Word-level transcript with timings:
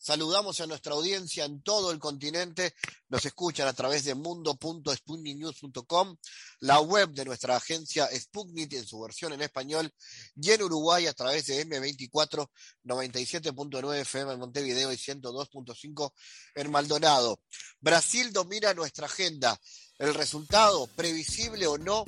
Saludamos 0.00 0.60
a 0.60 0.66
nuestra 0.68 0.94
audiencia 0.94 1.44
en 1.44 1.60
todo 1.60 1.90
el 1.90 1.98
continente. 1.98 2.72
Nos 3.08 3.26
escuchan 3.26 3.66
a 3.66 3.72
través 3.72 4.04
de 4.04 4.14
mundo.sputniknews.com, 4.14 6.16
la 6.60 6.80
web 6.80 7.10
de 7.10 7.24
nuestra 7.24 7.56
agencia 7.56 8.08
Sputnik 8.14 8.74
en 8.74 8.86
su 8.86 9.00
versión 9.00 9.32
en 9.32 9.42
español 9.42 9.92
y 10.36 10.52
en 10.52 10.62
Uruguay 10.62 11.08
a 11.08 11.14
través 11.14 11.46
de 11.46 11.66
M24 11.66 12.48
97.9 12.84 14.00
FM 14.02 14.34
en 14.34 14.38
Montevideo 14.38 14.92
y 14.92 14.96
102.5 14.96 16.12
en 16.54 16.70
Maldonado. 16.70 17.40
Brasil 17.80 18.32
domina 18.32 18.74
nuestra 18.74 19.06
agenda. 19.06 19.60
El 19.98 20.14
resultado, 20.14 20.86
previsible 20.94 21.66
o 21.66 21.76
no, 21.76 22.04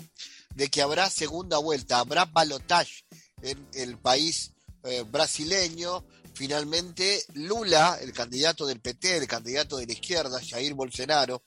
de 0.54 0.68
que 0.68 0.80
habrá 0.80 1.10
segunda 1.10 1.58
vuelta, 1.58 1.98
habrá 1.98 2.24
balotage 2.24 3.04
en 3.42 3.68
el 3.74 3.98
país 3.98 4.52
eh, 4.84 5.02
brasileño 5.02 6.04
Finalmente, 6.40 7.22
Lula, 7.34 7.98
el 8.00 8.14
candidato 8.14 8.64
del 8.64 8.80
PT, 8.80 9.18
el 9.18 9.26
candidato 9.26 9.76
de 9.76 9.84
la 9.84 9.92
izquierda, 9.92 10.40
Jair 10.42 10.72
Bolsonaro, 10.72 11.42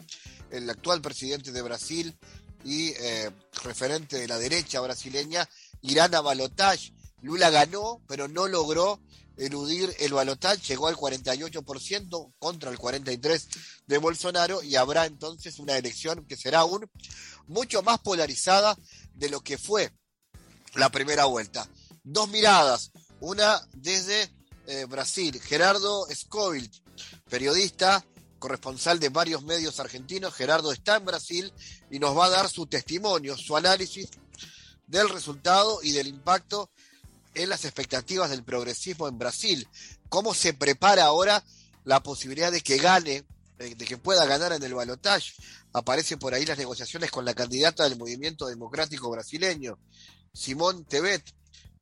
el 0.51 0.69
actual 0.69 1.01
presidente 1.01 1.51
de 1.51 1.63
Brasil 1.63 2.15
y 2.63 2.89
eh, 2.89 3.31
referente 3.63 4.19
de 4.19 4.27
la 4.27 4.37
derecha 4.37 4.81
brasileña, 4.81 5.49
irán 5.81 6.13
a 6.13 6.21
balotage. 6.21 6.93
Lula 7.23 7.49
ganó, 7.49 8.03
pero 8.07 8.27
no 8.27 8.47
logró 8.47 9.01
eludir 9.35 9.91
el 9.97 10.13
balotaje, 10.13 10.61
llegó 10.61 10.87
al 10.87 10.95
48% 10.95 12.33
contra 12.37 12.69
el 12.69 12.77
43% 12.77 13.47
de 13.87 13.97
Bolsonaro 13.97 14.61
y 14.61 14.75
habrá 14.75 15.07
entonces 15.07 15.57
una 15.57 15.75
elección 15.75 16.23
que 16.27 16.37
será 16.37 16.59
aún 16.59 16.87
mucho 17.47 17.81
más 17.81 17.97
polarizada 17.97 18.77
de 19.15 19.29
lo 19.29 19.41
que 19.41 19.57
fue 19.57 19.91
la 20.75 20.91
primera 20.91 21.25
vuelta. 21.25 21.67
Dos 22.03 22.29
miradas, 22.29 22.91
una 23.21 23.59
desde 23.73 24.29
eh, 24.67 24.85
Brasil. 24.85 25.41
Gerardo 25.41 26.05
Scoville, 26.13 26.69
periodista, 27.29 28.05
corresponsal 28.39 28.99
de 28.99 29.09
varios 29.09 29.43
medios 29.43 29.79
argentinos. 29.79 30.33
Gerardo 30.33 30.71
está 30.71 30.97
en 30.97 31.05
Brasil 31.05 31.53
y 31.89 31.99
nos 31.99 32.17
va 32.17 32.25
a 32.25 32.29
dar 32.29 32.49
su 32.49 32.65
testimonio, 32.67 33.37
su 33.37 33.55
análisis 33.55 34.09
del 34.87 35.09
resultado 35.09 35.79
y 35.81 35.91
del 35.91 36.07
impacto 36.07 36.69
en 37.35 37.49
las 37.49 37.65
expectativas 37.65 38.29
del 38.29 38.43
progresismo 38.43 39.07
en 39.07 39.17
Brasil. 39.17 39.67
¿Cómo 40.09 40.33
se 40.33 40.53
prepara 40.53 41.05
ahora 41.05 41.43
la 41.83 42.03
posibilidad 42.03 42.51
de 42.51 42.61
que 42.61 42.77
gane, 42.77 43.25
de 43.57 43.85
que 43.85 43.97
pueda 43.97 44.25
ganar 44.25 44.51
en 44.51 44.63
el 44.63 44.73
balotaje? 44.73 45.31
Aparecen 45.71 46.19
por 46.19 46.33
ahí 46.33 46.45
las 46.45 46.57
negociaciones 46.57 47.11
con 47.11 47.25
la 47.25 47.33
candidata 47.33 47.83
del 47.83 47.97
movimiento 47.97 48.47
democrático 48.47 49.09
brasileño, 49.09 49.79
Simón 50.33 50.85
Tebet, 50.85 51.23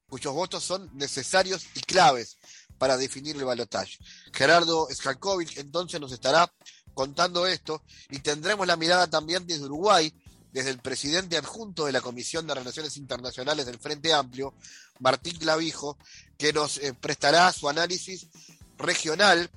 cuyos 0.08 0.34
votos 0.34 0.64
son 0.64 0.90
necesarios 0.94 1.66
y 1.74 1.82
claves 1.82 2.38
para 2.82 2.98
definir 2.98 3.36
el 3.36 3.46
balotaje. 3.46 4.00
Gerardo 4.34 4.88
Skalkovic 4.92 5.58
entonces 5.58 6.02
nos 6.02 6.12
estará 6.12 6.52
contando 6.96 7.46
esto 7.46 7.84
y 8.10 8.18
tendremos 8.22 8.66
la 8.66 8.76
mirada 8.76 9.08
también 9.08 9.46
desde 9.46 9.66
Uruguay, 9.66 10.12
desde 10.52 10.72
el 10.72 10.80
presidente 10.80 11.38
adjunto 11.38 11.86
de 11.86 11.92
la 11.92 12.02
Comisión 12.02 12.48
de 12.48 12.56
Relaciones 12.56 12.98
Internacionales 12.98 13.68
del 13.68 13.78
Frente 13.78 14.12
Amplio, 14.16 14.56
Martín 14.98 15.38
Clavijo, 15.38 15.96
que 16.40 16.54
nos 16.54 16.80
eh, 16.80 16.96
prestará 17.00 17.54
su 17.54 17.70
análisis 17.70 18.26
regional 18.80 19.52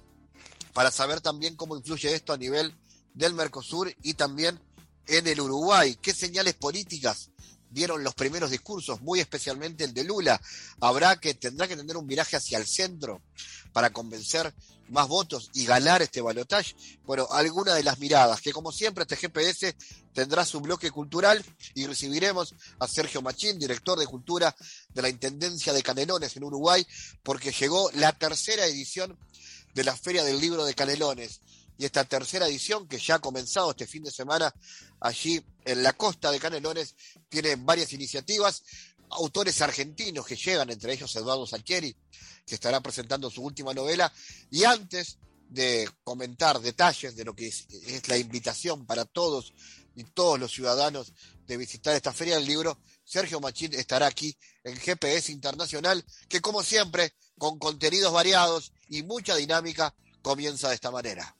para 0.74 0.90
saber 0.90 1.22
también 1.22 1.56
cómo 1.56 1.78
influye 1.78 2.14
esto 2.14 2.34
a 2.34 2.36
nivel 2.36 2.74
del 3.14 3.32
Mercosur 3.32 3.90
y 4.02 4.12
también 4.12 4.60
en 5.06 5.26
el 5.26 5.40
Uruguay. 5.40 5.96
¿Qué 6.02 6.12
señales 6.12 6.56
políticas 6.56 7.30
dieron 7.74 8.04
los 8.04 8.14
primeros 8.14 8.50
discursos, 8.50 9.02
muy 9.02 9.20
especialmente 9.20 9.84
el 9.84 9.92
de 9.92 10.04
Lula. 10.04 10.40
Habrá 10.80 11.16
que, 11.16 11.34
tendrá 11.34 11.68
que 11.68 11.76
tener 11.76 11.96
un 11.96 12.06
viraje 12.06 12.36
hacia 12.36 12.56
el 12.56 12.66
centro 12.66 13.20
para 13.72 13.92
convencer 13.92 14.54
más 14.88 15.08
votos 15.08 15.50
y 15.54 15.66
ganar 15.66 16.00
este 16.00 16.20
balotaje. 16.20 16.74
Bueno, 17.04 17.26
alguna 17.30 17.74
de 17.74 17.82
las 17.82 17.98
miradas, 17.98 18.40
que 18.40 18.52
como 18.52 18.70
siempre 18.70 19.02
este 19.02 19.16
GPS 19.16 19.74
tendrá 20.12 20.44
su 20.44 20.60
bloque 20.60 20.90
cultural 20.90 21.44
y 21.74 21.86
recibiremos 21.86 22.54
a 22.78 22.86
Sergio 22.86 23.20
Machín, 23.20 23.58
director 23.58 23.98
de 23.98 24.06
cultura 24.06 24.54
de 24.94 25.02
la 25.02 25.08
Intendencia 25.08 25.72
de 25.72 25.82
Canelones 25.82 26.36
en 26.36 26.44
Uruguay, 26.44 26.86
porque 27.22 27.50
llegó 27.50 27.90
la 27.94 28.12
tercera 28.12 28.64
edición 28.66 29.18
de 29.74 29.84
la 29.84 29.96
Feria 29.96 30.22
del 30.22 30.40
Libro 30.40 30.64
de 30.64 30.74
Canelones 30.74 31.40
y 31.78 31.84
esta 31.84 32.04
tercera 32.04 32.46
edición 32.46 32.86
que 32.86 32.98
ya 32.98 33.16
ha 33.16 33.20
comenzado 33.20 33.70
este 33.70 33.86
fin 33.86 34.04
de 34.04 34.10
semana 34.10 34.52
allí 35.00 35.44
en 35.64 35.82
la 35.82 35.92
costa 35.92 36.30
de 36.30 36.38
Canelones 36.38 36.94
tiene 37.28 37.56
varias 37.56 37.92
iniciativas, 37.92 38.62
autores 39.10 39.60
argentinos 39.60 40.26
que 40.26 40.36
llegan, 40.36 40.70
entre 40.70 40.92
ellos 40.92 41.14
Eduardo 41.16 41.46
Salchieri, 41.46 41.96
que 42.46 42.54
estará 42.54 42.80
presentando 42.80 43.30
su 43.30 43.42
última 43.42 43.72
novela, 43.74 44.12
y 44.50 44.64
antes 44.64 45.18
de 45.48 45.88
comentar 46.02 46.60
detalles 46.60 47.16
de 47.16 47.24
lo 47.24 47.34
que 47.34 47.48
es, 47.48 47.66
la 48.08 48.16
invitación 48.16 48.86
para 48.86 49.04
todos 49.04 49.52
y 49.94 50.04
todos 50.04 50.38
los 50.38 50.52
ciudadanos 50.52 51.12
de 51.46 51.56
visitar 51.56 51.94
esta 51.94 52.12
feria 52.12 52.36
del 52.36 52.46
libro, 52.46 52.80
Sergio 53.04 53.40
Machín 53.40 53.74
estará 53.74 54.06
aquí 54.06 54.36
en 54.64 54.76
GPS 54.76 55.30
Internacional, 55.30 56.04
que 56.28 56.40
como 56.40 56.62
siempre, 56.62 57.14
con 57.38 57.58
contenidos 57.58 58.12
variados 58.12 58.72
y 58.88 59.02
mucha 59.02 59.36
dinámica, 59.36 59.94
comienza 60.22 60.68
de 60.68 60.74
esta 60.74 60.90
manera. 60.90 61.36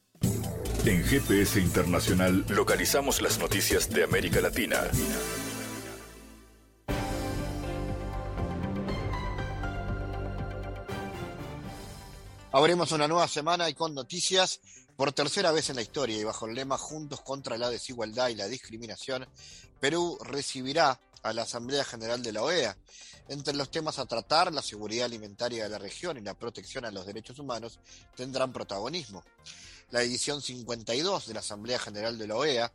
En 0.87 1.03
GPS 1.03 1.59
Internacional 1.61 2.45
localizamos 2.51 3.23
las 3.23 3.39
noticias 3.39 3.89
de 3.89 4.05
América 4.05 4.43
Latina. 4.43 4.83
Abrimos 12.53 12.93
una 12.93 13.09
nueva 13.09 13.27
semana 13.29 13.71
y 13.71 13.75
con 13.75 13.95
noticias 13.95 14.61
por 14.95 15.13
tercera 15.13 15.53
vez 15.53 15.71
en 15.71 15.77
la 15.77 15.83
historia 15.83 16.19
y 16.19 16.25
bajo 16.25 16.47
el 16.47 16.55
lema 16.55 16.77
Juntos 16.77 17.23
contra 17.23 17.57
la 17.57 17.71
desigualdad 17.71 18.29
y 18.29 18.35
la 18.35 18.47
discriminación, 18.47 19.27
Perú 19.81 20.19
recibirá 20.23 21.01
a 21.25 21.33
la 21.33 21.43
Asamblea 21.43 21.85
General 21.85 22.23
de 22.23 22.33
la 22.33 22.43
OEA. 22.43 22.77
Entre 23.29 23.55
los 23.55 23.71
temas 23.71 23.99
a 23.99 24.07
tratar, 24.07 24.53
la 24.53 24.63
seguridad 24.63 25.07
alimentaria 25.07 25.65
de 25.65 25.71
la 25.71 25.79
región 25.79 26.19
y 26.19 26.21
la 26.21 26.35
protección 26.35 26.85
a 26.85 26.91
los 26.91 27.07
derechos 27.07 27.39
humanos 27.39 27.81
tendrán 28.15 28.53
protagonismo. 28.53 29.25
La 29.91 30.03
edición 30.03 30.43
52 30.43 31.27
de 31.27 31.35
la 31.35 31.41
Asamblea 31.41 31.79
General 31.79 32.17
de 32.19 32.27
la 32.27 32.37
OEA 32.37 32.73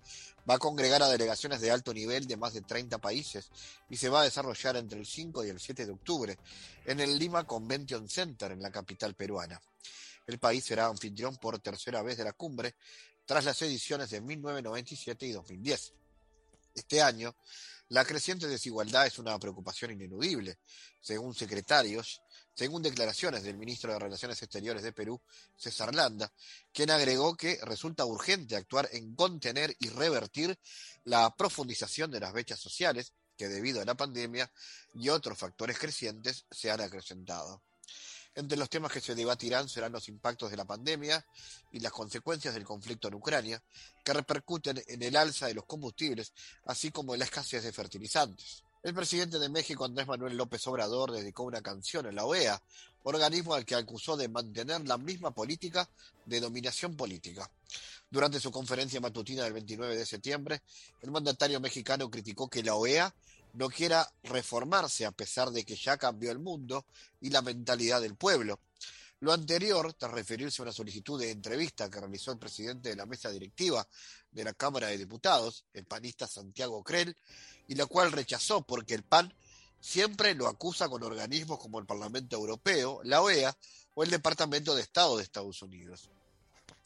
va 0.50 0.56
a 0.56 0.60
congregar 0.60 1.04
a 1.04 1.10
delegaciones 1.10 1.62
de 1.62 1.70
alto 1.70 1.94
nivel 1.94 2.26
de 2.28 2.38
más 2.38 2.54
de 2.54 2.62
30 2.62 2.98
países 2.98 3.52
y 3.90 3.98
se 3.98 4.10
va 4.10 4.22
a 4.22 4.24
desarrollar 4.24 4.78
entre 4.78 5.00
el 5.00 5.06
5 5.06 5.46
y 5.46 5.50
el 5.50 5.60
7 5.60 5.86
de 5.86 5.92
octubre 5.92 6.38
en 6.86 7.00
el 7.00 7.20
Lima 7.20 7.46
Convention 7.46 8.10
Center 8.10 8.52
en 8.52 8.62
la 8.62 8.72
capital 8.72 9.14
peruana. 9.14 9.62
El 10.26 10.40
país 10.40 10.64
será 10.64 10.88
anfitrión 10.88 11.38
por 11.38 11.60
tercera 11.60 12.02
vez 12.02 12.18
de 12.18 12.24
la 12.24 12.34
cumbre 12.34 12.76
tras 13.26 13.46
las 13.46 13.62
ediciones 13.62 14.10
de 14.10 14.22
1997 14.22 15.28
y 15.28 15.32
2010. 15.34 15.94
Este 16.74 17.02
año, 17.02 17.36
la 17.90 18.06
creciente 18.06 18.48
desigualdad 18.48 19.08
es 19.08 19.18
una 19.18 19.38
preocupación 19.40 19.92
ineludible. 19.92 20.60
Según 21.02 21.34
secretarios, 21.34 22.22
según 22.54 22.84
declaraciones 22.84 23.44
del 23.44 23.58
ministro 23.58 23.92
de 23.92 24.00
Relaciones 24.00 24.42
Exteriores 24.42 24.84
de 24.84 24.94
Perú, 24.94 25.20
César 25.56 25.94
Landa, 25.96 26.32
quien 26.72 26.92
agregó 26.92 27.36
que 27.36 27.60
resulta 27.64 28.06
urgente 28.06 28.56
actuar 28.56 28.90
en 28.92 29.16
contener 29.16 29.76
y 29.80 29.90
revertir 29.90 30.58
la 31.06 31.36
profundización 31.36 32.12
de 32.12 32.20
las 32.20 32.34
brechas 32.34 32.60
sociales 32.60 33.14
que 33.36 33.48
debido 33.48 33.82
a 33.82 33.86
la 33.86 33.96
pandemia 33.96 34.52
y 34.94 35.10
otros 35.10 35.38
factores 35.38 35.80
crecientes 35.80 36.46
se 36.52 36.70
han 36.70 36.82
acrecentado. 36.82 37.64
Entre 38.40 38.58
los 38.58 38.70
temas 38.70 38.90
que 38.90 39.02
se 39.02 39.16
debatirán 39.16 39.68
serán 39.68 39.92
los 39.92 40.08
impactos 40.08 40.50
de 40.50 40.56
la 40.56 40.64
pandemia 40.64 41.26
y 41.74 41.82
las 41.82 41.92
consecuencias 41.92 42.54
del 42.54 42.64
conflicto 42.64 43.10
en 43.10 43.16
Ucrania, 43.16 43.62
que 44.02 44.14
repercuten 44.14 44.82
en 44.88 45.04
el 45.04 45.18
alza 45.18 45.48
de 45.48 45.56
los 45.56 45.66
combustibles, 45.66 46.32
así 46.66 46.90
como 46.90 47.14
en 47.14 47.20
la 47.20 47.26
escasez 47.26 47.64
de 47.64 47.74
fertilizantes. 47.74 48.64
El 48.82 48.94
presidente 48.94 49.40
de 49.40 49.50
México, 49.50 49.84
Andrés 49.84 50.08
Manuel 50.08 50.38
López 50.38 50.66
Obrador, 50.68 51.12
dedicó 51.12 51.44
una 51.44 51.62
canción 51.62 52.06
en 52.06 52.16
la 52.16 52.24
OEA, 52.24 52.64
organismo 53.04 53.56
al 53.56 53.66
que 53.66 53.76
acusó 53.76 54.16
de 54.16 54.30
mantener 54.30 54.88
la 54.88 54.98
misma 54.98 55.32
política 55.32 55.90
de 56.26 56.40
dominación 56.40 56.96
política. 56.96 57.52
Durante 58.10 58.40
su 58.40 58.52
conferencia 58.52 59.02
matutina 59.02 59.44
del 59.44 59.52
29 59.52 59.98
de 59.98 60.06
septiembre, 60.06 60.62
el 61.02 61.12
mandatario 61.12 61.60
mexicano 61.60 62.10
criticó 62.10 62.50
que 62.50 62.64
la 62.64 62.76
OEA 62.76 63.14
no 63.54 63.70
quiera 63.70 64.12
reformarse 64.24 65.06
a 65.06 65.12
pesar 65.12 65.52
de 65.52 65.64
que 65.64 65.76
ya 65.76 65.98
cambió 65.98 66.32
el 66.32 66.40
mundo 66.40 66.86
y 67.22 67.30
la 67.30 67.42
mentalidad 67.42 68.02
del 68.02 68.16
pueblo. 68.16 68.60
Lo 69.22 69.34
anterior, 69.34 69.94
tras 69.94 70.12
referirse 70.12 70.62
a 70.62 70.64
una 70.64 70.72
solicitud 70.72 71.20
de 71.20 71.32
entrevista 71.32 71.90
que 71.90 72.00
realizó 72.00 72.32
el 72.32 72.38
presidente 72.38 72.90
de 72.90 72.96
la 72.96 73.06
mesa 73.06 73.30
directiva 73.30 73.86
de 74.32 74.44
la 74.46 74.54
Cámara 74.54 74.88
de 74.88 74.98
Diputados, 74.98 75.66
el 75.74 75.86
panista 75.86 76.26
Santiago 76.26 76.84
Crel, 76.84 77.16
y 77.68 77.76
la 77.76 77.86
cual 77.86 78.14
rechazó 78.14 78.62
porque 78.62 78.94
el 78.94 79.04
PAN 79.04 79.34
siempre 79.82 80.36
lo 80.36 80.48
acusa 80.48 80.88
con 80.88 81.04
organismos 81.04 81.60
como 81.60 81.80
el 81.80 81.86
Parlamento 81.86 82.38
Europeo, 82.38 83.02
la 83.04 83.22
OEA 83.22 83.56
o 83.94 84.04
el 84.04 84.10
Departamento 84.10 84.74
de 84.74 84.84
Estado 84.84 85.18
de 85.18 85.24
Estados 85.24 85.62
Unidos. 85.62 86.10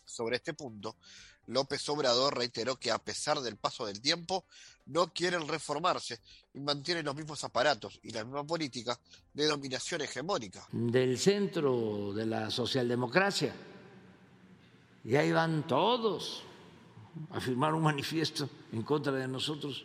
Sobre 0.06 0.38
este 0.38 0.54
punto, 0.54 0.96
López 1.48 1.88
Obrador 1.90 2.38
reiteró 2.38 2.78
que 2.78 2.92
a 2.92 2.98
pesar 2.98 3.42
del 3.42 3.58
paso 3.58 3.86
del 3.86 4.02
tiempo, 4.02 4.46
no 4.86 5.14
quieren 5.14 5.48
reformarse 5.48 6.20
y 6.54 6.60
mantienen 6.60 7.06
los 7.06 7.16
mismos 7.16 7.44
aparatos 7.44 8.00
y 8.04 8.12
la 8.12 8.24
misma 8.24 8.44
política 8.44 9.00
de 9.34 9.48
dominación 9.48 10.02
hegemónica. 10.02 10.68
Del 10.72 11.18
centro 11.18 12.14
de 12.14 12.26
la 12.26 12.50
socialdemocracia. 12.50 13.54
Y 15.06 15.16
ahí 15.16 15.32
van 15.32 15.68
todos 15.68 16.44
a 17.32 17.40
firmar 17.40 17.74
un 17.74 17.84
manifiesto 17.84 18.50
en 18.72 18.84
contra 18.84 19.12
de 19.14 19.28
nosotros. 19.28 19.84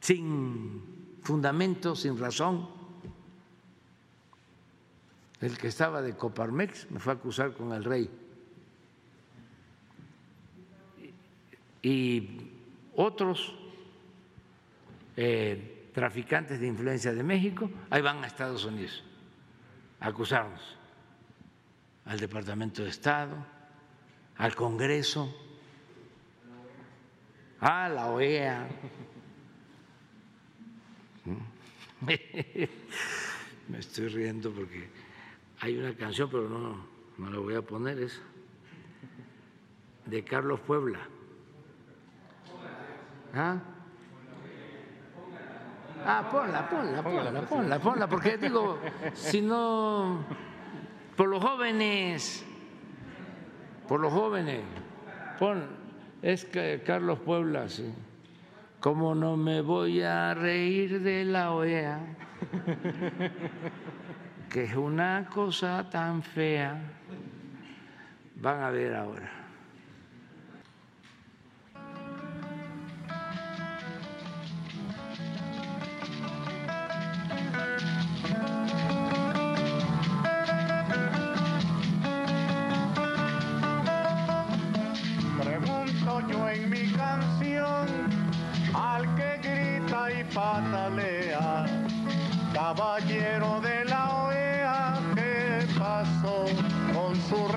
Sin 0.00 1.18
fundamento, 1.22 1.96
sin 1.96 2.18
razón 2.18 2.73
el 5.40 5.58
que 5.58 5.68
estaba 5.68 6.00
de 6.02 6.14
Coparmex 6.16 6.90
me 6.90 7.00
fue 7.00 7.12
a 7.12 7.16
acusar 7.16 7.52
con 7.52 7.72
el 7.72 7.84
rey. 7.84 8.10
Y 11.82 12.50
otros 12.96 13.54
eh, 15.16 15.90
traficantes 15.92 16.58
de 16.60 16.66
influencia 16.66 17.12
de 17.12 17.22
México, 17.22 17.70
ahí 17.90 18.00
van 18.00 18.24
a 18.24 18.26
Estados 18.26 18.64
Unidos 18.64 19.04
a 20.00 20.08
acusarnos, 20.08 20.76
al 22.06 22.18
Departamento 22.18 22.82
de 22.82 22.90
Estado, 22.90 23.36
al 24.36 24.54
Congreso, 24.54 25.34
a 27.60 27.88
la 27.88 28.06
OEA. 28.08 28.68
Me 33.68 33.78
estoy 33.78 34.08
riendo 34.08 34.52
porque 34.52 34.90
hay 35.64 35.78
una 35.78 35.94
canción, 35.94 36.28
pero 36.30 36.46
no, 36.46 36.76
no 37.16 37.30
la 37.30 37.38
voy 37.38 37.54
a 37.54 37.62
poner, 37.62 37.98
es 37.98 38.20
de 40.04 40.22
Carlos 40.22 40.60
Puebla. 40.60 40.98
¿Ah? 43.34 43.56
Ah, 46.04 46.28
ponla, 46.30 46.68
ponla, 46.68 47.02
ponla, 47.02 47.40
ponla, 47.46 47.78
ponla, 47.78 48.06
porque 48.06 48.36
digo, 48.36 48.78
si 49.14 49.40
no, 49.40 50.22
por 51.16 51.30
los 51.30 51.42
jóvenes, 51.42 52.44
por 53.88 54.00
los 54.00 54.12
jóvenes, 54.12 54.60
pon, 55.38 55.64
es 56.20 56.44
que 56.44 56.82
Carlos 56.84 57.20
Puebla, 57.20 57.70
sí. 57.70 57.90
¿Cómo 58.80 59.14
no 59.14 59.38
me 59.38 59.62
voy 59.62 60.02
a 60.02 60.34
reír 60.34 61.00
de 61.00 61.24
la 61.24 61.52
OEA? 61.52 62.00
Que 64.54 64.62
es 64.62 64.76
una 64.76 65.26
cosa 65.34 65.84
tan 65.90 66.22
fea. 66.22 66.80
Van 68.36 68.62
a 68.62 68.70
ver 68.70 68.94
ahora. 68.94 69.28
Pregunto 85.42 86.28
yo 86.28 86.48
en 86.48 86.70
mi 86.70 86.92
canción 86.92 87.88
al 88.72 89.02
que 89.16 89.30
grita 89.42 90.12
y 90.12 90.22
patalea, 90.32 91.66
caballero 92.52 93.60
de 93.60 93.84
la 93.86 93.93
con 97.30 97.48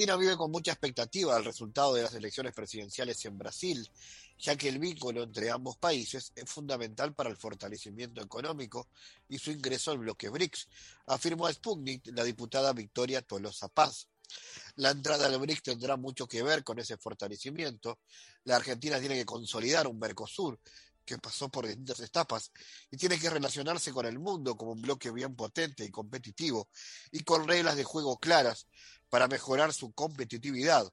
Argentina 0.00 0.16
vive 0.16 0.36
con 0.38 0.50
mucha 0.50 0.72
expectativa 0.72 1.36
el 1.36 1.44
resultado 1.44 1.92
de 1.92 2.04
las 2.04 2.14
elecciones 2.14 2.54
presidenciales 2.54 3.22
en 3.26 3.36
Brasil, 3.36 3.86
ya 4.38 4.56
que 4.56 4.70
el 4.70 4.78
vínculo 4.78 5.22
entre 5.22 5.50
ambos 5.50 5.76
países 5.76 6.32
es 6.34 6.48
fundamental 6.48 7.12
para 7.12 7.28
el 7.28 7.36
fortalecimiento 7.36 8.22
económico 8.22 8.88
y 9.28 9.36
su 9.36 9.50
ingreso 9.50 9.90
al 9.90 9.98
bloque 9.98 10.30
BRICS, 10.30 10.68
afirmó 11.04 11.46
a 11.46 11.52
Sputnik 11.52 12.06
la 12.14 12.24
diputada 12.24 12.72
Victoria 12.72 13.20
Tolosa 13.20 13.68
Paz. 13.68 14.08
La 14.76 14.88
entrada 14.90 15.26
al 15.26 15.38
BRICS 15.38 15.64
tendrá 15.64 15.98
mucho 15.98 16.26
que 16.26 16.42
ver 16.42 16.64
con 16.64 16.78
ese 16.78 16.96
fortalecimiento. 16.96 17.98
La 18.44 18.56
Argentina 18.56 18.98
tiene 19.00 19.16
que 19.16 19.26
consolidar 19.26 19.86
un 19.86 19.98
Mercosur 19.98 20.58
que 21.10 21.18
pasó 21.18 21.48
por 21.48 21.66
distintas 21.66 21.98
etapas 21.98 22.52
y 22.88 22.96
tiene 22.96 23.18
que 23.18 23.28
relacionarse 23.28 23.92
con 23.92 24.06
el 24.06 24.20
mundo 24.20 24.56
como 24.56 24.72
un 24.72 24.80
bloque 24.80 25.10
bien 25.10 25.34
potente 25.34 25.84
y 25.84 25.90
competitivo 25.90 26.68
y 27.10 27.24
con 27.24 27.48
reglas 27.48 27.74
de 27.74 27.82
juego 27.82 28.18
claras 28.18 28.68
para 29.08 29.26
mejorar 29.26 29.72
su 29.72 29.92
competitividad 29.92 30.88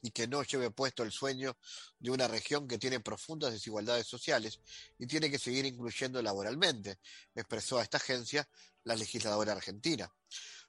y 0.00 0.12
que 0.12 0.28
no 0.28 0.44
lleve 0.44 0.70
puesto 0.70 1.02
el 1.02 1.10
sueño 1.10 1.56
de 1.98 2.10
una 2.12 2.28
región 2.28 2.68
que 2.68 2.78
tiene 2.78 3.00
profundas 3.00 3.52
desigualdades 3.52 4.06
sociales 4.06 4.60
y 4.96 5.08
tiene 5.08 5.28
que 5.28 5.40
seguir 5.40 5.66
incluyendo 5.66 6.22
laboralmente, 6.22 7.00
expresó 7.34 7.78
a 7.78 7.82
esta 7.82 7.96
agencia 7.96 8.48
la 8.84 8.94
legisladora 8.94 9.52
argentina. 9.52 10.08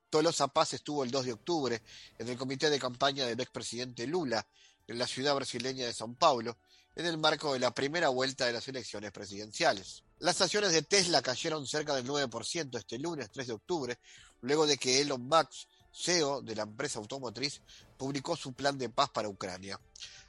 Tolosa 0.09 0.47
Paz 0.47 0.73
estuvo 0.73 1.03
el 1.03 1.11
2 1.11 1.25
de 1.25 1.33
octubre 1.33 1.83
en 2.17 2.27
el 2.27 2.37
comité 2.37 2.71
de 2.71 2.79
campaña 2.79 3.27
del 3.27 3.39
expresidente 3.39 4.07
Lula 4.07 4.47
en 4.87 4.97
la 4.97 5.05
ciudad 5.05 5.35
brasileña 5.35 5.85
de 5.85 5.93
São 5.93 6.17
Paulo 6.17 6.57
en 6.95 7.05
el 7.05 7.17
marco 7.17 7.53
de 7.53 7.59
la 7.59 7.73
primera 7.73 8.09
vuelta 8.09 8.45
de 8.45 8.53
las 8.53 8.67
elecciones 8.67 9.11
presidenciales. 9.11 10.03
Las 10.19 10.39
acciones 10.41 10.71
de 10.71 10.83
Tesla 10.83 11.21
cayeron 11.21 11.67
cerca 11.67 11.95
del 11.95 12.07
9% 12.07 12.77
este 12.77 12.99
lunes 12.99 13.29
3 13.31 13.47
de 13.47 13.53
octubre, 13.53 13.99
luego 14.41 14.65
de 14.65 14.77
que 14.77 15.01
Elon 15.01 15.27
Musk 15.27 15.67
CEO 15.93 16.41
de 16.41 16.55
la 16.55 16.63
empresa 16.63 16.99
automotriz, 16.99 17.61
publicó 17.97 18.35
su 18.35 18.53
plan 18.53 18.77
de 18.77 18.89
paz 18.89 19.09
para 19.11 19.29
Ucrania. 19.29 19.79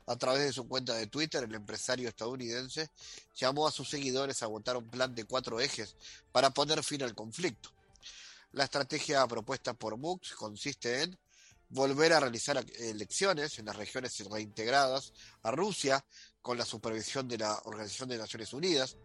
A 0.07 0.17
través 0.17 0.43
de 0.43 0.53
su 0.53 0.69
cuenta 0.69 0.95
de 0.95 1.07
Twitter, 1.07 1.45
el 1.45 1.55
empresario 1.55 2.09
estadounidense 2.09 2.91
llamó 3.35 3.67
a 3.67 3.73
sus 3.73 3.89
seguidores 3.89 4.43
a 4.43 4.47
votar 4.47 4.77
un 4.77 4.89
plan 4.89 5.15
de 5.15 5.25
cuatro 5.25 5.61
ejes 5.61 5.97
para 6.31 6.51
poner 6.51 6.85
fin 6.85 7.03
al 7.03 7.15
conflicto. 7.15 7.71
La 8.53 8.65
estrategia 8.65 9.27
propuesta 9.27 9.73
por 9.73 9.97
MUX 9.97 10.35
consiste 10.35 11.03
en 11.03 11.19
volver 11.71 12.13
a 12.13 12.21
realizar 12.21 12.65
elecciones 12.79 13.59
en 13.59 13.65
las 13.65 13.77
regiones 13.77 14.17
reintegradas 14.31 15.13
a 15.43 15.51
Rusia 15.51 16.05
con 16.45 16.59
la 16.59 16.67
supervisión 16.67 17.27
de 17.27 17.39
la 17.39 17.59
Organización 17.65 18.11
de 18.11 18.19
Naciones 18.19 18.53
Unidas, 18.53 18.99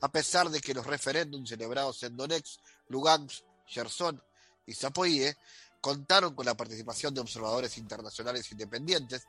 a 0.00 0.10
pesar 0.10 0.50
de 0.50 0.60
que 0.60 0.74
los 0.74 0.84
referéndums 0.84 1.48
celebrados 1.48 2.02
en 2.02 2.16
Donetsk, 2.16 2.58
Lugansk, 2.88 3.44
Kherson 3.72 4.20
y 4.66 4.74
Zapoye 4.74 5.36
contaron 5.80 6.34
con 6.34 6.44
la 6.44 6.56
participación 6.56 7.14
de 7.14 7.20
observadores 7.20 7.78
internacionales 7.78 8.50
independientes, 8.50 9.22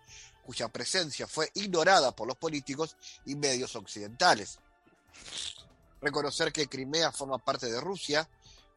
cuya 0.44 0.70
presencia 0.70 1.28
fue 1.28 1.52
ignorada 1.54 2.16
por 2.16 2.28
los 2.28 2.36
políticos 2.36 2.98
y 3.28 3.36
medios 3.36 3.76
occidentales. 3.76 4.58
Reconocer 6.02 6.52
que 6.52 6.66
Crimea 6.66 7.12
forma 7.12 7.38
parte 7.38 7.72
de 7.72 7.80
Rusia, 7.80 8.28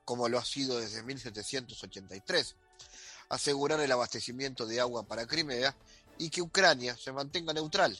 como 0.05 0.29
lo 0.29 0.39
ha 0.39 0.45
sido 0.45 0.79
desde 0.79 1.03
1783. 1.03 2.55
Asegurar 3.31 3.81
el 3.81 3.93
abastecimiento 3.93 4.67
de 4.67 4.79
agua 4.79 5.05
para 5.05 5.27
Crimea 5.27 5.75
y 6.19 6.29
que 6.29 6.43
Ucrania 6.43 6.95
se 6.99 7.13
mantenga 7.13 7.55
neutral. 7.55 7.99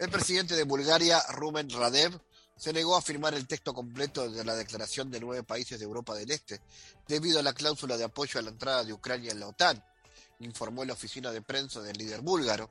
El 0.00 0.08
presidente 0.08 0.56
de 0.56 0.62
Bulgaria, 0.62 1.22
Rumen 1.28 1.68
Radev, 1.68 2.18
se 2.56 2.72
negó 2.72 2.96
a 2.96 3.02
firmar 3.02 3.34
el 3.34 3.46
texto 3.46 3.74
completo 3.74 4.30
de 4.30 4.46
la 4.46 4.56
declaración 4.56 5.10
de 5.10 5.20
nueve 5.20 5.42
países 5.42 5.78
de 5.78 5.84
Europa 5.84 6.14
del 6.14 6.30
Este, 6.30 6.58
debido 7.06 7.38
a 7.38 7.42
la 7.42 7.52
cláusula 7.52 7.98
de 7.98 8.04
apoyo 8.04 8.40
a 8.40 8.42
la 8.42 8.48
entrada 8.48 8.82
de 8.82 8.94
Ucrania 8.94 9.30
en 9.30 9.40
la 9.40 9.48
OTAN, 9.48 9.84
informó 10.38 10.86
la 10.86 10.94
oficina 10.94 11.30
de 11.32 11.42
prensa 11.42 11.82
del 11.82 11.98
líder 11.98 12.22
búlgaro. 12.22 12.70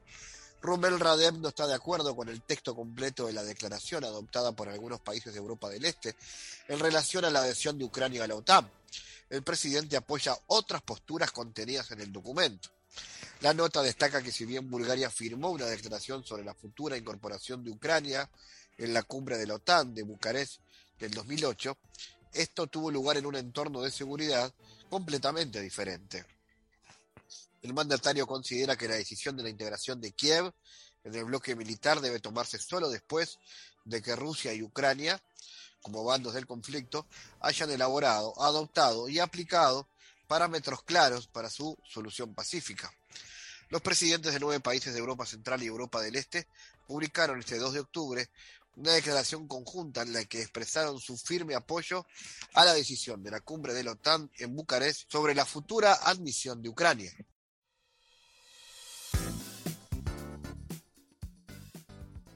Rumel 0.60 1.00
Radev 1.00 1.38
no 1.38 1.50
está 1.50 1.68
de 1.68 1.76
acuerdo 1.76 2.16
con 2.16 2.30
el 2.30 2.42
texto 2.42 2.76
completo 2.76 3.28
de 3.28 3.34
la 3.34 3.44
declaración 3.44 4.04
adoptada 4.06 4.54
por 4.54 4.68
algunos 4.68 5.00
países 5.00 5.32
de 5.32 5.38
Europa 5.38 5.70
del 5.70 5.86
Este 5.86 6.16
en 6.68 6.80
relación 6.80 7.26
a 7.26 7.30
la 7.30 7.42
adhesión 7.42 7.78
de 7.78 7.86
Ucrania 7.86 8.24
a 8.24 8.28
la 8.28 8.38
OTAN. 8.38 8.68
El 9.30 9.44
presidente 9.44 9.96
apoya 9.96 10.36
otras 10.48 10.82
posturas 10.82 11.32
contenidas 11.32 11.92
en 11.92 12.02
el 12.02 12.12
documento. 12.12 12.72
La 13.42 13.54
nota 13.54 13.82
destaca 13.82 14.22
que 14.22 14.32
si 14.32 14.46
bien 14.46 14.70
Bulgaria 14.70 15.10
firmó 15.10 15.52
una 15.52 15.66
declaración 15.66 16.26
sobre 16.26 16.44
la 16.44 16.54
futura 16.54 16.98
incorporación 16.98 17.64
de 17.64 17.72
Ucrania 17.72 18.30
en 18.78 18.94
la 18.94 19.04
cumbre 19.04 19.38
de 19.38 19.48
la 19.48 19.56
OTAN 19.56 19.94
de 19.94 20.04
Bucarest 20.04 20.60
del 21.00 21.12
2008, 21.12 21.78
esto 22.34 22.68
tuvo 22.68 22.92
lugar 22.92 23.18
en 23.18 23.26
un 23.26 23.36
entorno 23.36 23.82
de 23.82 23.92
seguridad 23.92 24.54
completamente 24.90 25.62
diferente. 25.62 26.26
El 27.62 27.74
mandatario 27.74 28.28
considera 28.28 28.76
que 28.76 28.88
la 28.88 28.96
decisión 28.96 29.36
de 29.38 29.44
la 29.44 29.50
integración 29.50 30.00
de 30.02 30.12
Kiev 30.12 30.54
en 31.04 31.16
el 31.16 31.26
bloque 31.26 31.56
militar 31.56 32.02
debe 32.02 32.20
tomarse 32.20 32.58
solo 32.58 32.90
después 32.90 33.38
de 33.86 34.02
que 34.02 34.16
Rusia 34.16 34.54
y 34.54 34.62
Ucrania, 34.62 35.22
como 35.82 36.04
bandos 36.04 36.34
del 36.34 36.46
conflicto, 36.46 37.08
hayan 37.40 37.72
elaborado, 37.72 38.34
adoptado 38.42 39.08
y 39.10 39.20
aplicado 39.20 39.88
parámetros 40.30 40.84
claros 40.84 41.28
para 41.28 41.50
su 41.50 41.76
solución 41.84 42.36
pacífica. 42.36 42.94
Los 43.70 43.82
presidentes 43.82 44.32
de 44.32 44.40
nueve 44.40 44.60
países 44.60 44.94
de 44.94 45.00
Europa 45.00 45.26
Central 45.26 45.64
y 45.64 45.66
Europa 45.66 46.02
del 46.02 46.16
Este 46.16 46.48
publicaron 46.88 47.40
este 47.40 47.58
2 47.58 47.74
de 47.74 47.80
octubre 47.80 48.30
una 48.76 48.92
declaración 48.92 49.48
conjunta 49.48 50.04
en 50.04 50.14
la 50.14 50.24
que 50.26 50.42
expresaron 50.42 51.00
su 51.00 51.18
firme 51.18 51.56
apoyo 51.56 52.06
a 52.54 52.64
la 52.64 52.76
decisión 52.76 53.24
de 53.24 53.32
la 53.32 53.42
cumbre 53.42 53.74
de 53.74 53.84
la 53.84 53.94
OTAN 53.94 54.32
en 54.38 54.56
Bucarest 54.56 55.12
sobre 55.12 55.34
la 55.34 55.46
futura 55.46 55.94
admisión 55.94 56.62
de 56.62 56.70
Ucrania. 56.70 57.12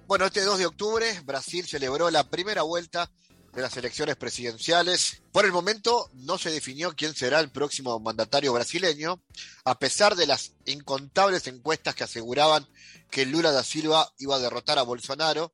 Bueno, 0.08 0.26
este 0.26 0.42
2 0.42 0.58
de 0.58 0.66
octubre 0.66 1.20
Brasil 1.22 1.68
celebró 1.68 2.10
la 2.10 2.28
primera 2.28 2.64
vuelta 2.64 3.12
de 3.54 3.62
las 3.62 3.78
elecciones 3.78 4.16
presidenciales. 4.16 5.22
Por 5.32 5.46
el 5.46 5.52
momento 5.52 6.10
no 6.14 6.38
se 6.38 6.50
definió 6.50 6.96
quién 6.96 7.14
será 7.14 7.40
el 7.40 7.52
próximo 7.52 8.00
mandatario 8.00 8.52
brasileño, 8.52 9.22
a 9.64 9.78
pesar 9.78 10.16
de 10.16 10.26
las 10.26 10.54
incontables 10.66 11.46
encuestas 11.48 11.94
que 11.96 12.04
aseguraban 12.04 12.68
que 13.12 13.26
Lula 13.26 13.52
da 13.52 13.64
Silva 13.64 14.12
iba 14.18 14.36
a 14.36 14.40
derrotar 14.40 14.80
a 14.80 14.84
Bolsonaro. 14.84 15.54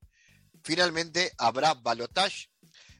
Finalmente 0.64 1.34
habrá 1.38 1.74
balotage. 1.74 2.50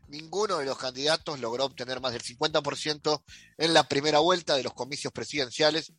Ninguno 0.10 0.58
de 0.58 0.66
los 0.66 0.78
candidatos 0.78 1.40
logró 1.40 1.66
obtener 1.66 2.02
más 2.02 2.12
del 2.12 2.24
50% 2.24 3.24
en 3.58 3.74
la 3.74 3.88
primera 3.88 4.20
vuelta 4.20 4.56
de 4.56 4.64
los 4.64 4.74
comicios 4.74 5.14
presidenciales. 5.14 5.94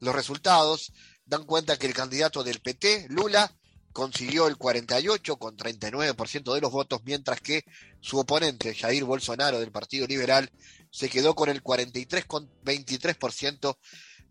Los 0.00 0.14
resultados 0.14 0.92
dan 1.24 1.44
cuenta 1.44 1.78
que 1.78 1.86
el 1.86 1.94
candidato 1.94 2.42
del 2.42 2.60
PT, 2.60 3.06
Lula, 3.10 3.54
consiguió 3.92 4.46
el 4.46 4.56
48 4.56 5.36
con 5.36 5.56
39% 5.56 6.54
de 6.54 6.60
los 6.60 6.72
votos, 6.72 7.02
mientras 7.04 7.40
que 7.40 7.64
su 8.00 8.18
oponente, 8.18 8.74
Jair 8.74 9.04
Bolsonaro 9.04 9.60
del 9.60 9.70
Partido 9.70 10.06
Liberal, 10.06 10.50
se 10.90 11.08
quedó 11.08 11.34
con 11.34 11.48
el 11.48 11.62
43 11.62 12.24
con 12.24 12.50
23% 12.64 13.76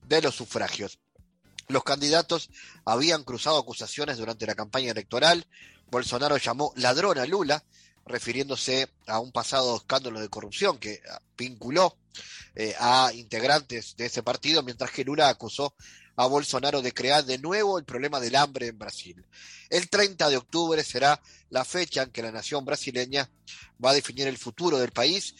de 0.07 0.21
los 0.21 0.35
sufragios. 0.35 0.99
Los 1.67 1.83
candidatos 1.83 2.49
habían 2.85 3.23
cruzado 3.23 3.57
acusaciones 3.57 4.17
durante 4.17 4.45
la 4.45 4.55
campaña 4.55 4.91
electoral. 4.91 5.47
Bolsonaro 5.89 6.37
llamó 6.37 6.73
ladrón 6.75 7.17
a 7.17 7.25
Lula, 7.25 7.63
refiriéndose 8.05 8.89
a 9.07 9.19
un 9.19 9.31
pasado 9.31 9.77
escándalo 9.77 10.19
de 10.19 10.29
corrupción 10.29 10.77
que 10.77 11.01
vinculó 11.37 11.95
eh, 12.55 12.75
a 12.79 13.11
integrantes 13.13 13.95
de 13.95 14.07
ese 14.07 14.23
partido, 14.23 14.63
mientras 14.63 14.91
que 14.91 15.05
Lula 15.05 15.29
acusó 15.29 15.73
a 16.21 16.27
Bolsonaro 16.27 16.83
de 16.83 16.93
crear 16.93 17.25
de 17.25 17.39
nuevo 17.39 17.79
el 17.79 17.83
problema 17.83 18.19
del 18.19 18.35
hambre 18.35 18.67
en 18.67 18.77
Brasil. 18.77 19.25
El 19.71 19.89
30 19.89 20.29
de 20.29 20.37
octubre 20.37 20.83
será 20.83 21.19
la 21.49 21.65
fecha 21.65 22.03
en 22.03 22.11
que 22.11 22.21
la 22.21 22.31
nación 22.31 22.63
brasileña 22.63 23.27
va 23.83 23.89
a 23.89 23.95
definir 23.95 24.27
el 24.27 24.37
futuro 24.37 24.77
del 24.77 24.91
país. 24.91 25.33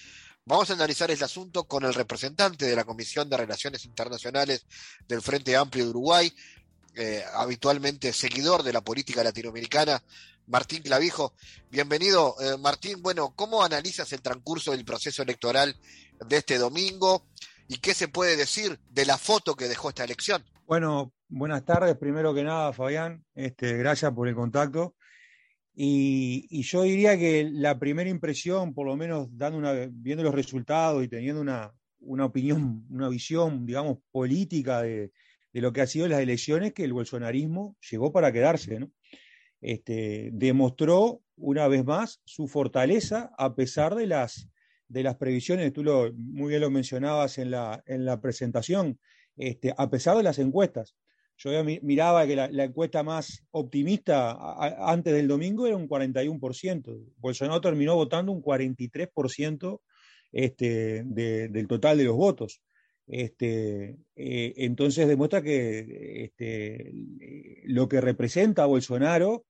Vamos 0.44 0.72
a 0.72 0.74
analizar 0.74 1.12
este 1.12 1.24
asunto 1.24 1.66
con 1.66 1.86
el 1.86 1.94
representante 1.94 2.66
de 2.66 2.76
la 2.76 2.84
Comisión 2.84 3.30
de 3.30 3.38
Relaciones 3.38 3.86
Internacionales 3.86 4.66
del 5.08 5.22
Frente 5.22 5.56
Amplio 5.56 5.84
de 5.84 5.90
Uruguay, 5.92 6.34
eh, 6.96 7.24
habitualmente 7.36 8.12
seguidor 8.12 8.64
de 8.64 8.74
la 8.74 8.82
política 8.82 9.24
latinoamericana, 9.24 10.04
Martín 10.48 10.82
Clavijo. 10.82 11.36
Bienvenido, 11.70 12.36
eh, 12.42 12.58
Martín. 12.58 13.04
Bueno, 13.04 13.34
¿cómo 13.36 13.64
analizas 13.64 14.12
el 14.14 14.24
transcurso 14.24 14.72
del 14.72 14.84
proceso 14.84 15.22
electoral 15.22 15.80
de 16.26 16.38
este 16.38 16.58
domingo 16.58 17.28
y 17.68 17.78
qué 17.78 17.94
se 17.94 18.08
puede 18.08 18.36
decir 18.36 18.80
de 18.90 19.06
la 19.06 19.20
foto 19.20 19.56
que 19.56 19.68
dejó 19.68 19.90
esta 19.90 20.04
elección? 20.04 20.44
Bueno, 20.72 21.14
buenas 21.28 21.66
tardes, 21.66 21.98
primero 21.98 22.34
que 22.34 22.44
nada, 22.44 22.72
Fabián. 22.72 23.26
Este, 23.36 23.76
gracias 23.76 24.14
por 24.14 24.30
el 24.30 24.36
contacto. 24.36 24.96
Y, 25.74 26.64
yo 26.64 26.84
diría 26.84 27.18
que 27.18 27.50
la 27.52 27.78
primera 27.78 28.10
impresión, 28.10 28.74
por 28.74 28.88
lo 28.88 28.96
menos 28.96 29.28
dando 29.34 29.58
una, 29.58 29.74
viendo 29.92 30.24
los 30.24 30.34
resultados 30.34 31.04
y 31.04 31.10
teniendo 31.10 31.42
una, 31.42 31.74
opinión, 32.24 32.86
una 32.90 33.10
visión, 33.10 33.66
digamos, 33.66 33.98
política 34.12 34.82
de, 34.82 35.12
lo 35.52 35.74
que 35.74 35.82
ha 35.82 35.88
sido 35.88 36.08
las 36.08 36.22
elecciones, 36.22 36.72
que 36.72 36.86
el 36.86 36.94
bolsonarismo 36.94 37.76
llegó 37.92 38.14
para 38.14 38.32
quedarse, 38.32 38.80
¿no? 38.80 38.90
Este, 39.60 40.30
demostró 40.32 41.22
una 41.36 41.68
vez 41.68 41.84
más 41.84 42.22
su 42.24 42.48
fortaleza 42.48 43.30
a 43.38 43.56
pesar 43.56 43.96
de 43.96 44.08
las, 44.08 44.48
de 44.88 45.04
las 45.04 45.18
previsiones, 45.18 45.74
tú 45.74 45.84
lo, 45.84 46.14
muy 46.14 46.48
bien 46.48 46.62
lo 46.62 46.72
mencionabas 46.72 47.40
en 47.40 47.52
la, 47.52 47.84
en 47.88 48.06
la 48.06 48.22
presentación, 48.22 49.02
este, 49.38 49.74
a 49.78 49.90
pesar 49.90 50.18
de 50.18 50.24
las 50.24 50.40
encuestas. 50.40 50.96
Yo 51.38 51.50
miraba 51.64 52.28
que 52.28 52.36
la, 52.36 52.64
encuesta 52.64 53.02
más 53.02 53.44
optimista 53.50 54.38
antes 54.88 55.12
del 55.12 55.28
domingo 55.28 55.66
era 55.66 55.76
un 55.76 55.90
41%. 55.90 57.14
Bolsonaro 57.18 57.60
terminó 57.62 57.96
votando 57.96 58.32
un 58.32 58.44
43% 58.44 59.82
este, 60.32 61.04
del 61.04 61.68
total 61.68 61.98
de 61.98 62.04
los 62.04 62.16
votos. 62.16 62.62
Este, 63.08 63.98
eh, 64.16 64.54
entonces 64.58 65.08
demuestra 65.08 65.42
que 65.42 66.26
este, 66.26 66.94
lo 67.66 67.90
que 67.90 68.00
representa 68.02 68.64
a 68.64 68.68
Bolsonaro, 68.68 69.46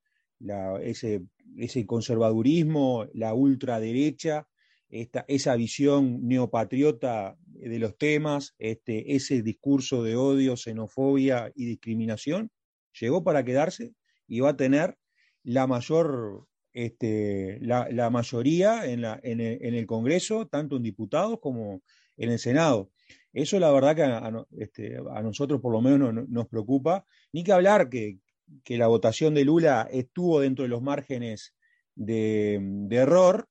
ese, 0.81 1.23
ese, 1.57 1.85
conservadurismo, 1.85 3.05
la 3.13 3.33
ultraderecha, 3.33 4.47
esta, 4.91 5.25
esa 5.27 5.55
visión 5.55 6.27
neopatriota 6.27 7.37
de 7.45 7.79
los 7.79 7.97
temas, 7.97 8.55
este, 8.59 9.15
ese 9.15 9.41
discurso 9.41 10.03
de 10.03 10.15
odio, 10.15 10.57
xenofobia 10.57 11.51
y 11.55 11.65
discriminación, 11.65 12.51
llegó 12.99 13.23
para 13.23 13.45
quedarse 13.45 13.93
y 14.27 14.41
va 14.41 14.49
a 14.49 14.57
tener 14.57 14.97
la 15.43 15.65
mayor, 15.65 16.47
este, 16.73 17.59
la, 17.61 18.09
mayoría 18.09 18.85
en, 18.85 19.01
la, 19.01 19.19
en, 19.23 19.39
el, 19.39 19.85
Congreso, 19.85 20.47
tanto 20.47 20.75
en 20.75 20.83
diputados 20.83 21.39
como 21.39 21.81
en 22.17 22.31
el 22.31 22.39
Senado. 22.39 22.91
Eso 23.31 23.59
la 23.59 23.71
verdad 23.71 23.95
que 23.95 24.03
a, 24.03 24.45
este, 24.57 24.97
nosotros 25.23 25.61
por 25.61 25.71
lo 25.71 25.81
menos 25.81 26.27
nos 26.27 26.47
preocupa, 26.47 27.05
ni 27.31 27.43
que 27.43 27.53
hablar 27.53 27.89
que, 27.89 28.19
que, 28.63 28.77
la 28.77 28.87
votación 28.87 29.33
de 29.33 29.45
Lula 29.45 29.87
estuvo 29.89 30.41
dentro 30.41 30.63
de 30.63 30.69
los 30.69 30.81
márgenes 30.81 31.55
de, 31.95 32.59
de 32.61 32.95
error, 32.97 33.47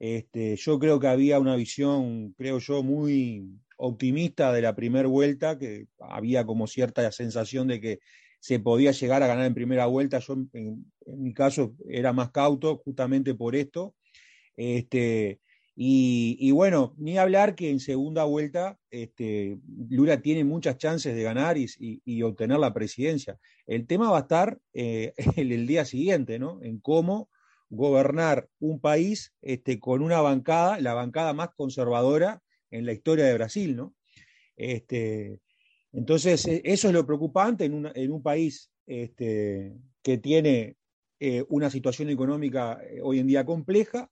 este, 0.00 0.56
yo 0.56 0.78
creo 0.78 0.98
que 0.98 1.08
había 1.08 1.38
una 1.38 1.56
visión, 1.56 2.32
creo 2.32 2.58
yo, 2.58 2.82
muy 2.82 3.46
optimista 3.76 4.50
de 4.50 4.62
la 4.62 4.74
primera 4.74 5.06
vuelta, 5.06 5.58
que 5.58 5.88
había 6.00 6.46
como 6.46 6.66
cierta 6.66 7.12
sensación 7.12 7.68
de 7.68 7.80
que 7.82 8.00
se 8.40 8.58
podía 8.58 8.92
llegar 8.92 9.22
a 9.22 9.26
ganar 9.26 9.44
en 9.44 9.54
primera 9.54 9.84
vuelta. 9.84 10.18
Yo, 10.18 10.38
en, 10.54 10.90
mi 11.06 11.34
caso, 11.34 11.74
era 11.86 12.14
más 12.14 12.30
cauto 12.30 12.78
justamente 12.78 13.34
por 13.34 13.54
esto. 13.54 13.94
Este, 14.56 15.40
y, 15.76 16.50
bueno, 16.50 16.94
ni 16.96 17.18
hablar 17.18 17.54
que 17.54 17.70
en 17.70 17.78
segunda 17.78 18.24
vuelta 18.24 18.78
este, 18.90 19.58
Lula 19.90 20.22
tiene 20.22 20.44
muchas 20.44 20.78
chances 20.78 21.14
de 21.14 21.22
ganar 21.22 21.58
y, 21.58 22.22
obtener 22.22 22.58
la 22.58 22.72
presidencia. 22.72 23.38
El 23.66 23.86
tema 23.86 24.10
va 24.10 24.18
a 24.18 24.22
estar 24.22 24.58
eh, 24.72 25.12
el, 25.36 25.52
el, 25.52 25.66
día 25.66 25.84
siguiente, 25.84 26.38
¿no? 26.38 26.62
En 26.62 26.80
cómo 26.80 27.28
gobernar 27.70 28.48
un 28.58 28.80
país 28.80 29.32
este, 29.40 29.78
con 29.78 30.02
una 30.02 30.20
bancada, 30.20 30.80
la 30.80 30.92
bancada 30.92 31.32
más 31.32 31.50
conservadora 31.56 32.42
en 32.70 32.84
la 32.84 32.92
historia 32.92 33.24
de 33.24 33.34
Brasil, 33.34 33.76
¿no? 33.76 33.94
Este, 34.56 35.40
entonces, 35.92 36.46
e, 36.46 36.60
eso 36.64 36.88
es 36.88 36.94
lo 36.94 37.06
preocupante 37.06 37.64
en, 37.64 38.12
un 38.12 38.22
país 38.22 38.70
este, 38.86 39.76
que 40.02 40.18
tiene 40.18 40.76
eh, 41.20 41.44
una 41.48 41.70
situación 41.70 42.10
económica 42.10 42.80
eh, 42.82 43.00
hoy 43.02 43.20
en 43.20 43.26
día 43.28 43.46
compleja. 43.46 44.10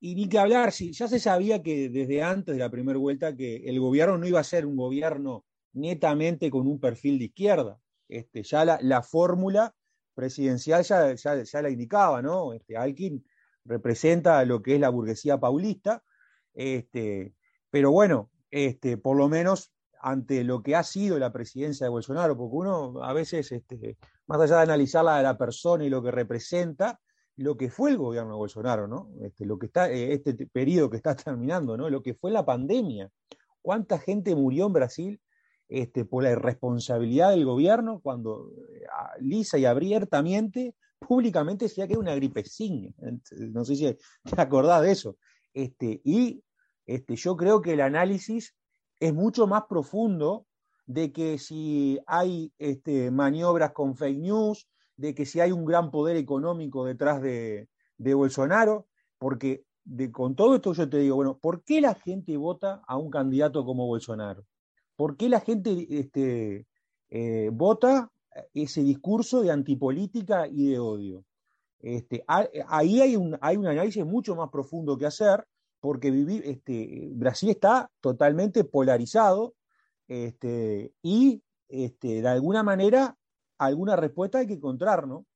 Y 0.00 0.14
ni 0.14 0.28
que 0.28 0.38
hablar, 0.38 0.72
si 0.72 0.92
ya 0.92 1.08
se 1.08 1.18
sabía 1.18 1.62
que 1.62 1.88
desde 1.88 2.22
antes 2.22 2.54
de 2.54 2.60
la 2.60 2.70
primera 2.70 2.98
vuelta 2.98 3.36
que 3.36 3.56
el 3.68 3.80
gobierno 3.80 4.16
no 4.16 4.26
iba 4.26 4.38
a 4.38 4.44
ser 4.44 4.64
un 4.64 4.76
gobierno 4.76 5.44
netamente 5.72 6.50
con 6.50 6.68
un 6.68 6.78
perfil 6.78 7.18
de 7.18 7.26
izquierda. 7.26 7.80
Este, 8.08 8.42
ya 8.44 8.64
la 8.64 9.02
fórmula 9.02 9.74
presidencial 10.18 10.82
ya, 10.82 11.14
ya, 11.14 11.62
la 11.62 11.70
indicaba, 11.70 12.20
¿no? 12.20 12.52
Este, 12.52 12.76
Alkin 12.76 13.24
representa 13.64 14.44
lo 14.44 14.60
que 14.60 14.74
es 14.74 14.80
la 14.80 14.88
burguesía 14.88 15.38
paulista, 15.38 16.02
este, 16.54 17.36
pero 17.70 17.92
bueno, 17.92 18.28
este, 18.50 18.96
por 18.96 19.16
lo 19.16 19.28
menos 19.28 19.72
ante 20.00 20.42
lo 20.42 20.60
que 20.60 20.74
ha 20.74 20.82
sido 20.82 21.20
la 21.20 21.32
presidencia 21.32 21.86
de 21.86 21.90
Bolsonaro, 21.90 22.36
porque 22.36 22.56
uno 22.56 23.00
a 23.04 23.12
veces, 23.12 23.52
este, 23.52 23.96
más 24.26 24.40
allá 24.40 24.56
de 24.56 24.62
analizarla 24.62 25.18
de 25.18 25.22
la 25.22 25.38
persona 25.38 25.84
y 25.84 25.88
lo 25.88 26.02
que 26.02 26.10
representa, 26.10 26.98
lo 27.36 27.56
que 27.56 27.70
fue 27.70 27.90
el 27.90 27.98
gobierno 27.98 28.32
de 28.32 28.38
Bolsonaro, 28.38 28.88
¿no? 28.88 29.10
Este, 29.20 29.46
lo 29.46 29.56
que 29.56 29.66
está, 29.66 29.88
eh, 29.88 30.14
este 30.14 30.34
periodo 30.48 30.90
que 30.90 30.96
está 30.96 31.14
terminando, 31.14 31.76
¿no? 31.76 31.88
Lo 31.88 32.02
que 32.02 32.14
fue 32.14 32.32
la 32.32 32.44
pandemia. 32.44 33.08
¿Cuánta 33.62 34.00
gente 34.00 34.34
murió 34.34 34.66
en 34.66 34.72
Brasil 34.72 35.20
este, 35.68 36.04
por 36.04 36.22
la 36.22 36.30
irresponsabilidad 36.30 37.30
del 37.30 37.44
gobierno 37.44 38.00
cuando 38.00 38.50
eh, 38.72 38.86
lisa 39.20 39.58
y 39.58 39.64
abiertamente, 39.64 40.74
públicamente 40.98 41.66
decía 41.66 41.86
que 41.86 41.92
era 41.92 42.00
una 42.00 42.14
gripecina. 42.14 42.92
No 43.52 43.64
sé 43.64 43.76
si 43.76 43.96
te 44.34 44.40
acordás 44.40 44.82
de 44.82 44.92
eso. 44.92 45.16
Este, 45.52 46.00
y 46.04 46.42
este, 46.86 47.16
yo 47.16 47.36
creo 47.36 47.60
que 47.60 47.74
el 47.74 47.80
análisis 47.80 48.54
es 48.98 49.14
mucho 49.14 49.46
más 49.46 49.64
profundo 49.68 50.46
de 50.86 51.12
que 51.12 51.38
si 51.38 52.00
hay 52.06 52.52
este, 52.58 53.10
maniobras 53.10 53.72
con 53.72 53.94
fake 53.94 54.18
news, 54.18 54.68
de 54.96 55.14
que 55.14 55.26
si 55.26 55.38
hay 55.38 55.52
un 55.52 55.64
gran 55.64 55.90
poder 55.90 56.16
económico 56.16 56.84
detrás 56.84 57.20
de, 57.22 57.68
Bolsonaro, 57.98 58.86
porque 59.18 59.64
con 60.12 60.34
todo 60.34 60.54
esto 60.54 60.72
yo 60.72 60.88
te 60.88 60.98
digo, 60.98 61.16
bueno, 61.16 61.38
¿por 61.38 61.62
qué 61.62 61.80
la 61.80 61.94
gente 61.94 62.36
vota 62.36 62.82
a 62.86 62.96
un 62.96 63.10
candidato 63.10 63.64
como 63.64 63.86
Bolsonaro? 63.86 64.44
¿Por 64.98 65.16
qué 65.16 65.28
la 65.28 65.38
gente 65.38 65.86
este, 65.88 66.66
eh, 67.08 67.50
vota 67.52 68.10
ese 68.52 68.82
discurso 68.82 69.42
de 69.42 69.52
antipolítica 69.52 70.48
y 70.48 70.70
de 70.70 70.80
odio? 70.80 71.24
Este, 71.78 72.24
ahí 72.26 73.00
hay 73.00 73.14
un, 73.14 73.38
análisis 73.40 74.04
mucho 74.04 74.34
más 74.34 74.50
profundo 74.50 74.98
que 74.98 75.06
hacer, 75.06 75.46
porque 75.78 76.08
este, 76.44 77.10
Brasil 77.12 77.50
está 77.50 77.88
totalmente 78.00 78.64
polarizado 78.64 79.54
este, 80.08 80.92
y 81.00 81.44
de 81.68 82.28
alguna 82.28 82.64
manera 82.64 83.16
alguna 83.56 83.94
respuesta 83.94 84.38
hay 84.38 84.48
que 84.48 84.54
encontrar, 84.54 85.06
¿no? 85.06 85.26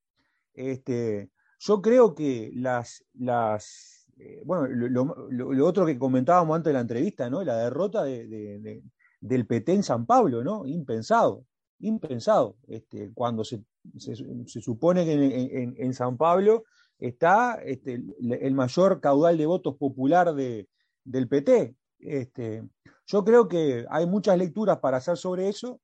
Yo 0.56 1.80
creo 1.80 2.16
que 2.16 2.50
las, 2.56 3.04
las 3.14 4.08
eh, 4.18 4.42
bueno, 4.44 4.66
lo, 4.66 5.64
otro 5.64 5.86
que 5.86 5.96
comentábamos 5.96 6.56
antes 6.56 6.70
de 6.70 6.74
la 6.74 6.80
entrevista, 6.80 7.30
¿no? 7.30 7.44
La 7.44 7.58
derrota 7.58 8.02
de, 8.02 8.82
del 9.22 9.46
PT 9.46 9.72
en 9.72 9.82
San 9.82 10.04
Pablo, 10.04 10.42
¿no? 10.42 10.66
Impensado, 10.66 11.46
impensado. 11.78 12.56
Este, 12.66 13.12
cuando 13.14 13.44
se, 13.44 13.62
se, 13.96 14.60
supone 14.60 15.04
que 15.04 15.74
en, 15.78 15.94
San 15.94 16.16
Pablo 16.16 16.64
está 16.98 17.54
este, 17.64 18.02
el 18.20 18.54
mayor 18.54 19.00
caudal 19.00 19.38
de 19.38 19.46
votos 19.46 19.76
popular 19.76 20.34
de, 20.34 20.68
del 21.04 21.28
PT. 21.28 21.76
Este, 22.00 22.68
yo 23.06 23.24
creo 23.24 23.46
que 23.46 23.86
hay 23.88 24.06
muchas 24.06 24.36
lecturas 24.36 24.80
para 24.80 24.96
hacer 24.96 25.16
sobre 25.16 25.48
eso, 25.48 25.80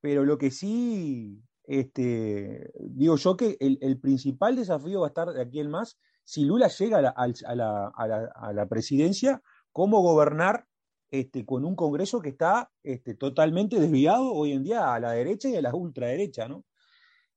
pero 0.00 0.24
lo 0.24 0.38
que 0.38 0.52
sí 0.52 1.42
digo 1.66 3.16
yo 3.16 3.36
que 3.36 3.56
el, 3.58 3.98
principal 3.98 4.54
desafío 4.54 5.00
va 5.00 5.08
a 5.08 5.10
estar 5.10 5.32
de 5.32 5.42
aquí 5.42 5.58
en 5.58 5.68
más 5.68 5.98
si 6.22 6.44
Lula 6.44 6.68
llega 6.68 7.12
a 7.16 8.52
la 8.52 8.66
presidencia, 8.68 9.42
cómo 9.72 10.00
gobernar 10.00 10.66
este, 11.10 11.44
con 11.44 11.64
un 11.64 11.76
Congreso 11.76 12.20
que 12.20 12.30
está 12.30 12.70
este, 12.82 13.14
totalmente 13.14 13.78
desviado 13.78 14.32
hoy 14.32 14.52
en 14.52 14.64
día 14.64 14.92
a 14.92 15.00
la 15.00 15.12
derecha 15.12 15.48
y 15.48 15.56
a 15.56 15.62
la 15.62 15.74
ultraderecha, 15.74 16.48
¿no? 16.48 16.64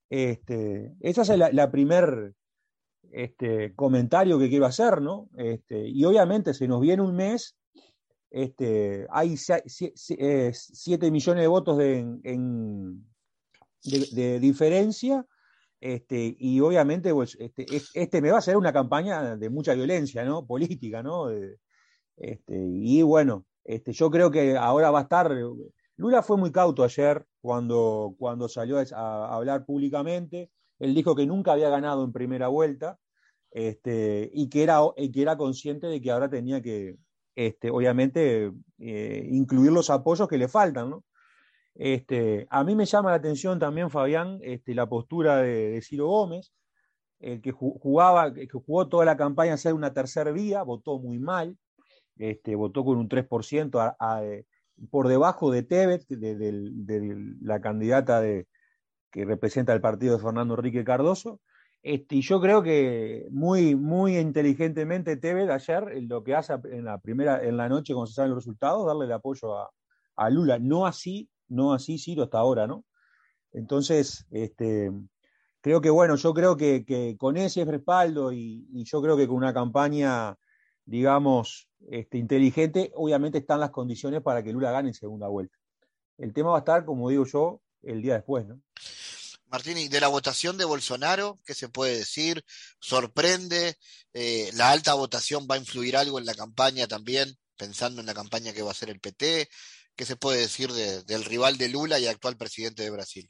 Este, 0.09 0.95
esa 1.01 1.21
es 1.21 1.53
la, 1.53 1.71
primer 1.71 2.33
este, 3.11 3.75
comentario 3.75 4.39
que 4.39 4.49
quiero 4.49 4.65
hacer, 4.65 5.01
¿no? 5.01 5.29
Este, 5.37 5.87
y 5.87 6.03
obviamente 6.03 6.53
se 6.55 6.67
nos 6.67 6.81
viene 6.81 7.03
un 7.03 7.15
mes, 7.15 7.55
este, 8.31 9.05
hay 9.11 9.37
7 9.37 9.93
eh, 10.17 11.11
millones 11.11 11.43
de 11.43 11.47
votos 11.47 11.77
de, 11.77 12.97
diferencia, 14.39 15.25
este, 15.79 16.35
y 16.39 16.59
obviamente 16.59 17.13
pues, 17.13 17.37
este, 17.39 18.21
me 18.21 18.31
va 18.31 18.39
a 18.39 18.41
ser 18.41 18.57
una 18.57 18.73
campaña 18.73 19.35
de 19.35 19.49
mucha 19.49 19.75
violencia, 19.75 20.25
¿no? 20.25 20.45
Política, 20.45 21.03
¿no? 21.03 21.27
y 22.47 23.01
bueno, 23.01 23.45
este, 23.69 23.93
yo 23.93 24.09
creo 24.09 24.31
que 24.31 24.57
ahora 24.57 24.89
va 24.89 24.97
a 24.97 25.01
estar. 25.03 25.31
Lula 25.95 26.23
fue 26.23 26.37
muy 26.37 26.51
cauto 26.51 26.83
ayer 26.83 27.23
cuando, 27.39 28.15
cuando 28.17 28.49
salió 28.49 28.79
a, 28.79 29.35
hablar 29.35 29.63
públicamente. 29.63 30.49
Él 30.79 30.95
dijo 30.95 31.15
que 31.15 31.27
nunca 31.27 31.51
había 31.51 31.69
ganado 31.69 32.03
en 32.03 32.11
primera 32.11 32.47
vuelta 32.47 32.97
este, 33.51 34.31
y, 34.33 34.49
que 34.49 34.63
era, 34.63 34.79
que 34.97 35.21
era 35.21 35.37
consciente 35.37 35.85
de 35.85 36.01
que 36.01 36.09
ahora 36.09 36.31
tenía 36.31 36.63
que, 36.63 36.97
este, 37.35 37.69
obviamente, 37.69 38.51
eh, 38.79 39.27
incluir 39.29 39.71
los 39.71 39.91
apoyos 39.91 40.27
que 40.27 40.39
le 40.39 40.47
faltan. 40.47 40.91
a 42.49 42.63
mí 42.63 42.75
me 42.75 42.85
llama 42.85 43.11
la 43.11 43.17
atención 43.17 43.59
también, 43.59 43.91
Fabián, 43.91 44.39
la 44.65 44.89
postura 44.89 45.43
de, 45.43 45.79
Ciro 45.83 46.07
Gómez, 46.07 46.51
el 47.19 47.39
que 47.39 47.51
jugaba, 47.51 48.33
que 48.33 48.47
jugó 48.47 48.87
toda 48.87 49.05
la 49.05 49.15
campaña 49.15 49.53
a 49.53 49.57
ser 49.57 49.75
una 49.75 49.93
tercera 49.93 50.31
vía, 50.31 50.63
votó 50.63 50.97
muy 50.97 51.19
mal, 51.19 51.55
este, 52.19 52.53
votó 52.53 52.85
con 52.85 52.99
un 52.99 53.09
3% 53.09 53.95
eh, 54.21 54.45
por 54.91 55.07
debajo 55.07 55.49
de 55.49 55.63
Tebet, 55.63 56.07
de, 56.07 57.35
la 57.41 57.59
candidata 57.59 58.21
que 58.21 59.25
representa 59.25 59.73
el 59.73 59.81
partido 59.81 60.15
de 60.15 60.23
Fernando 60.23 60.53
Enrique 60.53 60.83
Cardoso. 60.83 61.39
Este, 61.81 62.17
y 62.17 62.21
yo 62.21 62.41
creo 62.41 62.61
que 62.61 63.27
muy, 63.31 63.75
muy 63.75 64.17
inteligentemente 64.17 65.15
Tebet 65.15 65.49
ayer 65.49 66.03
lo 66.03 66.23
que 66.23 66.35
hace 66.35 66.53
en 66.65 66.85
la 66.85 66.99
primera, 66.99 67.43
en 67.43 67.55
la 67.57 67.69
noche 67.69 67.93
cuando 67.93 68.07
se 68.07 68.15
saben 68.15 68.31
los 68.31 68.43
resultados, 68.43 68.85
darle 68.85 69.05
el 69.05 69.11
apoyo 69.13 69.57
a, 70.15 70.29
Lula. 70.29 70.59
No 70.59 70.85
así, 70.85 71.29
no 71.47 71.73
así 71.73 71.97
Ciro 71.97 72.23
hasta 72.23 72.39
ahora, 72.39 72.67
¿no? 72.67 72.83
Entonces, 73.53 74.27
este, 74.31 74.91
creo 75.61 75.81
que 75.81 75.89
bueno, 75.89 76.15
yo 76.15 76.33
creo 76.33 76.57
que, 76.57 77.15
con 77.17 77.37
ese 77.37 77.65
respaldo 77.65 78.33
y, 78.33 78.67
yo 78.83 79.01
creo 79.01 79.15
que 79.17 79.27
con 79.27 79.37
una 79.37 79.53
campaña, 79.53 80.35
digamos, 80.89 81.69
este, 81.87 82.17
inteligente, 82.17 82.91
obviamente 82.95 83.37
están 83.37 83.59
las 83.59 83.69
condiciones 83.69 84.21
para 84.21 84.43
que 84.43 84.51
Lula 84.51 84.71
gane 84.71 84.89
en 84.89 84.95
segunda 84.95 85.27
vuelta. 85.27 85.55
El 86.17 86.33
tema 86.33 86.49
va 86.49 86.57
a 86.57 86.59
estar, 86.59 86.83
como 86.83 87.09
digo 87.09 87.25
yo, 87.25 87.61
el 87.83 88.01
día 88.01 88.15
después, 88.15 88.45
¿no? 88.47 88.59
Martín, 89.51 89.77
y 89.77 89.87
de 89.87 90.01
la 90.01 90.07
votación 90.07 90.57
de 90.57 90.65
Bolsonaro, 90.65 91.39
¿qué 91.45 91.53
se 91.53 91.69
puede 91.69 91.97
decir? 91.97 92.43
¿Sorprende? 92.79 93.75
Eh, 94.13 94.49
¿La 94.55 94.71
alta 94.71 94.93
votación 94.95 95.47
va 95.49 95.55
a 95.55 95.59
influir 95.59 95.95
algo 95.95 96.19
en 96.19 96.25
la 96.25 96.35
campaña 96.35 96.87
también, 96.87 97.35
pensando 97.57 98.01
en 98.01 98.07
la 98.07 98.13
campaña 98.13 98.53
que 98.53 98.61
va 98.61 98.69
a 98.69 98.71
hacer 98.71 98.89
el 98.89 98.99
PT? 98.99 99.47
¿Qué 99.95 100.05
se 100.05 100.15
puede 100.15 100.39
decir 100.39 100.71
del 100.71 101.25
rival 101.25 101.57
de 101.57 101.69
Lula 101.69 101.99
y 101.99 102.07
actual 102.07 102.37
presidente 102.37 102.83
de 102.83 102.89
Brasil? 102.89 103.29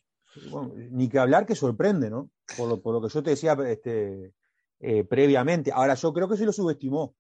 ni 0.91 1.09
que 1.09 1.19
hablar 1.19 1.45
que 1.45 1.55
sorprende, 1.55 2.09
¿no? 2.09 2.29
Por 2.55 2.93
lo, 2.93 3.01
que 3.01 3.13
yo 3.13 3.23
te 3.23 3.31
decía 3.31 3.57
este, 3.67 4.33
eh, 4.79 5.03
previamente. 5.03 5.71
Ahora, 5.73 5.95
yo 5.95 6.13
creo 6.13 6.29
que 6.29 6.37
se 6.37 6.45
lo 6.45 6.53
subestimó 6.53 7.15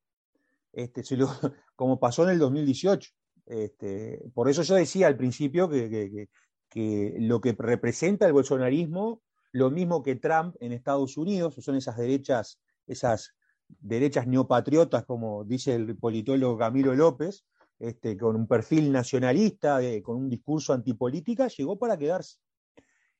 este, 0.73 1.03
como 1.75 1.99
pasó 1.99 2.23
en 2.23 2.29
el 2.29 2.39
2018. 2.39 3.11
Este, 3.45 4.21
por 4.33 4.47
eso 4.49 4.61
yo 4.61 4.75
decía 4.75 5.07
al 5.07 5.17
principio 5.17 5.69
que, 5.69 6.29
lo 7.19 7.41
que 7.41 7.55
representa 7.57 8.27
el 8.27 8.33
bolsonarismo, 8.33 9.23
lo 9.51 9.71
mismo 9.71 10.03
que 10.03 10.15
Trump 10.15 10.55
en 10.59 10.71
Estados 10.71 11.17
Unidos, 11.17 11.55
son 11.59 11.75
esas 11.75 11.97
derechas, 11.97 12.59
esas 12.85 13.33
derechas 13.67 14.27
neopatriotas, 14.27 15.05
como 15.05 15.43
dice 15.45 15.73
el 15.73 15.97
politólogo 15.97 16.57
Camilo 16.57 16.93
López, 16.93 17.45
este, 17.79 18.17
con 18.17 18.35
un 18.35 18.47
perfil 18.47 18.91
nacionalista, 18.91 19.79
con 20.03 20.17
un 20.17 20.29
discurso 20.29 20.73
antipolítica, 20.73 21.47
llegó 21.47 21.79
para 21.79 21.97
quedarse. 21.97 22.37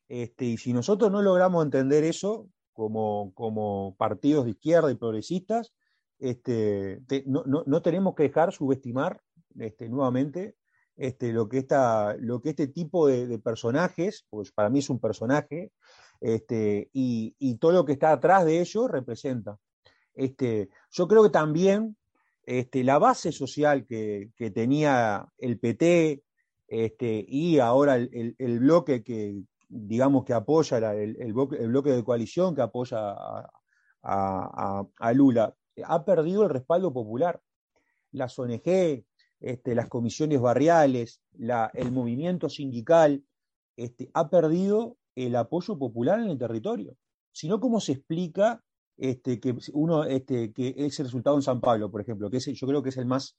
Este, 0.08 0.46
y 0.46 0.58
si 0.58 0.74
nosotros 0.74 1.12
no 1.12 1.22
logramos 1.22 1.64
entender 1.64 2.04
eso 2.04 2.50
como, 2.74 3.32
como 3.36 3.96
partidos 3.98 4.46
de 4.46 4.52
izquierda 4.52 4.92
y 4.92 4.96
progresistas, 4.96 5.74
este, 6.20 7.02
no, 7.26 7.82
tenemos 7.82 8.14
que 8.16 8.24
dejar 8.24 8.52
subestimar 8.52 9.22
este, 9.58 9.88
nuevamente 9.90 10.56
este, 10.98 11.32
lo, 11.32 11.48
que 11.48 11.60
esta, 11.60 12.16
lo 12.18 12.42
que 12.42 12.50
este 12.50 12.68
tipo 12.68 13.08
de, 13.08 13.40
personajes, 13.40 14.26
pues 14.30 14.52
para 14.52 14.70
mí 14.70 14.80
es 14.80 14.90
un 14.90 15.00
personaje, 15.00 15.72
y, 16.22 17.58
todo 17.60 17.72
lo 17.72 17.86
que 17.86 17.94
está 17.94 18.12
atrás 18.12 18.46
de 18.46 18.60
ello 18.60 18.88
representa. 18.90 19.58
Yo 20.16 21.08
creo 21.08 21.24
que 21.24 21.30
también 21.30 21.96
la 22.46 23.00
base 23.00 23.32
social 23.32 23.86
que, 23.86 24.32
tenía 24.54 25.26
el 25.38 25.58
PT 25.58 26.22
y 26.68 27.60
ahora 27.60 27.96
el, 27.96 28.60
bloque 28.60 29.02
que, 29.02 29.42
digamos, 29.70 30.26
que 30.26 30.34
apoya, 30.34 30.94
el, 30.94 31.34
bloque, 31.34 31.92
de 31.92 32.04
coalición 32.04 32.54
que 32.54 32.62
apoya 32.62 33.16
a 34.04 35.14
Lula, 35.14 35.56
ha 35.86 36.06
perdido 36.06 36.44
el 36.44 36.50
respaldo 36.50 36.94
popular. 36.94 37.42
Las 38.12 38.38
ONG, 38.39 39.06
este, 39.39 39.76
las 39.76 39.88
comisiones 39.88 40.42
barriales, 40.42 41.22
el 41.74 41.92
movimiento 41.92 42.50
sindical, 42.50 43.24
este, 43.78 44.10
ha 44.13 44.30
perdido 44.30 44.98
el 45.15 45.36
apoyo 45.36 45.78
popular 45.78 46.20
en 46.20 46.30
el 46.30 46.38
territorio. 46.38 46.96
Si 47.32 47.48
no, 47.48 47.60
¿cómo 47.60 47.80
se 47.80 47.94
explica 47.94 48.63
este, 48.98 49.39
que 49.39 49.56
uno, 49.74 50.04
que 50.26 50.74
ese 50.78 51.04
resultado 51.04 51.38
en 51.38 51.42
San 51.42 51.62
Pablo, 51.62 51.89
por 51.89 52.02
ejemplo, 52.02 52.30
que 52.30 52.39
yo 52.39 52.68
creo 52.68 52.84
que 52.84 52.89
es 52.89 52.98
el 52.98 53.06
más, 53.06 53.38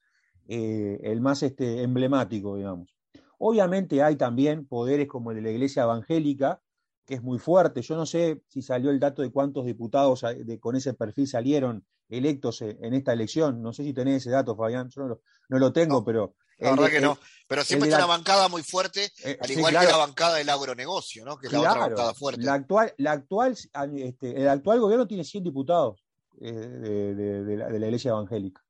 eh, 0.49 0.99
el 1.03 1.21
más 1.21 1.43
emblemático, 1.43 2.57
digamos. 2.57 2.97
Obviamente 3.39 4.03
hay 4.03 4.17
también 4.17 4.67
poderes 4.67 5.07
como 5.07 5.31
el 5.31 5.37
de 5.37 5.43
la 5.43 5.51
Iglesia 5.51 5.83
Evangélica, 5.83 6.63
que 7.05 7.15
es 7.15 7.23
muy 7.23 7.39
fuerte. 7.39 7.83
Yo 7.83 7.97
no 7.97 8.07
sé 8.07 8.43
si 8.49 8.63
salió 8.63 8.91
el 8.91 9.01
dato 9.01 9.21
de 9.23 9.31
cuántos 9.31 9.67
diputados 9.67 10.25
con 10.61 10.77
ese 10.77 10.95
perfil 10.95 11.27
salieron 11.27 11.85
electos 12.11 12.63
en 12.63 12.93
esta 12.95 13.13
elección. 13.13 13.63
No 13.63 13.73
sé 13.73 13.85
si 13.85 13.93
tenés 13.93 14.23
ese 14.23 14.31
dato, 14.31 14.57
Fabián, 14.57 14.91
yo 14.91 15.21
no 15.49 15.59
lo, 15.59 15.73
tengo, 15.73 16.05
pero 16.05 16.35
La 16.59 16.71
verdad 16.71 16.91
que 16.91 17.01
no. 17.01 17.19
Pero 17.49 17.65
siempre 17.65 17.89
está 17.89 18.05
una 18.05 18.07
bancada 18.07 18.49
muy 18.49 18.63
fuerte, 18.63 19.11
eh, 19.25 19.39
al 19.41 19.51
igual 19.51 19.79
que 19.79 19.87
la 19.87 19.97
bancada 19.97 20.37
del 20.37 20.49
agronegocio, 20.49 21.25
¿no? 21.25 21.39
Que 21.39 21.47
es 21.47 21.53
la 21.53 21.61
otra 21.61 21.79
bancada 21.79 22.15
fuerte. 22.15 22.43
La 22.43 22.55
actual, 22.55 22.95
la 22.99 23.13
actual, 23.13 23.57
este, 23.97 24.41
el 24.41 24.49
actual 24.49 24.81
gobierno 24.81 25.07
tiene 25.07 25.25
100 25.25 25.45
diputados 25.45 26.05
eh, 26.41 26.53
de, 26.53 27.57
la, 27.57 27.87
iglesia 27.87 28.11
evangélica. 28.11 28.63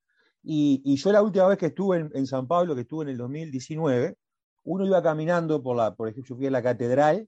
Y, 0.43 0.95
yo 0.95 1.11
la 1.11 1.21
última 1.21 1.47
vez 1.47 1.57
que 1.57 1.67
estuve 1.67 2.09
en, 2.13 2.27
San 2.27 2.47
Pablo, 2.47 2.75
que 2.75 2.81
estuve 2.81 3.03
en 3.03 3.09
el 3.09 3.17
2019, 3.17 4.17
uno 4.63 4.85
iba 4.85 5.01
caminando 5.01 5.61
por 5.61 5.75
la, 5.75 5.95
por 5.95 6.09
ejemplo, 6.09 6.29
yo 6.29 6.35
fui 6.35 6.47
a 6.47 6.51
la 6.51 6.63
catedral 6.63 7.27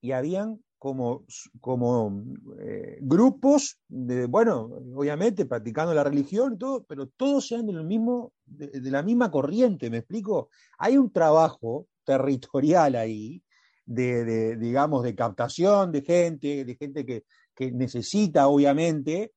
y 0.00 0.12
habían 0.12 0.62
como, 0.84 1.24
como 1.62 2.22
eh, 2.58 2.98
grupos, 3.00 3.78
de, 3.88 4.26
bueno, 4.26 4.68
obviamente 4.94 5.46
practicando 5.46 5.94
la 5.94 6.04
religión 6.04 6.58
todo, 6.58 6.84
pero 6.84 7.06
todos 7.06 7.46
sean 7.46 7.64
del 7.64 7.84
mismo, 7.84 8.34
de, 8.44 8.90
la 8.90 9.02
misma 9.02 9.30
corriente, 9.30 9.88
¿me 9.88 9.96
explico? 9.96 10.50
Hay 10.76 10.98
un 10.98 11.10
trabajo 11.10 11.86
territorial 12.04 12.96
ahí, 12.96 13.42
de, 13.86 14.56
digamos, 14.58 15.04
de 15.04 15.14
captación 15.14 15.90
de 15.90 16.02
gente, 16.02 16.66
de 16.66 16.76
gente 16.76 17.06
que, 17.06 17.24
necesita, 17.72 18.48
obviamente, 18.48 19.32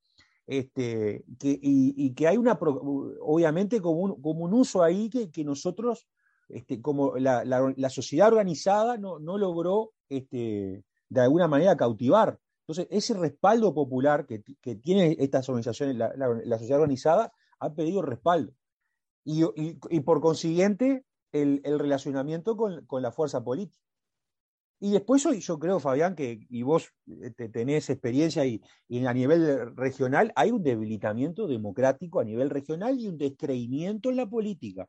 este, 0.47 1.23
que, 1.39 1.57
y, 1.61 2.13
que 2.13 2.27
hay 2.27 2.35
una, 2.35 2.59
obviamente, 2.59 3.79
como 3.79 4.01
un, 4.01 4.21
como 4.21 4.43
un 4.43 4.53
uso 4.53 4.83
ahí 4.83 5.09
que, 5.09 5.31
que 5.31 5.45
nosotros, 5.45 6.09
este, 6.49 6.81
como 6.81 7.15
la, 7.15 7.45
la, 7.45 7.89
sociedad 7.89 8.27
organizada 8.27 8.97
no, 8.97 9.17
no 9.17 9.37
logró 9.37 9.93
este, 10.09 10.83
de 11.09 11.21
alguna 11.21 11.47
manera 11.47 11.77
cautivar. 11.77 12.39
Entonces, 12.67 12.87
ese 12.91 13.13
respaldo 13.13 13.73
popular 13.73 14.25
que, 14.25 14.43
que 14.61 14.75
tienen 14.75 15.15
estas 15.19 15.47
organizaciones, 15.47 15.95
la, 15.95 16.57
sociedad 16.57 16.81
organizada, 16.81 17.33
ha 17.59 17.73
pedido 17.73 18.01
respaldo. 18.01 18.53
Y, 19.23 19.43
y, 19.89 19.99
por 20.01 20.21
consiguiente, 20.21 21.05
el, 21.31 21.61
el 21.63 21.79
relacionamiento 21.79 22.57
con, 22.57 22.85
con, 22.85 23.01
la 23.01 23.11
fuerza 23.11 23.43
política. 23.43 23.83
Y 24.79 24.91
después 24.91 25.23
yo, 25.23 25.33
yo 25.33 25.59
creo, 25.59 25.79
Fabián, 25.79 26.15
que, 26.15 26.45
y 26.49 26.61
vos 26.61 26.93
este, 27.21 27.49
tenés 27.49 27.89
experiencia 27.89 28.45
y, 28.45 28.61
y, 28.87 29.05
a 29.05 29.13
nivel 29.13 29.75
regional, 29.75 30.31
hay 30.35 30.51
un 30.51 30.61
debilitamiento 30.61 31.47
democrático 31.47 32.19
a 32.19 32.25
nivel 32.25 32.49
regional 32.49 32.99
y 32.99 33.07
un 33.07 33.17
descreimiento 33.17 34.09
en 34.09 34.17
la 34.17 34.29
política, 34.29 34.87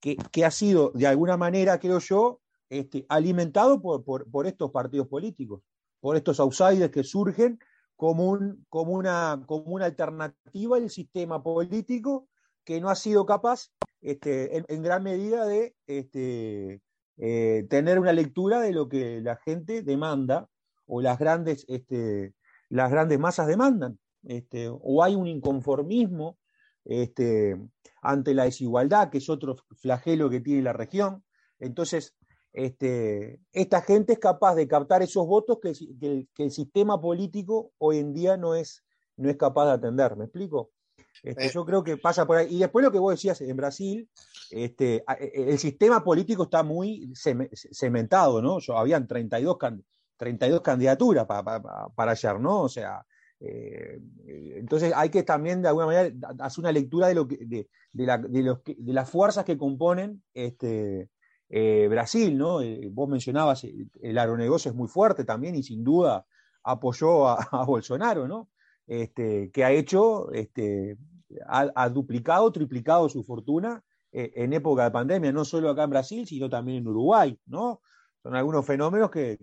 que, 0.00 0.16
que 0.32 0.44
ha 0.44 0.50
sido, 0.50 0.90
de 0.94 1.06
alguna 1.06 1.36
manera, 1.36 1.78
creo 1.78 2.00
yo, 2.00 2.40
este, 2.78 3.06
alimentado 3.08 3.80
por, 3.80 4.46
estos 4.46 4.72
partidos 4.72 5.06
políticos, 5.06 5.62
por 6.00 6.16
estos 6.16 6.40
outsiders 6.40 6.90
que 6.90 7.04
surgen 7.04 7.60
como, 7.94 8.36
como, 8.68 8.92
una, 8.92 9.44
como 9.46 9.66
una 9.66 9.84
alternativa 9.84 10.76
al 10.76 10.90
sistema 10.90 11.40
político 11.40 12.26
que 12.64 12.80
no 12.80 12.88
ha 12.90 12.96
sido 12.96 13.26
capaz 13.26 13.70
este, 14.00 14.64
en, 14.66 14.82
gran 14.82 15.04
medida 15.04 15.46
de 15.46 15.76
este, 15.86 16.82
eh, 17.18 17.64
tener 17.70 18.00
una 18.00 18.12
lectura 18.12 18.60
de 18.60 18.72
lo 18.72 18.88
que 18.88 19.20
la 19.20 19.36
gente 19.36 19.82
demanda 19.82 20.48
o 20.86 21.00
las 21.00 21.16
grandes, 21.16 21.66
las 22.70 22.90
grandes 22.90 23.18
masas 23.20 23.46
demandan. 23.46 24.00
O 24.80 25.04
hay 25.04 25.14
un 25.14 25.28
inconformismo 25.28 26.38
ante 28.02 28.34
la 28.34 28.44
desigualdad, 28.44 29.10
que 29.10 29.18
es 29.18 29.28
otro 29.28 29.54
flagelo 29.76 30.28
que 30.28 30.40
tiene 30.40 30.62
la 30.62 30.72
región. 30.72 31.22
Entonces, 31.60 32.16
este, 32.54 33.40
esta 33.52 33.82
gente 33.82 34.12
es 34.12 34.20
capaz 34.20 34.54
de 34.54 34.68
captar 34.68 35.02
esos 35.02 35.26
votos 35.26 35.58
que, 35.60 35.72
el 36.38 36.50
sistema 36.52 37.00
político 37.00 37.72
hoy 37.78 37.98
en 37.98 38.14
día 38.14 38.36
no 38.36 38.54
es, 38.54 38.84
no 39.16 39.28
es 39.28 39.36
capaz 39.36 39.66
de 39.66 39.72
atender. 39.72 40.16
¿Me 40.16 40.26
explico? 40.26 40.70
Este, 41.24 41.46
eh. 41.46 41.50
yo 41.52 41.66
creo 41.66 41.82
que 41.82 41.96
pasa 41.96 42.24
por 42.26 42.36
ahí. 42.36 42.54
Y 42.54 42.60
después 42.60 42.84
lo 42.84 42.92
que 42.92 43.00
vos 43.00 43.12
decías 43.12 43.40
en 43.40 43.56
Brasil, 43.56 44.08
este, 44.52 44.98
e, 44.98 45.04
e, 45.18 45.50
el 45.50 45.58
sistema 45.58 46.04
político 46.04 46.44
está 46.44 46.62
muy 46.62 47.12
cementado, 47.72 48.40
¿no? 48.40 48.60
Yo, 48.60 48.78
habían 48.78 49.08
32, 49.08 49.56
32 50.16 50.60
candidaturas 50.60 51.26
para 51.26 52.12
ayer, 52.12 52.38
¿no? 52.38 52.62
O 52.62 52.68
sea, 52.68 53.04
eh, 53.40 53.98
entonces 54.54 54.92
hay 54.94 55.10
que 55.10 55.24
también 55.24 55.60
de 55.60 55.68
alguna 55.68 55.86
manera 55.86 56.14
hacer 56.38 56.60
una 56.60 56.70
lectura 56.70 57.08
de, 57.08 57.14
lo 57.16 57.26
que, 57.26 57.36
de, 57.36 57.66
la, 57.94 58.16
de, 58.16 58.42
los, 58.42 58.60
de 58.64 58.92
las 58.92 59.10
fuerzas 59.10 59.44
que 59.44 59.58
componen 59.58 60.22
este, 60.32 61.10
eh, 61.48 61.86
Brasil, 61.88 62.36
¿no? 62.36 62.62
Eh, 62.62 62.88
vos 62.90 63.08
mencionabas, 63.08 63.64
eh, 63.64 63.74
el 64.02 64.18
agronegocio 64.18 64.70
es 64.70 64.76
muy 64.76 64.88
fuerte 64.88 65.24
también 65.24 65.54
y 65.54 65.62
sin 65.62 65.84
duda 65.84 66.26
apoyó 66.62 67.28
a, 67.28 67.36
Bolsonaro, 67.66 68.26
¿no? 68.26 68.50
Este, 68.86 69.50
que 69.50 69.64
ha 69.64 69.70
hecho, 69.70 70.32
este, 70.32 70.96
ha, 71.46 71.88
duplicado, 71.88 72.50
triplicado 72.52 73.08
su 73.08 73.24
fortuna 73.24 73.82
en 74.12 74.52
época 74.52 74.84
de 74.84 74.90
pandemia, 74.92 75.32
no 75.32 75.44
solo 75.44 75.70
acá 75.70 75.84
en 75.84 75.90
Brasil, 75.90 76.26
sino 76.26 76.48
también 76.48 76.78
en 76.78 76.88
Uruguay, 76.88 77.36
¿no? 77.46 77.80
Son 78.22 78.36
algunos 78.36 78.64
fenómenos 78.64 79.10
que, 79.10 79.36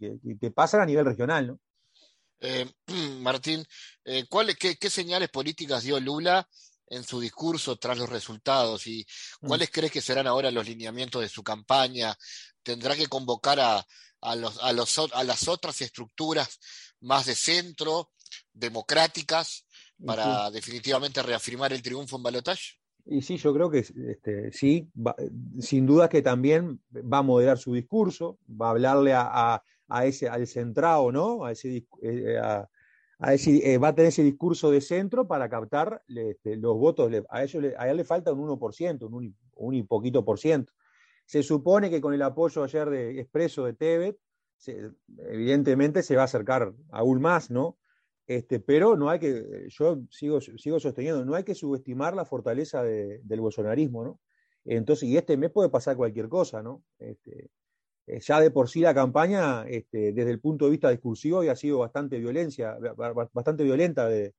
que, 0.00 0.50
pasan 0.50 0.80
a 0.80 0.86
nivel 0.86 1.04
regional, 1.04 1.46
¿no? 1.46 1.60
Martín, 3.20 3.64
qué, 4.04 4.76
qué, 4.80 4.90
señales 4.90 5.28
políticas 5.28 5.84
dio 5.84 6.00
Lula 6.00 6.48
en 6.88 7.04
su 7.04 7.20
discurso 7.20 7.76
tras 7.76 7.98
los 7.98 8.08
resultados 8.08 8.86
y 8.86 9.06
mm. 9.40 9.46
cuáles 9.46 9.70
crees 9.70 9.92
que 9.92 10.00
serán 10.00 10.26
ahora 10.26 10.50
los 10.50 10.66
lineamientos 10.66 11.22
de 11.22 11.28
su 11.28 11.42
campaña. 11.42 12.16
¿Tendrá 12.62 12.96
que 12.96 13.06
convocar 13.06 13.60
a, 13.60 13.86
a, 14.20 14.36
los, 14.36 14.62
a, 14.62 14.72
los, 14.72 14.98
a 15.12 15.24
las 15.24 15.48
otras 15.48 15.80
estructuras 15.80 16.58
más 17.00 17.26
de 17.26 17.34
centro, 17.34 18.10
democráticas, 18.52 19.64
para 20.04 20.50
definitivamente 20.50 21.22
reafirmar 21.22 21.72
el 21.72 21.82
triunfo 21.82 22.16
en 22.16 22.22
balotaje? 22.22 22.78
Y 23.06 23.22
sí, 23.22 23.36
yo 23.36 23.54
creo 23.54 23.70
que 23.70 23.78
este, 23.78 24.52
sí, 24.52 24.90
sin 25.60 25.86
duda 25.86 26.08
que 26.08 26.22
también 26.22 26.80
va 26.92 27.18
a 27.18 27.22
moderar 27.22 27.56
su 27.56 27.72
discurso, 27.72 28.38
va 28.48 28.66
a 28.66 28.70
hablarle 28.70 29.12
a, 29.14 29.62
a, 29.88 30.06
ese, 30.06 30.28
al 30.28 30.46
centrado, 30.46 31.12
¿no? 31.12 31.44
A 31.44 31.52
ese, 31.52 31.86
eh, 32.02 32.38
a, 32.42 32.68
a 33.18 33.30
decir, 33.30 33.62
eh, 33.64 33.78
va 33.78 33.88
a 33.88 33.94
tener 33.94 34.08
ese 34.08 34.22
discurso 34.22 34.70
de 34.70 34.80
centro 34.80 35.26
para 35.26 35.48
captar 35.48 36.02
este, 36.08 36.56
los 36.56 36.76
votos. 36.76 37.10
A, 37.30 37.42
ellos, 37.42 37.64
a 37.78 37.88
él 37.88 37.96
le 37.96 38.04
falta 38.04 38.32
un 38.32 38.48
1%, 38.48 39.08
un, 39.10 39.36
un, 39.54 39.86
poquito 39.86 40.24
por 40.24 40.38
ciento. 40.38 40.72
Se 41.24 41.42
supone 41.42 41.90
que 41.90 42.00
con 42.00 42.14
el 42.14 42.22
apoyo 42.22 42.62
ayer 42.62 42.90
de 42.90 43.20
expreso 43.20 43.64
de 43.64 43.72
Tebet, 43.72 44.18
evidentemente 45.28 46.02
se 46.02 46.16
va 46.16 46.22
a 46.22 46.26
acercar 46.26 46.72
aún 46.90 47.20
más, 47.20 47.50
¿no? 47.50 47.78
Este, 48.26 48.58
pero 48.58 48.96
no 48.96 49.08
hay 49.08 49.20
que, 49.20 49.66
yo 49.68 50.00
sigo, 50.10 50.40
sigo 50.40 50.80
sosteniendo, 50.80 51.24
no 51.24 51.34
hay 51.34 51.44
que 51.44 51.54
subestimar 51.54 52.14
la 52.14 52.24
fortaleza 52.24 52.82
del 52.82 53.40
bolsonarismo, 53.40 54.04
¿no? 54.04 54.20
Entonces, 54.64 55.08
y 55.08 55.16
este 55.16 55.36
mes 55.36 55.50
puede 55.52 55.68
pasar 55.68 55.96
cualquier 55.96 56.28
cosa, 56.28 56.62
¿no? 56.62 56.82
Este, 56.98 57.50
ya 58.06 58.40
de 58.40 58.50
por 58.50 58.68
sí 58.68 58.80
la 58.80 58.94
campaña, 58.94 59.66
este, 59.66 60.12
desde 60.12 60.30
el 60.30 60.40
punto 60.40 60.66
de 60.66 60.70
vista 60.72 60.90
discursivo, 60.90 61.40
ha 61.40 61.56
sido 61.56 61.78
bastante 61.78 62.18
violencia, 62.18 62.78
bastante 63.32 63.64
violenta 63.64 64.08
de, 64.08 64.34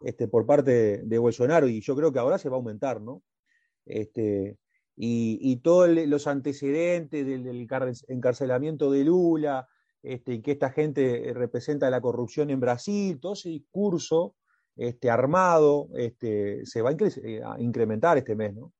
este, 0.00 0.28
por 0.28 0.46
parte 0.46 1.02
de, 1.04 1.18
Bolsonaro, 1.18 1.68
y 1.68 1.80
yo 1.80 1.96
creo 1.96 2.12
que 2.12 2.20
ahora 2.20 2.38
se 2.38 2.48
va 2.48 2.56
a 2.56 2.58
aumentar, 2.58 3.00
¿no? 3.00 3.22
Este, 3.84 4.58
y, 4.96 5.56
todos 5.56 5.88
los 5.88 6.26
antecedentes 6.26 7.26
del, 7.26 7.68
encarcelamiento 8.08 8.90
de 8.90 9.04
Lula, 9.04 9.68
este, 10.02 10.34
y 10.34 10.42
que 10.42 10.52
esta 10.52 10.70
gente 10.70 11.32
representa 11.34 11.90
la 11.90 12.00
corrupción 12.00 12.50
en 12.50 12.60
Brasil, 12.60 13.18
todo 13.20 13.32
ese 13.32 13.48
discurso 13.48 14.36
este, 14.76 15.10
armado 15.10 15.88
este, 15.94 16.64
se 16.64 16.82
va 16.82 16.90
a, 16.90 16.92
eh, 16.92 17.42
incrementar 17.58 18.16
este 18.16 18.36
mes, 18.36 18.54
¿no? 18.54 18.72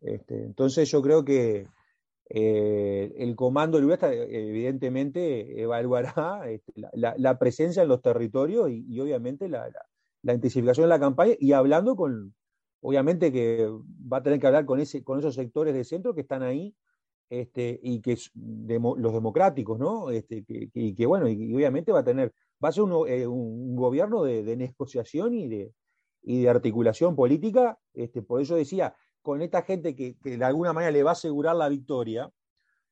Este, 0.00 0.42
entonces 0.44 0.90
yo 0.90 1.02
creo 1.02 1.24
que 1.24 1.66
eh, 2.28 3.12
el 3.18 3.36
comando 3.36 3.76
del 3.76 3.86
UESTA 3.86 4.12
evidentemente 4.12 5.60
evaluará 5.60 6.48
este, 6.48 6.72
la, 6.94 7.38
presencia 7.38 7.82
en 7.82 7.88
los 7.88 8.00
territorios 8.00 8.70
y, 8.70 9.00
obviamente 9.00 9.48
la, 9.48 9.70
intensificación 10.22 10.84
de 10.84 10.88
la 10.88 11.00
campaña 11.00 11.34
y 11.38 11.52
hablando 11.52 11.96
con, 11.96 12.34
obviamente 12.80 13.32
que 13.32 13.68
va 14.10 14.18
a 14.18 14.22
tener 14.22 14.40
que 14.40 14.46
hablar 14.46 14.64
con, 14.64 14.80
ese, 14.80 15.02
con 15.04 15.18
esos 15.18 15.34
sectores 15.34 15.74
de 15.74 15.84
centro 15.84 16.14
que 16.14 16.22
están 16.22 16.42
ahí 16.42 16.74
este, 17.28 17.80
y 17.82 18.00
que 18.00 18.16
los 18.36 19.12
democráticos, 19.12 19.78
¿no? 19.78 20.10
Este, 20.10 20.44
y 20.48 20.94
que 20.94 21.06
bueno, 21.06 21.28
y, 21.28 21.54
obviamente 21.54 21.90
va 21.90 22.00
a 22.00 22.04
tener, 22.04 22.32
va 22.62 22.68
a 22.68 22.72
ser 22.72 22.84
un, 22.84 23.08
eh, 23.08 23.24
gobierno 23.26 24.22
de, 24.22 24.56
negociación 24.56 25.34
y 25.34 25.48
de, 25.48 25.72
y 26.22 26.42
de 26.42 26.48
articulación 26.48 27.16
política, 27.16 27.78
este, 27.94 28.22
por 28.22 28.42
eso 28.42 28.54
decía, 28.54 28.94
con 29.22 29.40
esta 29.40 29.62
gente 29.62 29.94
que, 29.94 30.16
de 30.22 30.44
alguna 30.44 30.72
manera 30.72 30.90
le 30.92 31.02
va 31.02 31.10
a 31.10 31.12
asegurar 31.12 31.56
la 31.56 31.68
victoria, 31.68 32.30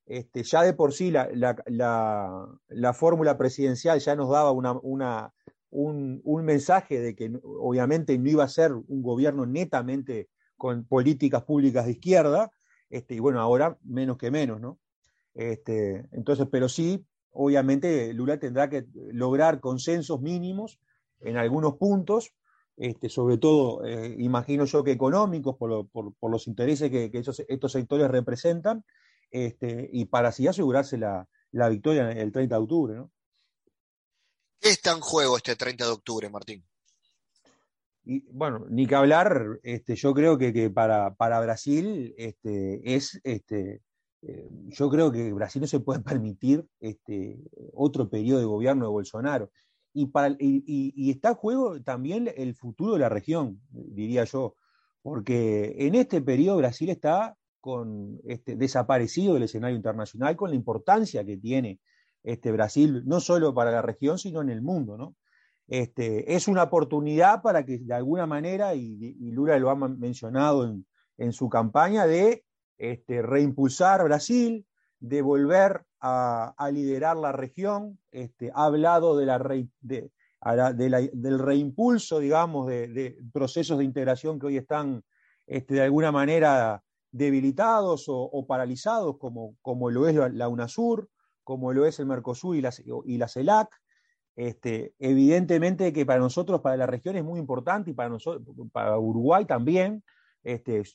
este, 0.06 0.42
ya 0.42 0.62
de 0.62 0.72
por 0.72 0.92
sí 0.92 1.10
la, 1.10 1.28
la, 1.66 2.94
fórmula 2.94 3.36
presidencial 3.36 4.00
ya 4.00 4.16
nos 4.16 4.30
daba 4.30 4.50
un, 4.52 6.44
mensaje 6.44 7.00
de 7.00 7.14
que 7.14 7.30
obviamente 7.42 8.16
no 8.18 8.28
iba 8.28 8.44
a 8.44 8.48
ser 8.48 8.72
un 8.72 9.02
gobierno 9.02 9.46
netamente 9.46 10.28
con 10.56 10.84
políticas 10.84 11.44
públicas 11.44 11.84
de 11.84 11.92
izquierda, 11.92 12.50
este, 12.88 13.14
y 13.14 13.18
bueno, 13.20 13.40
ahora 13.40 13.78
menos 13.84 14.16
que 14.16 14.30
menos, 14.30 14.60
¿no? 14.60 14.78
Este, 15.34 16.08
entonces, 16.12 16.48
pero 16.50 16.68
sí, 16.68 17.06
obviamente 17.30 18.12
Lula 18.12 18.38
tendrá 18.38 18.68
que 18.68 18.86
lograr 19.12 19.60
consensos 19.60 20.20
mínimos 20.20 20.80
en 21.20 21.36
algunos 21.36 21.76
puntos 21.76 22.32
este, 22.76 23.08
sobre 23.08 23.38
todo, 23.38 23.84
eh, 23.84 24.16
imagino 24.18 24.64
yo 24.64 24.82
que 24.82 24.92
económicos, 24.92 25.56
por, 25.56 26.30
los 26.30 26.46
intereses 26.46 26.90
que, 26.90 27.10
estos 27.12 27.72
sectores 27.72 28.10
representan, 28.10 28.84
este, 29.30 29.88
y 29.92 30.06
para 30.06 30.28
así 30.28 30.48
asegurarse 30.48 30.98
la, 30.98 31.28
victoria 31.52 32.10
el 32.10 32.32
30 32.32 32.54
de 32.54 32.60
octubre. 32.60 32.94
¿no? 32.94 33.10
¿Qué 34.60 34.70
está 34.70 34.92
en 34.92 35.00
juego 35.00 35.36
este 35.36 35.56
30 35.56 35.84
de 35.84 35.90
octubre, 35.90 36.28
Martín? 36.28 36.64
Y, 38.04 38.20
bueno, 38.32 38.66
ni 38.68 38.86
que 38.86 38.94
hablar, 38.94 39.60
este, 39.62 39.94
yo 39.94 40.14
creo 40.14 40.38
que, 40.38 40.70
para, 40.70 41.14
para, 41.14 41.40
Brasil 41.40 42.14
este, 42.16 42.94
es, 42.94 43.20
este, 43.24 43.82
eh, 44.22 44.48
yo 44.68 44.90
creo 44.90 45.10
que 45.10 45.32
Brasil 45.32 45.62
no 45.62 45.68
se 45.68 45.80
puede 45.80 46.00
permitir 46.00 46.66
este, 46.80 47.38
otro 47.72 48.08
periodo 48.08 48.40
de 48.40 48.46
gobierno 48.46 48.84
de 48.84 48.90
Bolsonaro. 48.90 49.50
Y, 49.92 50.06
para, 50.06 50.36
y, 50.38 51.10
está 51.10 51.30
en 51.30 51.34
juego 51.34 51.82
también 51.82 52.32
el 52.36 52.54
futuro 52.54 52.92
de 52.94 53.00
la 53.00 53.08
región, 53.08 53.60
diría 53.70 54.24
yo, 54.24 54.54
porque 55.02 55.74
en 55.78 55.94
este 55.94 56.20
periodo 56.20 56.58
Brasil 56.58 56.90
está 56.90 57.36
con, 57.60 58.20
este, 58.24 58.56
desaparecido 58.56 59.34
del 59.34 59.44
escenario 59.44 59.76
internacional 59.76 60.36
con 60.36 60.50
la 60.50 60.56
importancia 60.56 61.24
que 61.24 61.36
tiene 61.36 61.80
este, 62.22 62.52
Brasil, 62.52 63.02
no 63.06 63.20
solo 63.20 63.54
para 63.54 63.70
la 63.70 63.82
región, 63.82 64.18
sino 64.18 64.40
en 64.42 64.50
el 64.50 64.62
mundo. 64.62 64.96
¿no? 64.96 65.16
Este, 65.68 66.34
es 66.34 66.48
una 66.48 66.64
oportunidad 66.64 67.42
para 67.42 67.64
que 67.64 67.78
de 67.78 67.94
alguna 67.94 68.26
manera, 68.26 68.74
y, 68.74 69.14
Lula 69.32 69.58
lo 69.58 69.70
ha 69.70 69.74
mencionado 69.74 70.64
en, 70.64 70.86
en 71.18 71.32
su 71.32 71.48
campaña, 71.48 72.06
de 72.06 72.44
este, 72.78 73.22
reimpulsar 73.22 74.02
Brasil, 74.04 74.66
de 75.00 75.22
volver 75.22 75.82
a, 76.00 76.70
liderar 76.72 77.16
la 77.16 77.32
región, 77.32 77.98
este, 78.10 78.50
ha 78.54 78.64
hablado 78.64 79.16
de 79.16 79.26
la, 79.26 79.38
de, 79.80 81.10
del 81.12 81.38
reimpulso, 81.38 82.18
digamos, 82.18 82.66
de, 82.66 83.18
procesos 83.32 83.78
de 83.78 83.84
integración 83.84 84.38
que 84.38 84.46
hoy 84.46 84.56
están 84.56 85.02
este, 85.46 85.74
de 85.74 85.82
alguna 85.82 86.12
manera 86.12 86.82
debilitados 87.10 88.04
o, 88.06 88.46
paralizados, 88.46 89.18
como, 89.18 89.56
como, 89.62 89.90
lo 89.90 90.06
es 90.06 90.14
la, 90.14 90.48
UNASUR, 90.48 91.08
como 91.42 91.72
lo 91.72 91.86
es 91.86 91.98
el 91.98 92.06
Mercosur 92.06 92.56
y 92.56 92.60
la, 92.60 92.72
y 93.04 93.18
la 93.18 93.28
CELAC. 93.28 93.68
Este, 94.36 94.94
evidentemente 94.98 95.92
que 95.92 96.06
para 96.06 96.20
nosotros, 96.20 96.60
para 96.60 96.76
la 96.76 96.86
región 96.86 97.16
es 97.16 97.24
muy 97.24 97.40
importante 97.40 97.90
y 97.90 97.94
para, 97.94 98.08
nosotros, 98.08 98.44
para 98.72 98.98
Uruguay 98.98 99.44
también. 99.44 100.04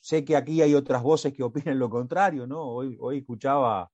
Sé 0.02 0.24
que 0.24 0.34
aquí 0.34 0.62
hay 0.62 0.74
otras 0.74 1.02
voces 1.02 1.32
que 1.32 1.44
opinan 1.44 1.78
lo 1.78 1.88
contrario, 1.88 2.46
¿no? 2.46 2.62
Hoy 2.62 3.18
escuchaba 3.18 3.90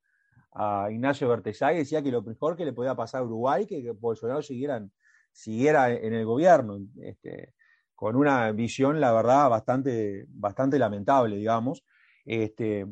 a 0.52 0.88
Ignacio 0.90 1.28
Bertesay, 1.28 1.76
decía 1.76 2.02
que 2.02 2.10
lo 2.10 2.22
mejor 2.22 2.56
que 2.56 2.64
le 2.64 2.72
podía 2.72 2.94
pasar 2.94 3.22
a 3.22 3.24
Uruguay 3.24 3.66
que, 3.66 3.82
que 3.82 3.90
Bolsonaro 3.92 4.42
siguiera 4.42 5.90
en 5.90 6.14
el 6.14 6.24
gobierno, 6.26 6.78
este, 7.00 7.54
con 7.94 8.16
una 8.16 8.50
visión, 8.52 9.00
la 9.00 9.12
verdad, 9.12 9.48
bastante, 9.48 10.26
bastante 10.28 10.78
lamentable, 10.78 11.36
digamos. 11.36 11.84
Este, 12.24 12.86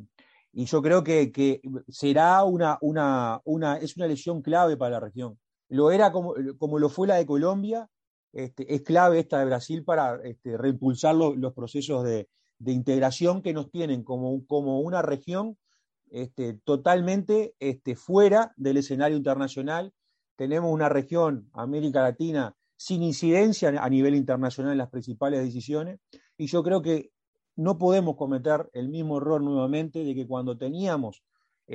y 0.52 0.64
yo 0.64 0.82
creo 0.82 1.04
que, 1.04 1.60
será 1.88 2.44
una, 2.44 2.78
una, 2.80 3.40
una, 3.44 3.76
es 3.78 3.96
una 3.96 4.06
elección 4.06 4.42
clave 4.42 4.76
para 4.76 4.92
la 4.92 5.00
región. 5.00 5.38
Lo 5.68 5.90
era 5.90 6.10
como, 6.12 6.34
como 6.58 6.78
lo 6.78 6.88
fue 6.88 7.06
la 7.06 7.16
de 7.16 7.26
Colombia, 7.26 7.88
este, 8.32 8.72
es 8.72 8.82
clave 8.82 9.18
esta 9.18 9.40
de 9.40 9.46
Brasil 9.46 9.84
para 9.84 10.20
reimpulsar 10.44 11.14
los 11.14 11.52
procesos 11.54 12.04
de, 12.04 12.28
de, 12.58 12.72
integración 12.72 13.42
que 13.42 13.52
nos 13.52 13.70
tienen 13.70 14.04
como, 14.04 14.46
como 14.46 14.80
una 14.80 15.02
región 15.02 15.56
este, 16.10 16.54
totalmente 16.64 17.54
este, 17.58 17.96
fuera 17.96 18.52
del 18.56 18.76
escenario 18.78 19.16
internacional. 19.16 19.92
Tenemos 20.36 20.72
una 20.72 20.88
región, 20.88 21.48
América 21.52 22.02
Latina, 22.02 22.54
sin 22.76 23.02
incidencia 23.02 23.68
a 23.68 23.88
nivel 23.88 24.14
internacional 24.14 24.72
en 24.72 24.78
las 24.78 24.90
principales 24.90 25.42
decisiones. 25.42 26.00
Y 26.36 26.46
yo 26.46 26.62
creo 26.62 26.82
que 26.82 27.10
no 27.56 27.78
podemos 27.78 28.16
cometer 28.16 28.70
el 28.72 28.88
mismo 28.88 29.18
error 29.18 29.42
nuevamente 29.42 30.04
de 30.04 30.14
que 30.14 30.26
cuando 30.26 30.56
teníamos 30.56 31.22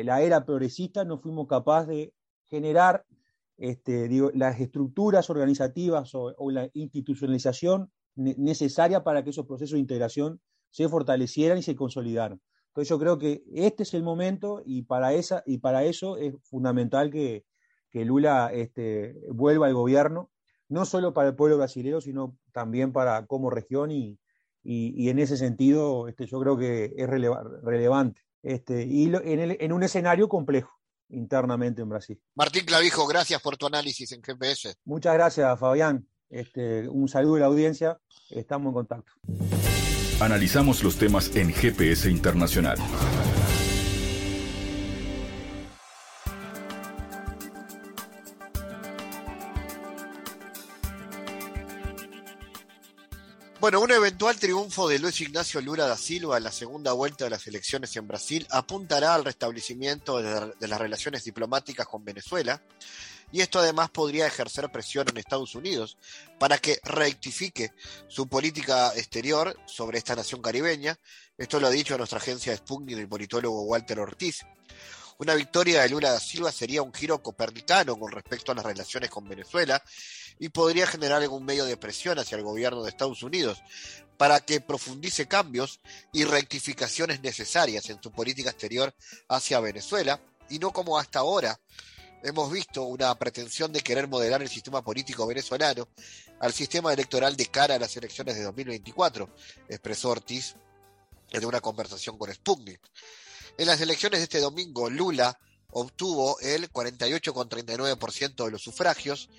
la 0.04 0.22
era 0.22 0.46
progresista 0.46 1.06
no 1.06 1.20
fuimos 1.20 1.48
capaces 1.48 1.88
de 1.88 2.14
generar 2.46 3.06
este, 3.58 4.10
las 4.34 4.60
estructuras 4.60 5.30
organizativas 5.30 6.12
o, 6.14 6.52
la 6.52 6.70
institucionalización 6.74 7.92
necesaria 8.16 9.04
para 9.04 9.24
que 9.24 9.30
esos 9.30 9.46
procesos 9.46 9.74
de 9.74 9.80
integración 9.80 10.42
se 10.70 10.90
fortalecieran 10.90 11.58
y 11.58 11.64
se 11.64 11.76
consolidaran. 11.76 12.42
Entonces 12.76 12.90
yo 12.90 13.00
creo 13.00 13.18
que 13.18 13.42
este 13.54 13.84
es 13.84 13.94
el 13.94 14.04
momento 14.04 14.62
y 14.66 14.82
para, 14.82 15.14
esa, 15.14 15.44
y 15.46 15.60
para 15.60 15.86
eso 15.86 16.18
es 16.18 16.34
fundamental 16.44 17.10
que, 17.10 17.46
Lula 17.94 18.52
este, 18.52 19.16
vuelva 19.30 19.68
al 19.68 19.74
gobierno, 19.74 20.30
no 20.68 20.84
solo 20.84 21.14
para 21.14 21.30
el 21.30 21.36
pueblo 21.36 21.56
brasileño, 21.56 22.02
sino 22.02 22.38
también 22.52 22.92
para 22.92 23.28
como 23.28 23.50
región 23.50 23.92
y, 23.92 24.20
y, 24.62 25.08
en 25.08 25.20
ese 25.20 25.38
sentido 25.38 26.10
este, 26.10 26.26
yo 26.26 26.38
creo 26.42 26.58
que 26.58 26.94
es 26.98 27.08
relevante. 27.08 28.24
Este, 28.44 28.84
y 28.84 29.06
en, 29.06 29.56
en 29.58 29.72
un 29.72 29.84
escenario 29.84 30.28
complejo 30.28 30.78
internamente 31.08 31.82
en 31.82 31.88
Brasil. 31.88 32.22
Martín 32.34 32.66
Clavijo, 32.66 33.08
gracias 33.08 33.42
por 33.42 33.56
tu 33.56 33.68
análisis 33.68 34.12
en 34.12 34.22
GPS. 34.22 34.76
Muchas 34.84 35.14
gracias, 35.14 35.58
Fabián. 35.58 36.06
Este, 36.30 36.90
un 36.90 37.08
saludo 37.08 37.36
a 37.36 37.40
la 37.40 37.46
audiencia. 37.46 37.98
Estamos 38.32 38.68
en 38.68 38.74
contacto. 38.74 39.14
Analizamos 40.20 40.82
los 40.82 40.96
temas 40.98 41.36
en 41.36 41.54
GPS 41.54 42.10
Internacional. 42.10 42.78
Bueno, 53.60 53.82
un 53.82 53.92
eventual 53.92 54.38
triunfo 54.38 54.88
de 54.88 55.00
Luis 55.00 55.20
Ignacio 55.20 55.60
Lula 55.60 55.86
da 55.86 55.98
Silva 55.98 56.38
en 56.38 56.44
la 56.44 56.52
segunda 56.52 56.94
vuelta 56.94 57.26
de 57.26 57.32
las 57.32 57.46
elecciones 57.48 57.94
en 57.98 58.08
Brasil 58.08 58.48
apuntará 58.52 59.16
al 59.16 59.26
restablecimiento 59.26 60.22
de, 60.22 60.54
las 60.68 60.80
relaciones 60.80 61.26
diplomáticas 61.26 61.88
con 61.88 62.06
Venezuela 62.06 62.62
y 63.36 63.42
esto 63.42 63.60
además 63.60 63.90
podría 63.90 64.28
ejercer 64.28 64.72
presión 64.72 65.10
en 65.10 65.18
Estados 65.18 65.56
Unidos 65.56 65.98
para 66.40 66.58
que 66.58 66.80
rectifique 66.86 67.74
su 68.08 68.30
política 68.30 68.94
exterior 68.96 69.60
sobre 69.66 69.98
esta 69.98 70.16
nación 70.16 70.42
caribeña. 70.42 70.98
Esto 71.38 71.60
lo 71.60 71.68
ha 71.68 71.70
dicho 71.70 71.98
nuestra 71.98 72.20
agencia 72.20 72.56
Sputnik 72.56 72.98
el 72.98 73.10
politólogo 73.10 73.64
Walter 73.64 74.00
Ortiz. 74.00 74.46
Una 75.18 75.34
victoria 75.34 75.82
de 75.82 75.90
Lula 75.90 76.12
da 76.12 76.20
Silva 76.22 76.50
sería 76.50 76.82
un 76.82 76.94
giro 76.94 77.22
copernicano 77.22 78.00
con 78.00 78.10
respecto 78.10 78.54
a 78.54 78.56
las 78.56 78.66
relaciones 78.66 79.10
con 79.10 79.28
Venezuela 79.28 79.84
y 80.40 80.48
podría 80.48 80.88
generar 80.88 81.22
algún 81.22 81.44
medio 81.44 81.66
de 81.66 81.76
presión 81.76 82.18
hacia 82.18 82.38
el 82.38 82.44
gobierno 82.44 82.84
de 82.84 82.90
Estados 82.90 83.22
Unidos 83.22 83.62
para 84.16 84.40
que 84.40 84.62
profundice 84.62 85.28
cambios 85.28 85.82
y 86.14 86.24
rectificaciones 86.24 87.20
necesarias 87.20 87.90
en 87.90 88.02
su 88.02 88.14
política 88.14 88.52
exterior 88.52 88.96
hacia 89.28 89.60
Venezuela 89.60 90.22
y 90.50 90.58
no 90.60 90.72
como 90.72 90.98
hasta 90.98 91.20
ahora 91.20 91.60
hemos 92.26 92.52
visto 92.52 92.84
una 92.84 93.14
pretensión 93.16 93.72
de 93.72 93.82
querer 93.82 94.08
modelar 94.08 94.42
el 94.42 94.50
sistema 94.50 94.84
político 94.84 95.28
venezolano 95.28 95.88
al 96.40 96.54
sistema 96.54 96.92
electoral 96.92 97.38
de 97.38 97.46
cara 97.46 97.76
a 97.76 97.80
las 97.80 97.96
elecciones 97.96 98.36
de 98.36 98.44
2024, 98.44 99.30
expresó 99.70 100.10
Ortiz 100.10 100.56
en 101.32 101.46
una 101.46 101.62
conversación 101.62 102.18
con 102.18 102.34
Sputnik. 102.34 102.82
En 103.58 103.68
las 103.68 103.80
elecciones 103.80 104.20
de 104.20 104.24
este 104.24 104.40
domingo, 104.40 104.90
Lula 104.90 105.40
obtuvo 105.70 106.40
el 106.40 106.72
48,39% 106.72 108.46
de 108.46 108.52
los 108.52 108.62
sufragios, 108.62 109.30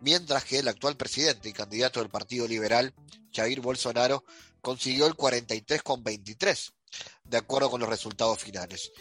mientras 0.00 0.44
que 0.44 0.60
el 0.60 0.68
actual 0.68 0.96
presidente 0.96 1.48
y 1.48 1.52
candidato 1.52 1.98
del 1.98 2.08
Partido 2.08 2.46
Liberal, 2.46 2.94
Jair 3.32 3.60
Bolsonaro, 3.60 4.24
consiguió 4.60 5.06
el 5.06 5.14
43,23%, 5.14 6.72
de 7.24 7.36
acuerdo 7.36 7.68
con 7.68 7.80
los 7.80 7.88
resultados 7.88 8.38
finales. 8.38 8.92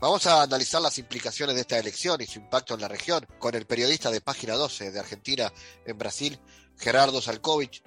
Vamos 0.00 0.28
a 0.28 0.42
analizar 0.42 0.80
las 0.80 0.96
implicaciones 1.00 1.56
de 1.56 1.62
esta 1.62 1.76
elección 1.76 2.20
y 2.20 2.26
su 2.26 2.38
impacto 2.38 2.74
en 2.74 2.82
la 2.82 2.86
región 2.86 3.26
con 3.40 3.56
el 3.56 3.66
periodista 3.66 4.12
de 4.12 4.20
Página 4.20 4.54
12 4.54 4.92
de 4.92 5.00
Argentina 5.00 5.52
en 5.84 5.98
Brasil, 5.98 6.38
Gerardo 6.78 7.20
Salkovich. 7.20 7.82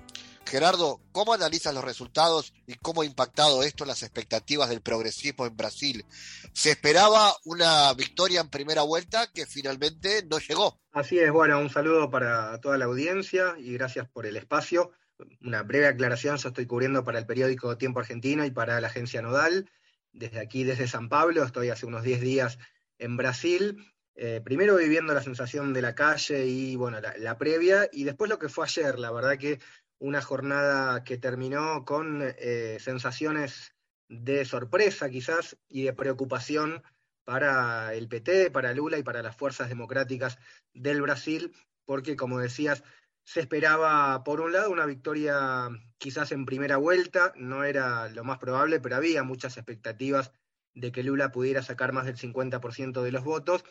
Gerardo, 0.46 1.00
¿cómo 1.14 1.34
analizas 1.34 1.74
los 1.74 1.86
resultados 1.86 2.54
y 2.68 2.74
cómo 2.74 3.04
ha 3.04 3.06
impactado 3.06 3.64
esto 3.64 3.86
en 3.86 3.88
las 3.88 4.04
expectativas 4.04 4.68
del 4.68 4.82
progresismo 4.82 5.46
en 5.46 5.56
Brasil? 5.56 6.06
Se 6.52 6.72
esperaba 6.72 7.34
una 7.46 7.94
victoria 7.94 8.42
en 8.42 8.50
primera 8.50 8.82
vuelta 8.82 9.32
que 9.34 9.46
finalmente 9.46 10.26
no 10.30 10.40
llegó. 10.40 10.82
Así 10.92 11.18
es, 11.18 11.32
bueno, 11.32 11.60
un 11.60 11.70
saludo 11.70 12.12
para 12.12 12.60
toda 12.60 12.78
la 12.78 12.86
audiencia 12.86 13.56
y 13.58 13.72
gracias 13.72 14.10
por 14.10 14.26
el 14.26 14.36
espacio. 14.36 14.92
Una 15.40 15.64
breve 15.64 15.88
aclaración, 15.88 16.36
yo 16.36 16.50
estoy 16.50 16.66
cubriendo 16.66 17.06
para 17.06 17.20
el 17.20 17.26
periódico 17.26 17.78
Tiempo 17.78 18.02
Argentino 18.02 18.44
y 18.44 18.52
para 18.52 18.82
la 18.82 18.88
agencia 18.88 19.22
Nodal 19.22 19.70
desde 20.14 20.40
aquí, 20.40 20.64
desde 20.64 20.88
San 20.88 21.10
Pablo, 21.10 21.44
estoy 21.44 21.70
hace 21.70 21.86
unos 21.86 22.04
10 22.04 22.22
días 22.22 22.60
en 22.98 23.18
Brasil, 23.18 23.86
eh, 24.16 24.42
primero 24.44 24.76
viviendo 24.76 25.14
la 25.14 25.24
sensación 25.24 25.74
de 25.74 25.82
la 25.82 25.96
calle 25.96 26.46
y 26.46 26.76
bueno, 26.76 27.00
la, 27.00 27.38
previa, 27.38 27.90
y 27.92 28.04
después 28.04 28.30
lo 28.30 28.40
que 28.40 28.50
fue 28.50 28.66
ayer, 28.66 29.00
la 29.00 29.12
verdad 29.12 29.38
que 29.38 29.60
una 30.00 30.22
jornada 30.22 31.04
que 31.04 31.18
terminó 31.18 31.86
con 31.86 32.22
eh, 32.22 32.78
sensaciones 32.80 33.74
de 34.08 34.44
sorpresa 34.46 35.10
quizás 35.10 35.58
y 35.70 35.84
de 35.84 35.94
preocupación 35.94 36.84
para 37.24 37.94
el 37.94 38.08
PT, 38.10 38.52
para 38.52 38.74
Lula 38.74 38.98
y 38.98 39.04
para 39.04 39.22
las 39.22 39.36
fuerzas 39.36 39.70
democráticas 39.70 40.38
del 40.74 41.02
Brasil, 41.02 41.54
porque 41.86 42.16
como 42.16 42.40
decías, 42.40 42.84
Se 43.24 43.40
esperaba, 43.40 44.24
por 44.24 44.42
un 44.42 44.52
lado, 44.52 44.72
una 44.72 44.86
victoria 44.86 45.70
quizás 45.98 46.32
en 46.32 46.46
primera 46.46 46.78
vuelta, 46.78 47.34
no 47.36 47.64
era 47.64 48.10
lo 48.10 48.24
más 48.24 48.40
probable, 48.40 48.80
pero 48.80 48.96
había 48.96 49.24
muchas 49.24 49.58
expectativas 49.58 50.32
de 50.74 50.92
que 50.92 51.04
Lula 51.04 51.32
pudiera 51.32 51.62
sacar 51.62 51.94
más 51.94 52.06
del 52.06 52.18
50% 52.18 53.02
de 53.02 53.12
los 53.12 53.24
votos, 53.24 53.64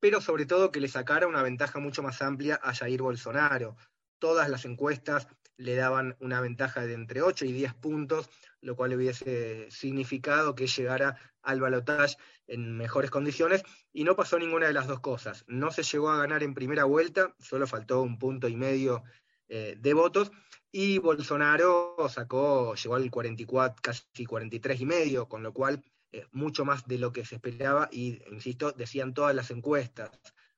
pero 0.00 0.20
sobre 0.20 0.46
todo 0.46 0.70
que 0.70 0.80
le 0.80 0.88
sacara 0.88 1.26
una 1.26 1.42
ventaja 1.42 1.78
mucho 1.78 2.02
más 2.02 2.22
amplia 2.22 2.60
a 2.62 2.74
Jair 2.74 3.02
Bolsonaro. 3.02 3.76
Todas 4.18 4.48
las 4.48 4.64
encuestas 4.64 5.28
le 5.56 5.74
daban 5.74 6.16
una 6.20 6.40
ventaja 6.40 6.86
de 6.86 6.94
entre 6.94 7.22
8 7.22 7.46
y 7.46 7.52
10 7.52 7.74
puntos, 7.74 8.28
lo 8.60 8.76
cual 8.76 8.94
hubiese 8.94 9.70
significado 9.70 10.54
que 10.54 10.66
llegara 10.66 11.18
al 11.42 11.60
balotaje 11.60 12.16
en 12.46 12.76
mejores 12.76 13.10
condiciones, 13.10 13.62
y 13.92 14.04
no 14.04 14.16
pasó 14.16 14.38
ninguna 14.38 14.66
de 14.66 14.72
las 14.72 14.86
dos 14.86 15.00
cosas. 15.00 15.44
No 15.46 15.70
se 15.70 15.82
llegó 15.82 16.10
a 16.10 16.18
ganar 16.18 16.42
en 16.42 16.54
primera 16.54 16.84
vuelta, 16.84 17.34
solo 17.38 17.66
faltó 17.66 18.02
un 18.02 18.18
punto 18.18 18.48
y 18.48 18.56
medio 18.56 19.02
eh, 19.48 19.76
de 19.78 19.94
votos, 19.94 20.30
y 20.70 20.98
Bolsonaro 20.98 21.96
sacó, 22.08 22.74
llegó 22.74 22.96
al 22.96 23.10
44, 23.10 23.80
casi 23.82 24.26
43 24.26 24.80
y 24.80 24.86
medio, 24.86 25.28
con 25.28 25.42
lo 25.42 25.52
cual 25.52 25.82
eh, 26.12 26.26
mucho 26.32 26.64
más 26.64 26.86
de 26.86 26.98
lo 26.98 27.12
que 27.12 27.24
se 27.24 27.36
esperaba, 27.36 27.88
y 27.90 28.22
insisto, 28.30 28.72
decían 28.72 29.14
todas 29.14 29.34
las 29.34 29.50
encuestas. 29.50 30.10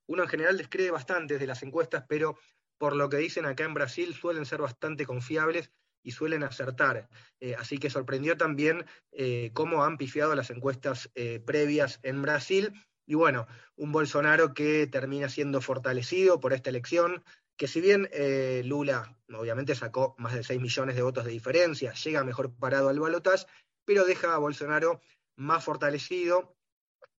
Uno 0.06 0.22
en 0.22 0.28
general 0.28 0.56
descree 0.56 0.90
bastante 0.90 1.38
de 1.38 1.46
las 1.46 1.62
encuestas, 1.62 2.04
pero 2.08 2.38
por 2.78 2.94
lo 2.94 3.08
que 3.08 3.18
dicen 3.18 3.44
acá 3.44 3.64
en 3.64 3.74
Brasil, 3.74 4.14
suelen 4.14 4.46
ser 4.46 4.60
bastante 4.60 5.04
confiables 5.04 5.72
y 6.02 6.12
suelen 6.12 6.42
acertar. 6.42 7.08
Eh, 7.40 7.54
así 7.58 7.78
que 7.78 7.90
sorprendió 7.90 8.36
también 8.36 8.86
eh, 9.12 9.50
cómo 9.52 9.84
han 9.84 9.98
pifiado 9.98 10.34
las 10.34 10.50
encuestas 10.50 11.10
eh, 11.14 11.40
previas 11.44 12.00
en 12.02 12.22
Brasil. 12.22 12.72
Y 13.06 13.14
bueno, 13.14 13.46
un 13.76 13.92
Bolsonaro 13.92 14.54
que 14.54 14.86
termina 14.86 15.28
siendo 15.28 15.60
fortalecido 15.60 16.40
por 16.40 16.52
esta 16.52 16.70
elección, 16.70 17.24
que 17.56 17.66
si 17.66 17.80
bien 17.80 18.08
Lula 18.68 19.16
obviamente 19.32 19.74
sacó 19.74 20.14
más 20.18 20.34
de 20.34 20.44
6 20.44 20.60
millones 20.60 20.94
de 20.94 21.02
votos 21.02 21.24
de 21.24 21.32
diferencia, 21.32 21.92
llega 21.94 22.22
mejor 22.22 22.54
parado 22.54 22.90
al 22.90 23.00
balotaje, 23.00 23.46
pero 23.84 24.04
deja 24.04 24.34
a 24.34 24.38
Bolsonaro 24.38 25.00
más 25.36 25.64
fortalecido, 25.64 26.57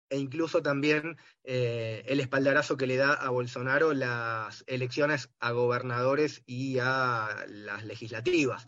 e 0.09 0.17
incluso 0.17 0.61
también 0.61 1.17
eh, 1.43 2.03
el 2.07 2.19
espaldarazo 2.19 2.77
que 2.77 2.87
le 2.87 2.97
da 2.97 3.13
a 3.13 3.29
Bolsonaro 3.29 3.93
las 3.93 4.63
elecciones 4.67 5.29
a 5.39 5.51
gobernadores 5.51 6.43
y 6.45 6.79
a 6.79 7.45
las 7.47 7.85
legislativas. 7.85 8.67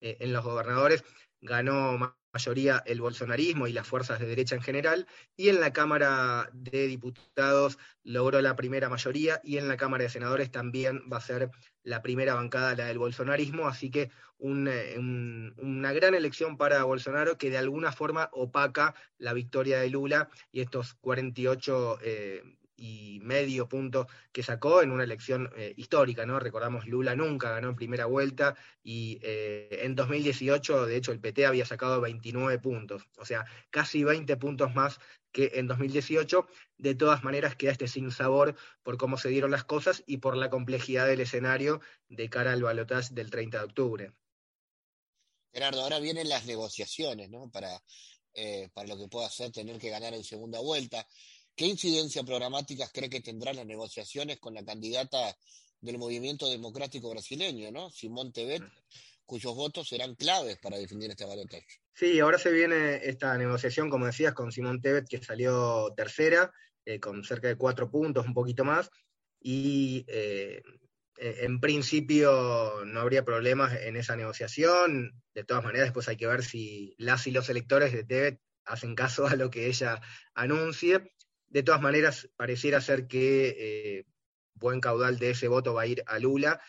Eh, 0.00 0.16
en 0.20 0.32
los 0.32 0.44
gobernadores 0.44 1.04
ganó 1.40 2.16
mayoría 2.32 2.82
el 2.86 3.00
bolsonarismo 3.00 3.66
y 3.66 3.72
las 3.72 3.86
fuerzas 3.86 4.20
de 4.20 4.26
derecha 4.26 4.54
en 4.54 4.62
general, 4.62 5.06
y 5.36 5.48
en 5.48 5.60
la 5.60 5.72
Cámara 5.72 6.48
de 6.52 6.86
Diputados 6.86 7.78
logró 8.04 8.40
la 8.40 8.56
primera 8.56 8.88
mayoría, 8.88 9.40
y 9.42 9.58
en 9.58 9.68
la 9.68 9.76
Cámara 9.76 10.04
de 10.04 10.10
Senadores 10.10 10.50
también 10.50 11.02
va 11.12 11.16
a 11.16 11.22
ser 11.22 11.50
la 11.82 12.02
primera 12.02 12.34
bancada 12.34 12.74
la 12.76 12.86
del 12.86 12.98
bolsonarismo, 12.98 13.66
así 13.66 13.90
que 13.90 14.10
eh, 14.42 14.96
una 14.98 15.92
gran 15.92 16.14
elección 16.14 16.56
para 16.56 16.84
Bolsonaro 16.84 17.36
que 17.36 17.50
de 17.50 17.58
alguna 17.58 17.92
forma 17.92 18.30
opaca 18.32 18.94
la 19.18 19.32
victoria 19.32 19.80
de 19.80 19.90
Lula 19.90 20.28
y 20.52 20.60
estos 20.60 20.94
48 20.94 21.98
eh, 22.02 22.42
y 22.80 23.20
medio 23.22 23.68
punto 23.68 24.08
que 24.32 24.42
sacó 24.42 24.82
en 24.82 24.90
una 24.90 25.04
elección 25.04 25.50
eh, 25.56 25.74
histórica, 25.76 26.24
¿no? 26.24 26.40
Recordamos, 26.40 26.86
Lula 26.86 27.14
nunca 27.14 27.50
ganó 27.50 27.68
en 27.68 27.76
primera 27.76 28.06
vuelta 28.06 28.56
y 28.82 29.20
en 29.22 29.94
2018, 29.94 30.86
de 30.86 30.96
hecho, 30.96 31.12
el 31.12 31.20
PT 31.20 31.44
había 31.44 31.66
sacado 31.66 32.00
29 32.00 32.58
puntos, 32.58 33.02
o 33.18 33.24
sea, 33.24 33.44
casi 33.70 34.02
20 34.02 34.36
puntos 34.38 34.74
más 34.74 34.98
que 35.32 35.52
en 35.54 35.66
2018. 35.66 36.46
De 36.78 36.94
todas 36.94 37.22
maneras, 37.22 37.56
queda 37.56 37.72
este 37.72 37.88
sin 37.88 38.10
sabor 38.10 38.56
por 38.82 38.96
cómo 38.96 39.16
se 39.18 39.28
dieron 39.28 39.50
las 39.50 39.64
cosas 39.64 40.02
y 40.06 40.18
por 40.18 40.36
la 40.36 40.50
complejidad 40.50 41.06
del 41.06 41.20
escenario 41.20 41.80
de 42.08 42.28
cara 42.28 42.52
al 42.52 42.62
balotaje 42.62 43.14
del 43.14 43.30
30 43.30 43.58
de 43.58 43.64
octubre. 43.64 44.12
Gerardo, 45.52 45.82
ahora 45.82 45.98
vienen 45.98 46.28
las 46.28 46.46
negociaciones, 46.46 47.28
¿no? 47.28 47.50
Para, 47.50 47.82
eh, 48.34 48.68
para 48.72 48.88
lo 48.88 48.96
que 48.96 49.08
pueda 49.08 49.26
hacer 49.26 49.50
tener 49.50 49.78
que 49.78 49.90
ganar 49.90 50.14
en 50.14 50.24
segunda 50.24 50.60
vuelta. 50.60 51.06
¿Qué 51.60 51.66
incidencia 51.66 52.22
programáticas 52.22 52.90
cree 52.90 53.10
que 53.10 53.20
tendrán 53.20 53.56
las 53.56 53.66
negociaciones 53.66 54.40
con 54.40 54.54
la 54.54 54.64
candidata 54.64 55.36
del 55.82 55.98
movimiento 55.98 56.48
democrático 56.48 57.10
brasileño, 57.10 57.70
¿no? 57.70 57.90
Simón 57.90 58.32
Tebet, 58.32 58.62
cuyos 59.26 59.54
votos 59.54 59.86
serán 59.86 60.14
claves 60.14 60.56
para 60.56 60.78
definir 60.78 61.10
este 61.10 61.26
balotaje. 61.26 61.66
Sí, 61.92 62.18
ahora 62.18 62.38
se 62.38 62.50
viene 62.50 63.06
esta 63.06 63.36
negociación, 63.36 63.90
como 63.90 64.06
decías, 64.06 64.32
con 64.32 64.50
Simón 64.50 64.80
Tebet, 64.80 65.06
que 65.06 65.22
salió 65.22 65.92
tercera, 65.94 66.50
eh, 66.86 66.98
con 66.98 67.22
cerca 67.24 67.48
de 67.48 67.56
cuatro 67.56 67.90
puntos, 67.90 68.24
un 68.24 68.32
poquito 68.32 68.64
más, 68.64 68.88
y 69.38 70.06
eh, 70.08 70.62
eh, 71.18 71.36
en 71.42 71.60
principio 71.60 72.86
no 72.86 73.00
habría 73.00 73.22
problemas 73.22 73.78
en 73.82 73.96
esa 73.96 74.16
negociación. 74.16 75.12
De 75.34 75.44
todas 75.44 75.62
maneras, 75.62 75.88
después 75.88 76.08
hay 76.08 76.16
que 76.16 76.26
ver 76.26 76.42
si 76.42 76.94
las 76.96 77.26
y 77.26 77.32
los 77.32 77.50
electores 77.50 77.92
de 77.92 78.04
Tebet 78.04 78.40
hacen 78.64 78.94
caso 78.94 79.26
a 79.26 79.36
lo 79.36 79.50
que 79.50 79.66
ella 79.66 80.00
anuncie. 80.32 81.12
De 81.50 81.62
todas 81.62 81.82
maneras, 81.82 82.30
pareciera 82.36 82.80
ser 82.80 83.06
que 83.06 83.56
eh, 83.58 84.06
buen 84.54 84.80
caudal 84.80 85.18
de 85.18 85.30
ese 85.30 85.48
voto 85.48 85.74
va 85.74 85.82
a 85.82 85.86
ir 85.86 86.02
a 86.06 86.18
Lula. 86.18 86.60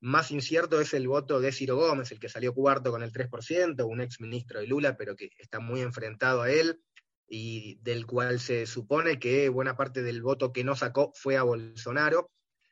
Más 0.00 0.30
incierto 0.30 0.80
es 0.80 0.94
el 0.94 1.08
voto 1.08 1.40
de 1.40 1.52
Ciro 1.52 1.76
Gómez, 1.76 2.10
el 2.10 2.18
que 2.18 2.30
salió 2.30 2.54
cuarto 2.54 2.90
con 2.90 3.02
el 3.02 3.12
3%, 3.12 3.86
un 3.86 4.00
ex 4.00 4.20
ministro 4.20 4.60
de 4.60 4.66
Lula, 4.66 4.96
pero 4.96 5.14
que 5.14 5.30
está 5.38 5.60
muy 5.60 5.82
enfrentado 5.82 6.40
a 6.42 6.50
él 6.50 6.80
y 7.28 7.76
del 7.82 8.06
cual 8.06 8.40
se 8.40 8.66
supone 8.66 9.18
que 9.18 9.48
buena 9.50 9.76
parte 9.76 10.02
del 10.02 10.22
voto 10.22 10.52
que 10.52 10.64
no 10.64 10.74
sacó 10.74 11.12
fue 11.14 11.36
a 11.36 11.42
Bolsonaro. 11.42 12.30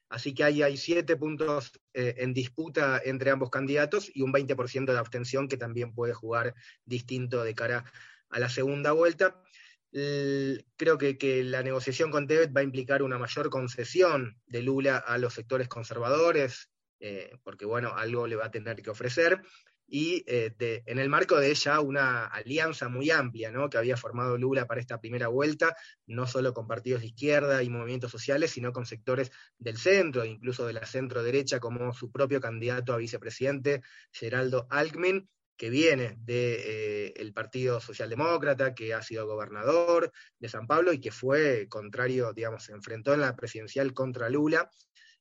Así 0.09 0.35
que 0.35 0.43
ahí 0.43 0.63
hay 0.63 0.79
siete 0.79 1.17
puntos 1.17 1.73
eh, 1.93 2.15
en 2.19 2.33
disputa 2.33 3.01
entre 3.05 3.31
ambos 3.31 3.51
candidatos 3.51 4.11
y 4.13 4.23
un 4.23 4.33
20% 4.33 4.87
de 4.91 4.99
abstención 4.99 5.49
que 5.49 5.59
también 5.59 5.93
puede 5.93 6.15
jugar 6.15 6.55
distinto 6.87 7.45
de 7.45 7.55
cara 7.55 7.85
a 8.31 8.39
la 8.39 8.49
segunda 8.49 8.93
vuelta. 8.93 9.43
Creo 9.91 10.99
que, 10.99 11.45
la 11.45 11.63
negociación 11.63 12.11
con 12.11 12.27
Tebet 12.27 12.55
va 12.55 12.61
a 12.61 12.65
implicar 12.65 13.03
una 13.03 13.19
mayor 13.19 13.51
concesión 13.51 14.39
de 14.47 14.63
Lula 14.63 14.99
a 14.99 15.19
los 15.19 15.35
sectores 15.35 15.69
conservadores, 15.69 16.71
eh, 17.01 17.31
porque 17.43 17.65
bueno, 17.65 17.95
algo 17.97 18.27
le 18.27 18.37
va 18.37 18.47
a 18.47 18.51
tener 18.51 18.83
que 18.83 18.91
ofrecer 18.91 19.43
y 19.91 20.23
eh, 20.27 20.55
en 20.85 20.99
el 20.99 21.09
marco 21.09 21.41
de 21.41 21.51
ella 21.51 21.81
una 21.81 22.27
alianza 22.27 22.89
muy 22.89 23.11
amplia 23.11 23.51
¿no? 23.51 23.71
que 23.71 23.79
había 23.79 23.97
formado 23.97 24.37
Lula 24.37 24.67
para 24.67 24.81
esta 24.81 25.01
primera 25.01 25.29
vuelta, 25.29 25.75
no 26.07 26.27
solo 26.27 26.53
con 26.53 26.67
partidos 26.67 27.01
de 27.01 27.09
izquierda 27.09 27.63
y 27.63 27.71
movimientos 27.71 28.11
sociales, 28.11 28.51
sino 28.51 28.73
con 28.73 28.85
sectores 28.85 29.33
del 29.59 29.79
centro, 29.79 30.27
incluso 30.27 30.67
de 30.67 30.75
la 30.75 30.85
centro 30.85 31.23
derecha, 31.23 31.59
como 31.59 31.95
su 31.95 32.11
propio 32.13 32.41
candidato 32.41 32.93
a 32.93 32.99
vicepresidente, 32.99 33.83
Geraldo 34.13 34.67
Alckmin, 34.69 35.29
que 35.59 35.69
viene 35.69 36.17
del 36.17 36.25
de, 36.25 37.13
eh, 37.15 37.33
Partido 37.35 37.81
Socialdemócrata, 37.81 38.75
que 38.75 38.95
ha 38.95 39.03
sido 39.03 39.27
gobernador 39.27 40.11
de 40.39 40.49
San 40.49 40.67
Pablo 40.67 40.95
y 40.95 41.01
que 41.01 41.11
fue 41.11 41.67
contrario, 41.69 42.33
digamos, 42.33 42.65
se 42.65 42.73
enfrentó 42.73 43.13
en 43.13 43.21
la 43.21 43.37
presidencial 43.37 43.93
contra 43.93 44.31
Lula 44.31 44.71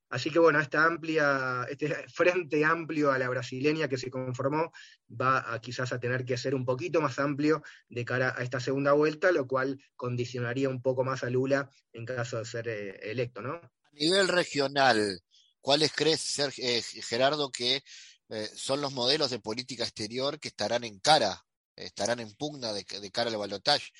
Así 0.09 0.31
que 0.31 0.39
bueno, 0.39 0.59
esta 0.59 0.85
amplia, 0.85 1.65
este 1.69 1.87
frente 2.13 2.63
amplio 2.63 3.11
a 3.11 3.17
la 3.17 3.29
brasileña 3.29 3.87
que 3.87 3.97
se 3.97 4.09
conformó 4.09 4.71
va 5.09 5.53
a 5.53 5.59
quizás 5.59 5.91
a 5.91 5.99
tener 5.99 6.23
que 6.23 6.37
ser 6.37 6.55
un 6.55 6.65
poquito 6.65 7.01
más 7.01 7.19
amplio 7.19 7.61
de 7.89 8.05
cara 8.05 8.33
a 8.37 8.43
esta 8.43 8.59
segunda 8.59 8.93
vuelta, 8.93 9.31
lo 9.31 9.47
cual 9.47 9.81
condicionaría 9.95 10.69
un 10.69 10.81
poco 10.81 11.03
más 11.03 11.23
a 11.23 11.29
Lula 11.29 11.69
en 11.93 12.05
caso 12.05 12.37
de 12.37 12.45
ser 12.45 12.67
eh, 12.69 13.11
electo, 13.11 13.41
¿no? 13.41 13.55
A 13.55 13.91
nivel 13.91 14.27
regional, 14.27 15.21
¿cuáles 15.59 15.91
crees, 15.91 16.39
eh, 16.39 16.81
Gerardo, 16.81 17.51
que 17.51 17.83
eh, 18.29 18.49
son 18.55 18.81
los 18.81 18.93
modelos 18.93 19.29
de 19.29 19.39
política 19.39 19.83
exterior 19.83 20.39
que 20.39 20.49
estarán 20.49 20.83
en 20.83 20.99
cara, 20.99 21.45
estarán 21.75 22.19
en 22.19 22.33
pugna 22.33 22.73
de, 22.73 22.85
cara 23.11 23.29
al 23.29 23.37
balotaje? 23.37 23.91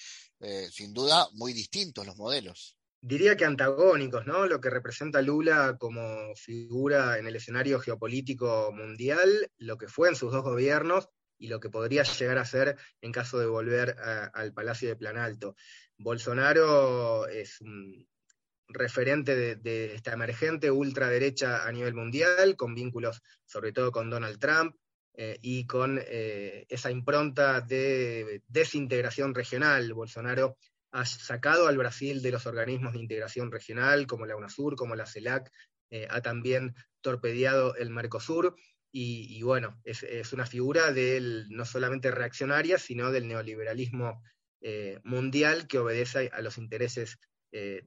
sin 0.71 0.93
duda, 0.93 1.27
muy 1.33 1.51
distintos 1.51 2.05
los 2.05 2.15
modelos 2.15 2.77
diría 3.01 3.37
que 3.37 3.45
antagónicos, 3.45 4.25
¿no? 4.25 4.45
Lo 4.47 4.59
que 4.59 4.69
representa 4.69 5.21
Lula 5.21 5.77
como 5.79 6.35
figura 6.35 7.17
en 7.17 7.27
el 7.27 7.35
escenario 7.35 7.79
geopolítico 7.79 8.71
mundial, 8.73 9.49
lo 9.57 9.77
que 9.77 9.87
fue 9.87 10.09
en 10.09 10.15
sus 10.15 10.31
dos 10.31 10.43
gobiernos 10.43 11.09
y 11.37 11.47
lo 11.47 11.59
que 11.59 11.69
podría 11.69 12.03
llegar 12.03 12.37
a 12.37 12.45
ser 12.45 12.77
en 13.01 13.11
caso 13.11 13.37
de 13.39 13.45
volver 13.45 13.95
al 14.33 14.53
Palacio 14.53 14.89
de 14.89 14.95
Plan 14.95 15.17
Alto. 15.17 15.55
Bolsonaro 15.97 17.27
es 17.27 17.61
un 17.61 18.07
referente 18.67 19.55
de, 19.55 19.95
esta 19.95 20.13
emergente 20.13 20.71
ultraderecha 20.71 21.65
a 21.65 21.71
nivel 21.71 21.93
mundial, 21.93 22.55
con 22.55 22.75
vínculos 22.75 23.21
sobre 23.45 23.71
todo 23.71 23.91
con 23.91 24.09
Donald 24.09 24.39
Trump, 24.39 24.75
eh, 25.19 25.39
y 25.41 25.65
con 25.65 25.99
eh, 25.99 26.67
esa 26.69 26.91
impronta 26.91 27.61
de 27.61 28.43
desintegración 28.47 29.33
regional. 29.33 29.91
Bolsonaro 29.93 30.57
ha 30.91 31.05
sacado 31.05 31.67
al 31.67 31.77
Brasil 31.77 32.21
de 32.21 32.31
los 32.31 32.45
organismos 32.45 32.93
de 32.93 32.99
integración 32.99 33.51
regional, 33.51 34.05
como 34.05 34.27
la 34.27 34.35
UNASUR, 34.35 34.75
como 34.75 34.95
la 34.95 35.07
CELAC, 35.07 35.51
eh, 35.89 36.05
ha 36.09 36.21
también 36.21 36.75
torpedeado 37.01 37.75
el 37.75 37.89
Mercosur, 37.89 38.55
y, 38.99 39.43
bueno, 39.43 39.79
es, 39.83 40.33
una 40.33 40.47
figura 40.47 40.91
del, 40.91 41.47
no 41.49 41.65
solamente 41.65 42.09
reaccionaria, 42.09 42.79
sino 42.79 43.11
del 43.11 43.27
neoliberalismo 43.27 44.23
mundial 45.03 45.67
que 45.67 45.77
obedece 45.77 46.31
a 46.33 46.41
los 46.41 46.57
intereses, 46.57 47.19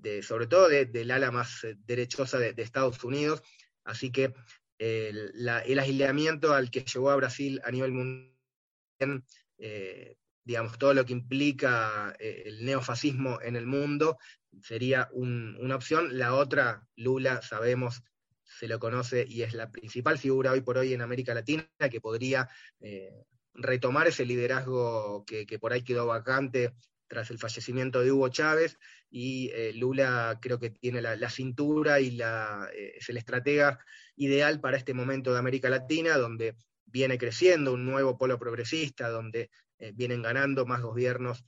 eh, 0.03 0.23
sobre 0.23 0.47
todo 0.47 0.69
del 0.69 1.11
ala 1.11 1.31
más 1.31 1.67
derechosa 1.87 2.39
de, 2.39 2.55
Estados 2.63 3.03
Unidos. 3.05 3.43
Así 3.85 4.11
que 4.11 4.35
el, 4.79 5.49
aislamiento 5.49 6.55
al 6.55 6.71
que 6.71 6.81
llevó 6.81 7.11
a 7.11 7.17
Brasil 7.17 7.61
a 7.65 7.71
nivel 7.71 7.93
mundial, 7.93 9.25
eh, 9.59 10.17
digamos, 10.45 10.79
todo 10.79 10.95
lo 10.95 11.05
que 11.05 11.13
implica 11.13 12.15
eh, 12.19 12.45
el 12.47 12.65
neofascismo 12.65 13.41
en 13.43 13.57
el 13.57 13.67
mundo, 13.67 14.19
sería 14.63 15.09
una 15.13 15.77
opción. 15.77 16.19
La 16.19 16.35
otra, 16.35 16.87
Lula, 16.97 17.43
sabemos, 17.43 18.03
se 18.43 18.69
lo 18.69 18.79
conoce 18.79 19.25
y 19.29 19.43
es 19.43 19.55
la 19.55 19.71
principal 19.71 20.19
figura 20.19 20.53
hoy 20.53 20.63
por 20.63 20.79
hoy 20.79 20.93
en 20.93 21.03
América 21.03 21.35
Latina 21.35 21.69
que 21.91 22.01
podría 22.01 22.49
eh, 22.81 23.25
retomar 23.55 24.09
ese 24.09 24.25
liderazgo 24.25 25.25
que, 25.25 25.47
por 25.59 25.73
ahí 25.73 25.83
quedó 25.83 26.07
vacante 26.07 26.75
tras 27.07 27.31
el 27.31 27.39
fallecimiento 27.39 28.01
de 28.01 28.13
Hugo 28.13 28.29
Chávez 28.29 28.79
y 29.11 29.51
eh, 29.53 29.73
Lula 29.75 30.39
creo 30.41 30.59
que 30.59 30.71
tiene 30.71 31.03
la, 31.03 31.31
cintura 31.31 32.01
y 32.01 32.13
la, 32.13 32.71
eh, 32.75 32.95
es 32.99 33.09
el 33.09 33.17
estratega 33.17 33.79
ideal 34.17 34.61
para 34.61 34.77
este 34.77 34.95
momento 34.95 35.33
de 35.33 35.39
América 35.39 35.69
Latina, 35.69 36.17
donde 36.17 36.57
viene 36.87 37.19
creciendo 37.19 37.75
un 37.75 37.85
nuevo 37.85 38.17
polo 38.19 38.39
progresista, 38.39 39.09
donde 39.09 39.51
vienen 39.95 40.21
ganando 40.21 40.67
más 40.67 40.83
gobiernos 40.83 41.45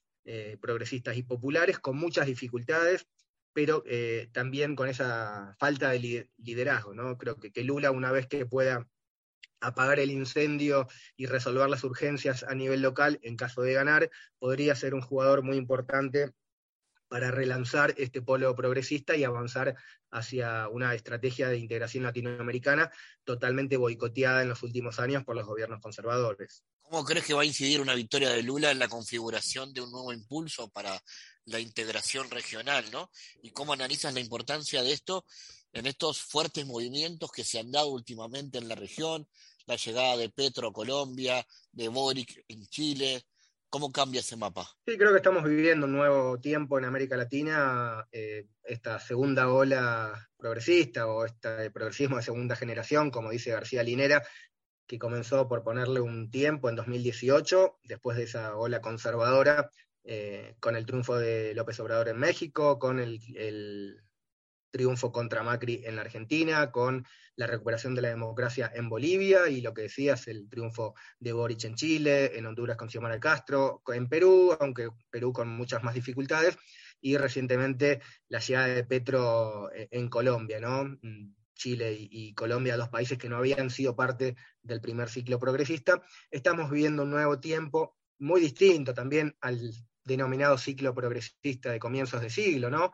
progresistas 0.61 1.17
y 1.17 1.23
populares, 1.23 1.79
con 1.81 1.99
muchas 1.99 2.27
dificultades, 2.27 3.07
pero 3.53 3.83
eh, 3.87 4.29
también 4.33 4.75
con 4.77 4.89
esa 4.89 5.55
falta 5.59 5.91
de 5.91 6.29
liderazgo, 6.39 6.95
¿no? 6.95 7.19
Creo 7.19 7.39
que, 7.39 7.53
que, 7.53 7.65
Lula, 7.65 7.91
una 7.91 8.11
vez 8.11 8.27
que 8.27 8.47
pueda 8.47 8.89
apagar 9.61 10.01
el 10.01 10.11
incendio 10.11 10.89
y 11.17 11.27
resolver 11.27 11.69
las 11.69 11.85
urgencias 11.85 12.43
a 12.43 12.55
nivel 12.55 12.83
local, 12.83 13.21
en 13.23 13.37
caso 13.37 13.63
de 13.63 13.75
ganar, 13.75 14.11
podría 14.39 14.75
ser 14.75 14.95
un 14.95 15.03
jugador 15.03 15.43
muy 15.43 15.57
importante 15.57 16.33
para 17.13 17.31
relanzar 17.31 17.95
este 17.99 18.23
polo 18.23 18.57
progresista 18.57 19.15
y 19.15 19.23
avanzar 19.23 19.77
hacia 20.11 20.67
una 20.71 20.95
estrategia 20.95 21.51
de 21.51 21.59
integración 21.59 22.05
latinoamericana 22.05 22.91
totalmente 23.23 23.77
boicoteada 23.77 24.41
en 24.41 24.49
los 24.49 24.63
últimos 24.63 24.99
años 24.99 25.23
por 25.23 25.37
los 25.37 25.45
gobiernos 25.45 25.83
conservadores. 25.83 26.65
¿Cómo 26.81 27.05
crees 27.05 27.27
que 27.27 27.35
va 27.35 27.43
a 27.43 27.45
incidir 27.45 27.83
una 27.83 27.95
victoria 27.95 28.31
de 28.31 28.43
Lula 28.43 28.71
en 28.71 28.79
la 28.79 28.89
configuración 28.89 29.75
de 29.75 29.83
un 29.83 29.93
nuevo 29.93 30.11
impulso 30.15 30.71
para 30.71 30.99
la 31.45 31.61
integración 31.61 32.31
regional, 32.31 32.91
¿no? 32.91 33.11
Y 33.43 33.51
cómo 33.51 33.75
analizas 33.75 34.15
la 34.15 34.21
importancia 34.21 34.83
de 34.83 34.93
esto 34.93 35.27
en 35.75 35.87
estos 35.87 36.23
fuertes 36.23 36.65
movimientos 36.65 37.31
que 37.31 37.45
se 37.45 37.59
han 37.59 37.71
dado 37.71 37.89
últimamente 37.89 38.57
en 38.57 38.69
la 38.69 38.75
región, 38.75 39.29
la 39.67 39.77
llegada 39.77 40.17
de 40.17 40.31
Petro 40.31 40.69
a 40.69 40.73
Colombia, 40.73 41.47
de 41.73 41.89
Boric 41.89 42.43
en 42.49 42.67
Chile, 42.69 43.23
¿Cómo 43.73 43.91
cambia 43.91 44.21
ese 44.21 44.37
mapa? 44.37 44.69
Sí, 44.87 44.99
creo 44.99 45.13
que 45.13 45.17
estamos 45.17 45.45
viviendo 45.45 45.87
un 45.87 45.93
nuevo 45.93 46.39
tiempo 46.39 46.79
en 46.79 46.85
América 46.85 47.17
Latina, 47.17 48.07
eh, 48.13 48.45
esta 48.65 49.01
segunda 49.01 49.49
ola 49.49 50.29
progresista 50.37 51.07
o 51.07 51.25
este 51.25 51.71
progresismo 51.71 52.19
de 52.19 52.23
segunda 52.23 52.55
generación, 52.55 53.11
como 53.11 53.31
dice 53.31 53.53
García 53.53 53.83
Linera, 53.83 54.23
que 54.87 54.99
comenzó 54.99 55.49
por 55.49 55.63
ponerle 55.63 56.03
un 56.03 56.31
tiempo 56.31 56.69
en 56.69 56.77
2018, 56.77 57.79
después 57.85 58.19
de 58.19 58.25
esa 58.25 58.57
ola 58.57 58.83
conservadora, 58.83 59.71
eh, 60.05 60.55
con 60.61 60.77
el 60.77 60.85
triunfo 60.85 61.17
de 61.17 61.55
López 61.55 61.81
Obrador 61.81 62.11
en 62.11 62.19
México, 62.19 62.79
con 62.79 63.01
el, 63.01 64.03
triunfo 64.73 65.13
contra 65.13 65.45
Macri 65.45 65.83
en 65.85 65.95
la 65.95 66.03
Argentina, 66.03 66.73
con 66.73 67.07
la 67.37 67.47
recuperación 67.47 67.95
de 67.95 68.03
la 68.03 68.09
democracia 68.09 68.73
en 68.75 68.89
Bolivia 68.89 69.49
y 69.49 69.61
lo 69.61 69.73
que 69.73 69.83
decías, 69.83 70.27
el 70.27 70.49
triunfo 70.49 70.95
de 71.21 71.33
Boric 71.33 71.65
en 71.65 71.77
Chile, 71.77 72.37
en 72.37 72.47
Honduras 72.47 72.77
con 72.77 72.89
Xiomara 72.89 73.21
Castro, 73.21 73.83
en 73.95 74.09
Perú, 74.09 74.57
aunque 74.59 74.89
Perú 75.11 75.33
con 75.33 75.49
muchas 75.49 75.85
más 75.85 75.95
dificultades, 75.95 76.59
y 77.01 77.17
recientemente 77.17 78.01
la 78.29 78.41
llegada 78.41 78.69
de 78.69 78.85
Petro 78.85 79.73
eh, 79.73 79.89
en 79.91 80.09
Colombia, 80.09 80.59
¿no? 80.59 80.85
Mm, 80.85 81.35
Chile 81.55 81.97
y, 81.97 82.35
Colombia, 82.35 82.77
dos 82.77 82.89
países 82.89 83.19
que 83.19 83.29
no 83.29 83.37
habían 83.37 83.71
sido 83.71 83.95
parte 83.95 84.35
del 84.63 84.81
primer 84.81 85.09
ciclo 85.09 85.39
progresista. 85.39 86.03
Estamos 86.29 86.71
viviendo 86.71 87.05
un 87.05 87.11
nuevo 87.11 87.39
tiempo 87.39 87.97
muy 88.19 88.41
distinto 88.41 88.95
también 88.95 89.37
al 89.41 89.73
denominado 90.03 90.59
ciclo 90.59 90.93
progresista 90.93 91.71
de 91.71 91.79
comienzos 91.79 92.21
de 92.21 92.31
siglo, 92.31 92.69
¿no? 92.69 92.93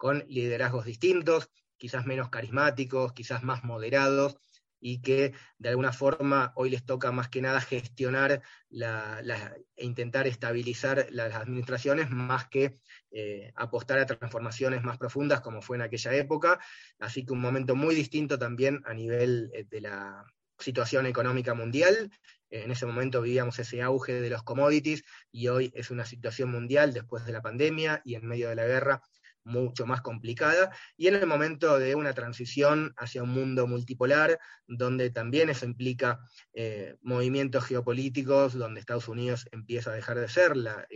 Con 0.00 0.24
liderazgos 0.28 0.86
distintos, 0.86 1.50
quizás 1.76 2.06
menos 2.06 2.30
carismáticos, 2.30 3.12
quizás 3.12 3.42
más 3.42 3.64
moderados, 3.64 4.38
y 4.80 5.02
que 5.02 5.34
de 5.58 5.68
alguna 5.68 5.92
forma 5.92 6.54
hoy 6.56 6.70
les 6.70 6.86
toca 6.86 7.12
más 7.12 7.28
que 7.28 7.42
nada 7.42 7.60
gestionar 7.60 8.40
e 8.70 9.84
intentar 9.84 10.26
estabilizar 10.26 11.06
las 11.10 11.34
administraciones 11.34 12.08
más 12.08 12.48
que 12.48 12.78
eh, 13.10 13.52
apostar 13.56 13.98
a 13.98 14.06
transformaciones 14.06 14.82
más 14.82 14.96
profundas 14.96 15.42
como 15.42 15.60
fue 15.60 15.76
en 15.76 15.82
aquella 15.82 16.14
época. 16.14 16.58
Así 16.98 17.26
que 17.26 17.34
un 17.34 17.42
momento 17.42 17.76
muy 17.76 17.94
distinto 17.94 18.38
también 18.38 18.80
a 18.86 18.94
nivel 18.94 19.50
eh, 19.52 19.66
de 19.68 19.82
la 19.82 20.24
situación 20.58 21.04
económica 21.04 21.52
mundial. 21.52 22.10
En 22.48 22.70
ese 22.70 22.86
momento 22.86 23.20
vivíamos 23.20 23.58
ese 23.58 23.82
auge 23.82 24.14
de 24.14 24.30
los 24.30 24.44
commodities 24.44 25.04
y 25.30 25.48
hoy 25.48 25.70
es 25.74 25.90
una 25.90 26.06
situación 26.06 26.50
mundial 26.50 26.94
después 26.94 27.26
de 27.26 27.32
la 27.32 27.42
pandemia 27.42 28.00
y 28.02 28.14
en 28.14 28.26
medio 28.26 28.48
de 28.48 28.56
la 28.56 28.66
guerra 28.66 29.02
mucho 29.44 29.86
más 29.86 30.00
complicada, 30.02 30.70
y 30.96 31.06
en 31.08 31.14
el 31.14 31.26
momento 31.26 31.78
de 31.78 31.94
una 31.94 32.12
transición 32.12 32.92
hacia 32.96 33.22
un 33.22 33.30
mundo 33.30 33.66
multipolar, 33.66 34.38
donde 34.66 35.10
también 35.10 35.50
eso 35.50 35.64
implica 35.66 36.20
eh, 36.52 36.96
movimientos 37.02 37.64
geopolíticos, 37.64 38.54
donde 38.54 38.80
Estados 38.80 39.08
Unidos 39.08 39.48
empieza 39.52 39.90
a 39.90 39.94
dejar 39.94 40.18
de 40.18 40.28
ser 40.28 40.56
la, 40.56 40.86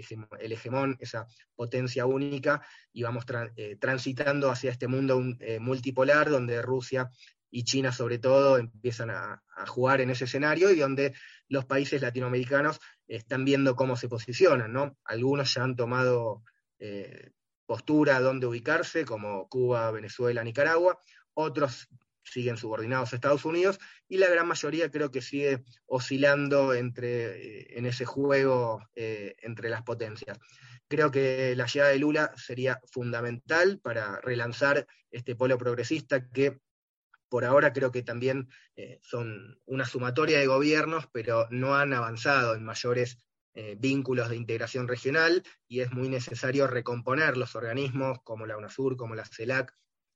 el 0.41 0.53
hegemón, 0.53 0.97
esa 1.01 1.27
potencia 1.57 2.07
única, 2.07 2.63
y 2.93 3.03
vamos 3.03 3.25
eh, 3.57 3.77
transitando 3.81 4.51
hacia 4.51 4.71
este 4.71 4.89
mundo 4.89 5.23
eh, 5.41 5.59
multipolar, 5.59 6.31
donde 6.31 6.63
Rusia 6.63 7.11
y 7.51 7.65
China 7.65 7.93
sobre 7.93 8.19
todo 8.19 8.59
empiezan 8.59 9.11
a, 9.11 9.41
jugar 9.69 10.01
en 10.01 10.11
ese 10.11 10.25
escenario 10.25 10.73
y 10.73 10.81
donde 10.81 11.15
los 11.49 11.65
países 11.65 12.03
latinoamericanos 12.03 12.81
están 13.07 13.45
viendo 13.45 13.77
cómo 13.77 13.97
se 13.97 14.09
posicionan, 14.09 14.73
¿no? 14.73 14.99
Algunos 15.05 15.55
ya 15.55 15.63
han 15.63 15.77
tomado 15.77 16.43
postura 17.67 18.21
dónde 18.21 18.47
ubicarse, 18.47 19.05
como 19.05 19.49
Cuba, 19.49 19.91
Venezuela, 19.91 20.45
Nicaragua, 20.45 21.01
otros 21.35 21.89
siguen 22.25 22.57
subordinados 22.57 23.13
a 23.13 23.17
Estados 23.17 23.45
Unidos 23.45 23.79
y 24.09 24.19
la 24.19 24.29
gran 24.29 24.49
mayoría 24.49 24.91
creo 24.91 25.11
que 25.11 25.23
sigue 25.23 25.63
oscilando 25.87 26.75
entre, 26.75 27.61
eh, 27.61 27.79
en 27.79 27.87
ese 27.87 28.05
juego 28.05 28.83
eh, 28.95 29.37
entre 29.43 29.69
las 29.69 29.83
potencias. 29.83 30.39
Creo 30.89 31.11
que 31.11 31.55
la 31.57 31.67
llegada 31.67 31.91
de 31.91 31.99
Lula 31.99 32.33
sería 32.37 32.81
fundamental 32.91 33.79
para 33.81 34.21
relanzar 34.21 34.87
este 35.11 35.37
polo 35.37 35.59
progresista 35.59 36.29
que 36.29 36.61
por 37.29 37.45
ahora 37.45 37.73
creo 37.73 37.91
que 37.91 38.03
también 38.03 38.49
eh, 38.77 39.01
son 39.03 39.59
una 39.65 39.87
sumatoria 39.87 40.39
de 40.39 40.47
gobiernos, 40.47 41.09
pero 41.13 41.49
no 41.51 41.75
han 41.75 41.93
avanzado 41.93 42.55
en 42.55 42.65
mayores 42.65 43.19
eh, 43.55 43.77
vínculos 43.79 44.29
de 44.29 44.37
integración 44.37 44.89
regional 44.89 45.43
y 45.69 45.81
es 45.81 45.93
muy 45.93 46.09
necesario 46.09 46.67
recomponer 46.67 47.37
los 47.37 47.55
organismos 47.55 48.19
como 48.25 48.47
la 48.47 48.57
UNASUR, 48.57 48.97
como 48.97 49.15
la 49.15 49.25
CELAC, 49.25 49.73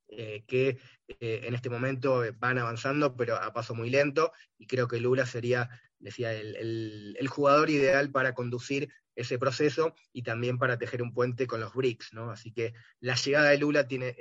eh, 0.08 0.44
que 0.46 0.78
eh, 1.20 1.42
en 1.44 1.54
este 1.54 1.70
momento 1.70 2.24
van 2.38 2.58
avanzando, 2.58 3.14
pero 3.16 3.36
a 3.36 3.52
paso 3.52 3.74
muy 3.74 3.90
lento, 3.90 4.32
y 4.56 4.66
creo 4.66 4.88
que 4.88 4.98
Lula 4.98 5.24
sería, 5.24 5.68
decía, 5.98 6.32
el, 6.32 7.14
el, 7.16 7.28
jugador 7.28 7.70
ideal 7.70 8.10
para 8.10 8.34
conducir 8.34 8.92
ese 9.14 9.38
proceso 9.38 9.94
y 10.12 10.22
también 10.22 10.58
para 10.58 10.78
tejer 10.78 11.02
un 11.02 11.12
puente 11.12 11.46
con 11.46 11.60
los 11.60 11.74
BRICS, 11.74 12.14
¿no? 12.14 12.30
Así 12.30 12.52
que 12.52 12.74
la 13.00 13.14
llegada 13.14 13.50
de 13.50 13.58
Lula 13.58 13.86
tiene 13.86 14.16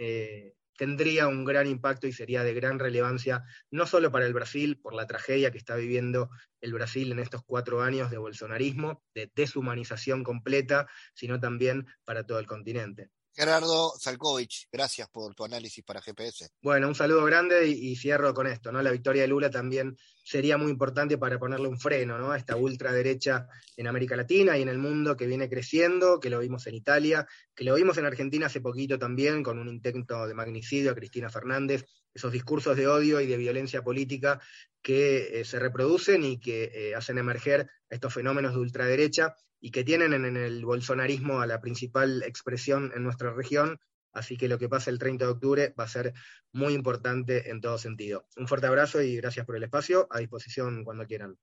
tendría 0.78 1.28
un 1.28 1.44
gran 1.44 1.68
impacto 1.68 2.08
y 2.08 2.14
sería 2.14 2.44
de 2.44 2.54
gran 2.54 2.80
relevancia, 2.80 3.44
no 3.72 3.86
solo 3.86 4.12
para 4.12 4.26
el 4.26 4.34
Brasil, 4.34 4.80
por 4.80 4.94
la 4.94 5.08
tragedia 5.08 5.52
que 5.52 5.58
está 5.58 5.76
viviendo 5.76 6.30
el 6.62 6.74
Brasil 6.74 7.12
en 7.12 7.20
estos 7.20 7.44
cuatro 7.44 7.82
años 7.82 8.10
de 8.10 8.18
bolsonarismo, 8.18 9.04
de 9.14 9.32
deshumanización 9.36 10.24
completa, 10.24 10.88
sino 11.14 11.40
también 11.40 11.88
para 12.06 12.26
todo 12.26 12.40
el 12.40 12.46
continente. 12.46 13.10
Gerardo 13.38 13.94
Zalkovich, 14.00 14.68
gracias 14.72 15.08
por 15.10 15.36
tu 15.36 15.46
análisis 15.46 15.84
para 15.84 16.02
GPS. 16.02 16.50
Bueno, 16.60 16.88
un 16.88 16.96
saludo 16.96 17.24
grande 17.24 17.68
y, 17.68 17.96
cierro 17.96 18.34
con 18.34 18.48
esto, 18.48 18.72
¿no? 18.72 18.82
La 18.82 18.90
victoria 18.90 19.22
de 19.22 19.28
Lula 19.28 19.52
también 19.52 19.96
sería 20.24 20.58
muy 20.58 20.72
importante 20.72 21.20
para 21.20 21.38
ponerle 21.38 21.68
un 21.68 21.80
freno, 21.80 22.18
¿no? 22.18 22.32
A 22.32 22.38
esta 22.40 22.56
ultraderecha 22.56 23.48
en 23.76 23.86
América 23.86 24.16
Latina 24.16 24.58
y 24.58 24.64
en 24.64 24.70
el 24.70 24.80
mundo 24.80 25.16
que 25.16 25.28
viene 25.28 25.48
creciendo, 25.48 26.20
que 26.20 26.32
lo 26.32 26.40
vimos 26.40 26.66
en 26.66 26.74
Italia, 26.74 27.28
que 27.54 27.64
lo 27.64 27.76
vimos 27.76 28.00
en 28.00 28.08
Argentina 28.08 28.48
hace 28.48 28.60
poquito 28.60 28.98
también, 28.98 29.44
con 29.44 29.60
un 29.60 29.68
intento 29.68 30.26
de 30.26 30.34
magnicidio 30.34 30.90
a 30.90 30.96
Cristina 30.96 31.30
Fernández, 31.30 31.86
esos 32.16 32.32
discursos 32.32 32.76
de 32.76 32.88
odio 32.88 33.22
y 33.22 33.28
de 33.28 33.38
violencia 33.38 33.84
política 33.84 34.42
que 34.82 35.42
eh, 35.42 35.46
se 35.46 35.60
reproducen 35.60 36.24
y 36.24 36.40
que 36.40 36.72
eh, 36.74 36.96
hacen 36.96 37.20
emerger 37.20 37.70
estos 37.88 38.16
fenómenos 38.16 38.54
de 38.54 38.60
ultraderecha 38.62 39.36
y 39.60 39.72
que 39.72 39.84
tienen 39.84 40.14
en 40.14 40.38
el 40.38 40.66
bolsonarismo 40.66 41.42
a 41.42 41.48
la 41.48 41.62
principal 41.62 42.24
expresión 42.24 42.92
en 42.96 43.04
nuestra 43.04 43.34
región, 43.34 43.80
así 44.14 44.38
que 44.38 44.48
lo 44.48 44.58
que 44.58 44.70
pasa 44.70 44.90
el 44.90 45.00
30 45.00 45.26
de 45.26 45.32
octubre 45.32 45.74
va 45.80 45.86
a 45.86 45.90
ser 45.90 46.14
muy 46.52 46.74
importante 46.74 47.50
en 47.50 47.62
todo 47.62 47.78
sentido. 47.78 48.28
Un 48.38 48.48
fuerte 48.48 48.68
abrazo 48.68 49.02
y 49.02 49.16
gracias 49.16 49.46
por 49.46 49.56
el 49.56 49.64
espacio, 49.64 50.08
a 50.12 50.20
disposición 50.20 50.84
cuando 50.84 51.06
quieran. 51.06 51.38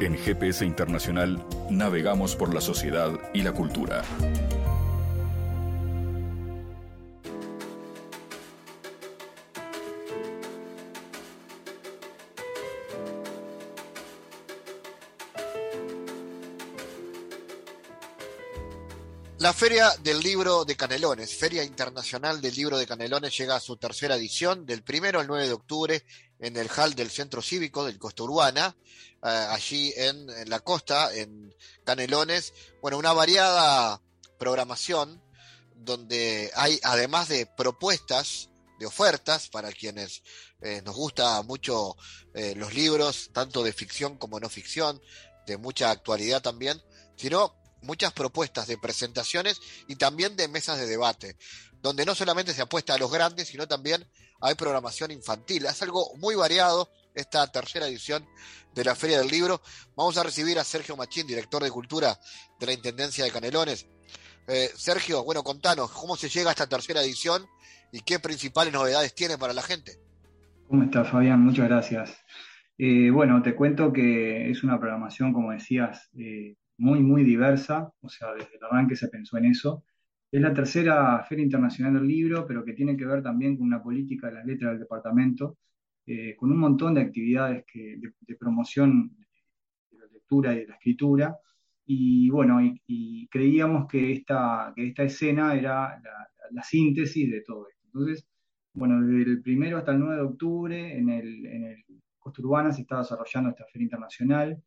En 0.00 0.16
GPS 0.16 0.64
Internacional 0.64 1.44
navegamos 1.70 2.34
por 2.34 2.52
la 2.52 2.60
sociedad 2.60 3.12
y 3.32 3.42
la 3.42 3.52
cultura. 3.52 4.02
La 19.42 19.52
Feria 19.52 19.90
del 20.04 20.20
Libro 20.20 20.64
de 20.64 20.76
Canelones, 20.76 21.34
Feria 21.34 21.64
Internacional 21.64 22.40
del 22.40 22.54
Libro 22.54 22.78
de 22.78 22.86
Canelones, 22.86 23.36
llega 23.36 23.56
a 23.56 23.60
su 23.60 23.76
tercera 23.76 24.14
edición 24.14 24.64
del 24.66 24.84
primero 24.84 25.18
al 25.18 25.26
9 25.26 25.48
de 25.48 25.52
octubre 25.52 26.04
en 26.38 26.56
el 26.56 26.70
hall 26.70 26.94
del 26.94 27.10
Centro 27.10 27.42
Cívico 27.42 27.84
del 27.84 27.98
Costa 27.98 28.22
Urbana, 28.22 28.76
eh, 29.20 29.26
allí 29.50 29.92
en, 29.96 30.48
la 30.48 30.60
costa, 30.60 31.12
en 31.12 31.52
Canelones. 31.82 32.54
Bueno, 32.80 32.98
una 32.98 33.12
variada 33.12 34.00
programación 34.38 35.20
donde 35.74 36.52
hay, 36.54 36.78
además 36.84 37.26
de 37.26 37.46
propuestas, 37.46 38.48
de 38.78 38.86
ofertas 38.86 39.48
para 39.48 39.72
quienes 39.72 40.22
eh, 40.60 40.82
nos 40.84 40.94
gusta 40.94 41.42
mucho 41.42 41.96
eh, 42.32 42.54
los 42.54 42.74
libros, 42.74 43.30
tanto 43.32 43.64
de 43.64 43.72
ficción 43.72 44.18
como 44.18 44.38
no 44.38 44.48
ficción, 44.48 45.02
de 45.48 45.56
mucha 45.56 45.90
actualidad 45.90 46.42
también, 46.42 46.80
sino 47.16 47.60
muchas 47.82 48.12
propuestas 48.12 48.66
de 48.66 48.78
presentaciones 48.78 49.60
y 49.88 49.96
también 49.96 50.36
de 50.36 50.48
mesas 50.48 50.78
de 50.78 50.86
debate, 50.86 51.36
donde 51.82 52.04
no 52.04 52.14
solamente 52.14 52.54
se 52.54 52.62
apuesta 52.62 52.94
a 52.94 52.98
los 52.98 53.10
grandes, 53.10 53.48
sino 53.48 53.66
también 53.68 54.06
hay 54.40 54.54
programación 54.54 55.10
infantil. 55.10 55.66
Es 55.66 55.82
algo 55.82 56.14
muy 56.16 56.34
variado 56.34 56.90
esta 57.14 57.46
tercera 57.46 57.86
edición 57.86 58.26
de 58.74 58.84
la 58.84 58.94
Feria 58.94 59.18
del 59.18 59.28
Libro. 59.28 59.60
Vamos 59.96 60.16
a 60.16 60.22
recibir 60.22 60.58
a 60.58 60.64
Sergio 60.64 60.96
Machín, 60.96 61.26
director 61.26 61.62
de 61.62 61.70
Cultura 61.70 62.18
de 62.58 62.66
la 62.66 62.72
Intendencia 62.72 63.24
de 63.24 63.30
Canelones. 63.30 63.86
Eh, 64.48 64.70
Sergio, 64.74 65.24
bueno, 65.24 65.42
contanos, 65.42 65.90
¿cómo 65.92 66.16
se 66.16 66.28
llega 66.28 66.50
a 66.50 66.52
esta 66.52 66.68
tercera 66.68 67.02
edición 67.02 67.46
y 67.92 68.00
qué 68.00 68.18
principales 68.18 68.72
novedades 68.72 69.14
tiene 69.14 69.38
para 69.38 69.52
la 69.52 69.62
gente? 69.62 69.98
¿Cómo 70.68 70.82
estás, 70.84 71.10
Fabián? 71.10 71.40
Muchas 71.40 71.68
gracias. 71.68 72.16
Eh, 72.78 73.10
bueno, 73.10 73.42
te 73.42 73.54
cuento 73.54 73.92
que 73.92 74.50
es 74.50 74.64
una 74.64 74.80
programación, 74.80 75.32
como 75.32 75.52
decías, 75.52 76.08
eh, 76.18 76.56
muy, 76.78 77.00
muy 77.00 77.24
diversa, 77.24 77.92
o 78.00 78.08
sea, 78.08 78.32
desde 78.34 78.56
el 78.56 78.64
arranque 78.64 78.96
se 78.96 79.08
pensó 79.08 79.38
en 79.38 79.46
eso. 79.46 79.84
Es 80.30 80.40
la 80.40 80.54
tercera 80.54 81.22
Feria 81.28 81.44
Internacional 81.44 81.94
del 81.94 82.08
Libro, 82.08 82.46
pero 82.46 82.64
que 82.64 82.72
tiene 82.72 82.96
que 82.96 83.04
ver 83.06 83.22
también 83.22 83.56
con 83.56 83.66
una 83.66 83.82
política 83.82 84.28
de 84.28 84.34
las 84.34 84.46
letras 84.46 84.72
del 84.72 84.80
departamento, 84.80 85.58
eh, 86.06 86.34
con 86.36 86.50
un 86.50 86.58
montón 86.58 86.94
de 86.94 87.02
actividades 87.02 87.64
que, 87.70 87.98
de, 87.98 88.36
promoción 88.36 89.14
de 89.90 89.98
la 89.98 90.06
lectura 90.06 90.54
y 90.54 90.60
de 90.60 90.66
la 90.68 90.74
escritura. 90.74 91.36
Y 91.84 92.30
bueno, 92.30 92.60
y, 92.86 93.28
creíamos 93.28 93.86
que 93.88 94.12
esta, 94.12 94.72
que 94.74 94.88
esta 94.88 95.04
escena 95.04 95.54
era 95.54 96.00
la, 96.50 96.62
síntesis 96.62 97.30
de 97.30 97.42
todo 97.42 97.68
esto. 97.68 97.82
Entonces, 97.86 98.26
bueno, 98.74 99.00
desde 99.02 99.30
el 99.32 99.42
primero 99.42 99.78
hasta 99.78 99.92
el 99.92 100.00
9 100.00 100.16
de 100.16 100.22
octubre 100.22 100.98
en 100.98 101.08
el, 101.10 101.46
en 101.46 101.64
el 101.64 101.84
Costa 102.18 102.42
Urbana 102.42 102.72
se 102.72 102.82
está 102.82 102.98
desarrollando 102.98 103.50
esta 103.50 103.66
Feria 103.66 103.84
Internacional 103.84 104.62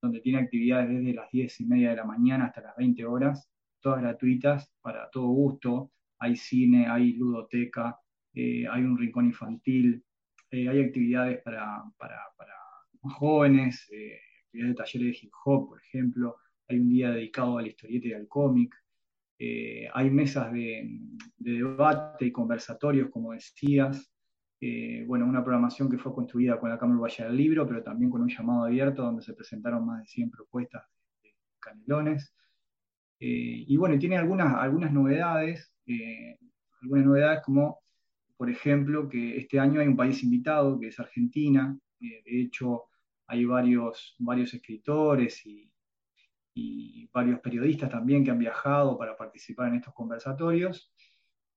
donde 0.00 0.20
tiene 0.20 0.38
actividades 0.38 0.88
desde 0.88 1.14
las 1.14 1.30
10 1.30 1.60
y 1.60 1.66
media 1.66 1.90
de 1.90 1.96
la 1.96 2.04
mañana 2.04 2.46
hasta 2.46 2.60
las 2.60 2.76
20 2.76 3.04
horas, 3.04 3.50
todas 3.80 4.00
gratuitas, 4.00 4.72
para 4.80 5.08
todo 5.10 5.28
gusto. 5.28 5.92
Hay 6.18 6.36
cine, 6.36 6.88
hay 6.88 7.12
ludoteca, 7.12 7.98
eh, 8.34 8.66
hay 8.68 8.82
un 8.82 8.98
rincón 8.98 9.26
infantil, 9.26 10.04
eh, 10.50 10.68
hay 10.68 10.82
actividades 10.82 11.42
para, 11.42 11.84
para, 11.96 12.18
para 12.36 12.54
jóvenes, 13.00 13.88
eh, 13.92 14.18
actividades 14.44 14.76
de 14.76 14.82
talleres 14.82 15.20
de 15.20 15.26
hip 15.26 15.32
hop, 15.44 15.68
por 15.68 15.80
ejemplo. 15.80 16.36
Hay 16.68 16.78
un 16.78 16.90
día 16.90 17.10
dedicado 17.10 17.58
a 17.58 17.62
la 17.62 17.68
historieta 17.68 18.08
y 18.08 18.12
al 18.12 18.28
cómic. 18.28 18.74
hay 19.94 20.10
mesas 20.10 20.52
de, 20.52 21.00
de 21.36 21.52
debate 21.52 22.26
y 22.26 22.32
conversatorios, 22.32 23.10
como 23.10 23.32
decías. 23.32 24.10
Eh, 24.60 25.04
bueno, 25.06 25.26
una 25.26 25.42
programación 25.44 25.88
que 25.90 25.98
fue 25.98 26.14
construida 26.14 26.58
con 26.58 26.70
la 26.70 26.78
Cámara 26.78 27.00
Valle 27.00 27.24
del 27.24 27.36
Libro, 27.36 27.66
pero 27.66 27.82
también 27.82 28.10
con 28.10 28.22
un 28.22 28.28
llamado 28.28 28.64
abierto 28.64 29.02
donde 29.02 29.22
se 29.22 29.34
presentaron 29.34 29.86
más 29.86 30.00
de 30.02 30.06
100 30.08 30.30
propuestas 30.30 30.84
de, 31.22 31.34
canelones. 31.60 32.34
Eh, 33.20 33.64
y 33.66 33.76
bueno, 33.76 33.98
tiene 33.98 34.16
algunas, 34.16 34.54
algunas 34.54 34.92
novedades, 34.92 35.72
eh, 35.86 36.38
algunas 36.82 37.06
novedades 37.06 37.42
como, 37.44 37.80
por 38.36 38.50
ejemplo, 38.50 39.08
que 39.08 39.36
este 39.38 39.60
año 39.60 39.80
hay 39.80 39.88
un 39.88 39.96
país 39.96 40.22
invitado, 40.22 40.78
que 40.78 40.88
es 40.88 41.00
Argentina. 41.00 41.78
de 42.00 42.22
hecho, 42.26 42.84
hay 43.26 43.44
varios, 43.44 44.16
varios 44.18 44.54
escritores 44.54 45.44
y, 45.46 45.70
y 46.54 47.08
varios 47.12 47.40
periodistas 47.40 47.90
también 47.90 48.24
que 48.24 48.30
han 48.30 48.38
viajado 48.38 48.98
para 48.98 49.16
participar 49.16 49.68
en 49.68 49.76
estos 49.76 49.94
conversatorios. 49.94 50.92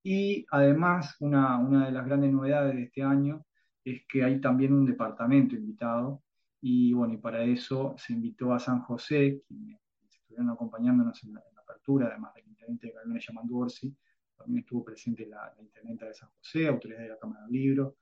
Y 0.02 0.44
además, 0.50 1.16
una, 1.20 1.58
una, 1.58 1.86
de 1.86 1.92
las 1.92 2.04
grandes 2.06 2.32
novedades 2.32 2.74
de 2.74 2.82
este 2.84 3.02
año 3.02 3.44
es 3.84 4.02
que 4.08 4.24
hay 4.24 4.40
también 4.40 4.72
un 4.72 4.84
departamento 4.84 5.54
invitado. 5.54 6.22
Y 6.60 6.92
bueno, 6.92 7.14
y 7.14 7.18
para 7.18 7.42
eso 7.44 7.94
se 7.98 8.12
invitó 8.12 8.52
a 8.52 8.58
San 8.58 8.80
José, 8.82 9.42
quienes 9.46 9.80
estuvieron 10.10 10.50
acompañándonos 10.50 11.22
en 11.24 11.34
la, 11.34 11.42
apertura, 11.62 12.08
además 12.08 12.34
del 12.34 12.48
intendente 12.48 12.88
de 12.88 12.92
Carolina 12.92 13.20
Yamandu 13.20 13.58
Orsi, 13.60 13.96
también 14.36 14.60
estuvo 14.60 14.84
presente 14.84 15.26
la, 15.26 15.54
la 15.56 16.06
de 16.06 16.14
San 16.14 16.28
José, 16.30 16.66
autoridades 16.66 17.06
de 17.06 17.14
la 17.14 17.18
Cámara 17.18 17.44
del 17.44 17.52
Libro, 17.52 17.96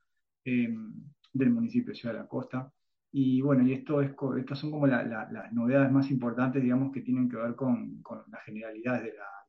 em, 0.45 0.93
del 1.33 1.51
municipio 1.51 1.93
de 1.93 1.95
Ciudad 1.95 2.15
de 2.15 2.21
la 2.21 2.29
Costa. 2.29 2.73
Y 3.13 3.41
bueno, 3.43 3.67
y 3.67 3.75
esto 3.75 4.01
es, 4.01 4.13
estas 4.39 4.59
son 4.59 4.71
como 4.71 4.87
las 4.87 5.53
novedades 5.53 5.93
más 5.93 6.11
importantes, 6.11 6.63
digamos, 6.63 6.93
que 6.93 7.03
tienen 7.03 7.29
que 7.29 7.37
ver 7.37 7.55
con, 7.55 8.01
con 8.03 8.23
las 8.29 8.43
generalidades 8.45 9.03
de 9.05 9.13
la, 9.15 9.40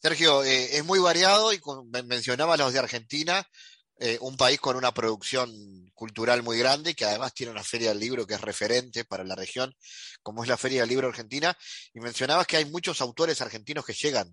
Sergio, 0.00 0.44
eh, 0.44 0.76
es 0.76 0.84
muy 0.84 1.00
variado 1.00 1.52
y 1.52 1.58
con, 1.58 1.90
mencionaba 2.06 2.56
los 2.56 2.72
de 2.72 2.78
Argentina, 2.78 3.44
eh, 3.98 4.16
un 4.20 4.36
país 4.36 4.60
con 4.60 4.76
una 4.76 4.92
producción 4.92 5.50
cultural 5.92 6.44
muy 6.44 6.56
grande, 6.56 6.94
que 6.94 7.04
además 7.04 7.34
tiene 7.34 7.50
una 7.50 7.64
feria 7.64 7.88
del 7.88 7.98
libro 7.98 8.24
que 8.24 8.34
es 8.34 8.40
referente 8.40 9.04
para 9.04 9.24
la 9.24 9.34
región, 9.34 9.74
como 10.22 10.44
es 10.44 10.48
la 10.48 10.56
Feria 10.56 10.82
del 10.82 10.90
Libro 10.90 11.08
Argentina, 11.08 11.56
y 11.92 12.00
mencionabas 12.00 12.46
que 12.46 12.56
hay 12.56 12.64
muchos 12.66 13.00
autores 13.00 13.42
argentinos 13.42 13.84
que 13.84 13.92
llegan, 13.92 14.28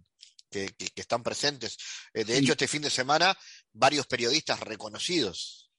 que, 0.52 0.70
están 0.96 1.24
presentes. 1.24 1.78
Eh, 2.14 2.24
de 2.24 2.38
hecho, 2.38 2.52
este 2.52 2.68
fin 2.68 2.84
de 2.84 2.92
semana, 2.92 3.36
varios 3.74 4.06
periodistas 4.06 4.60
reconocidos. 4.60 5.72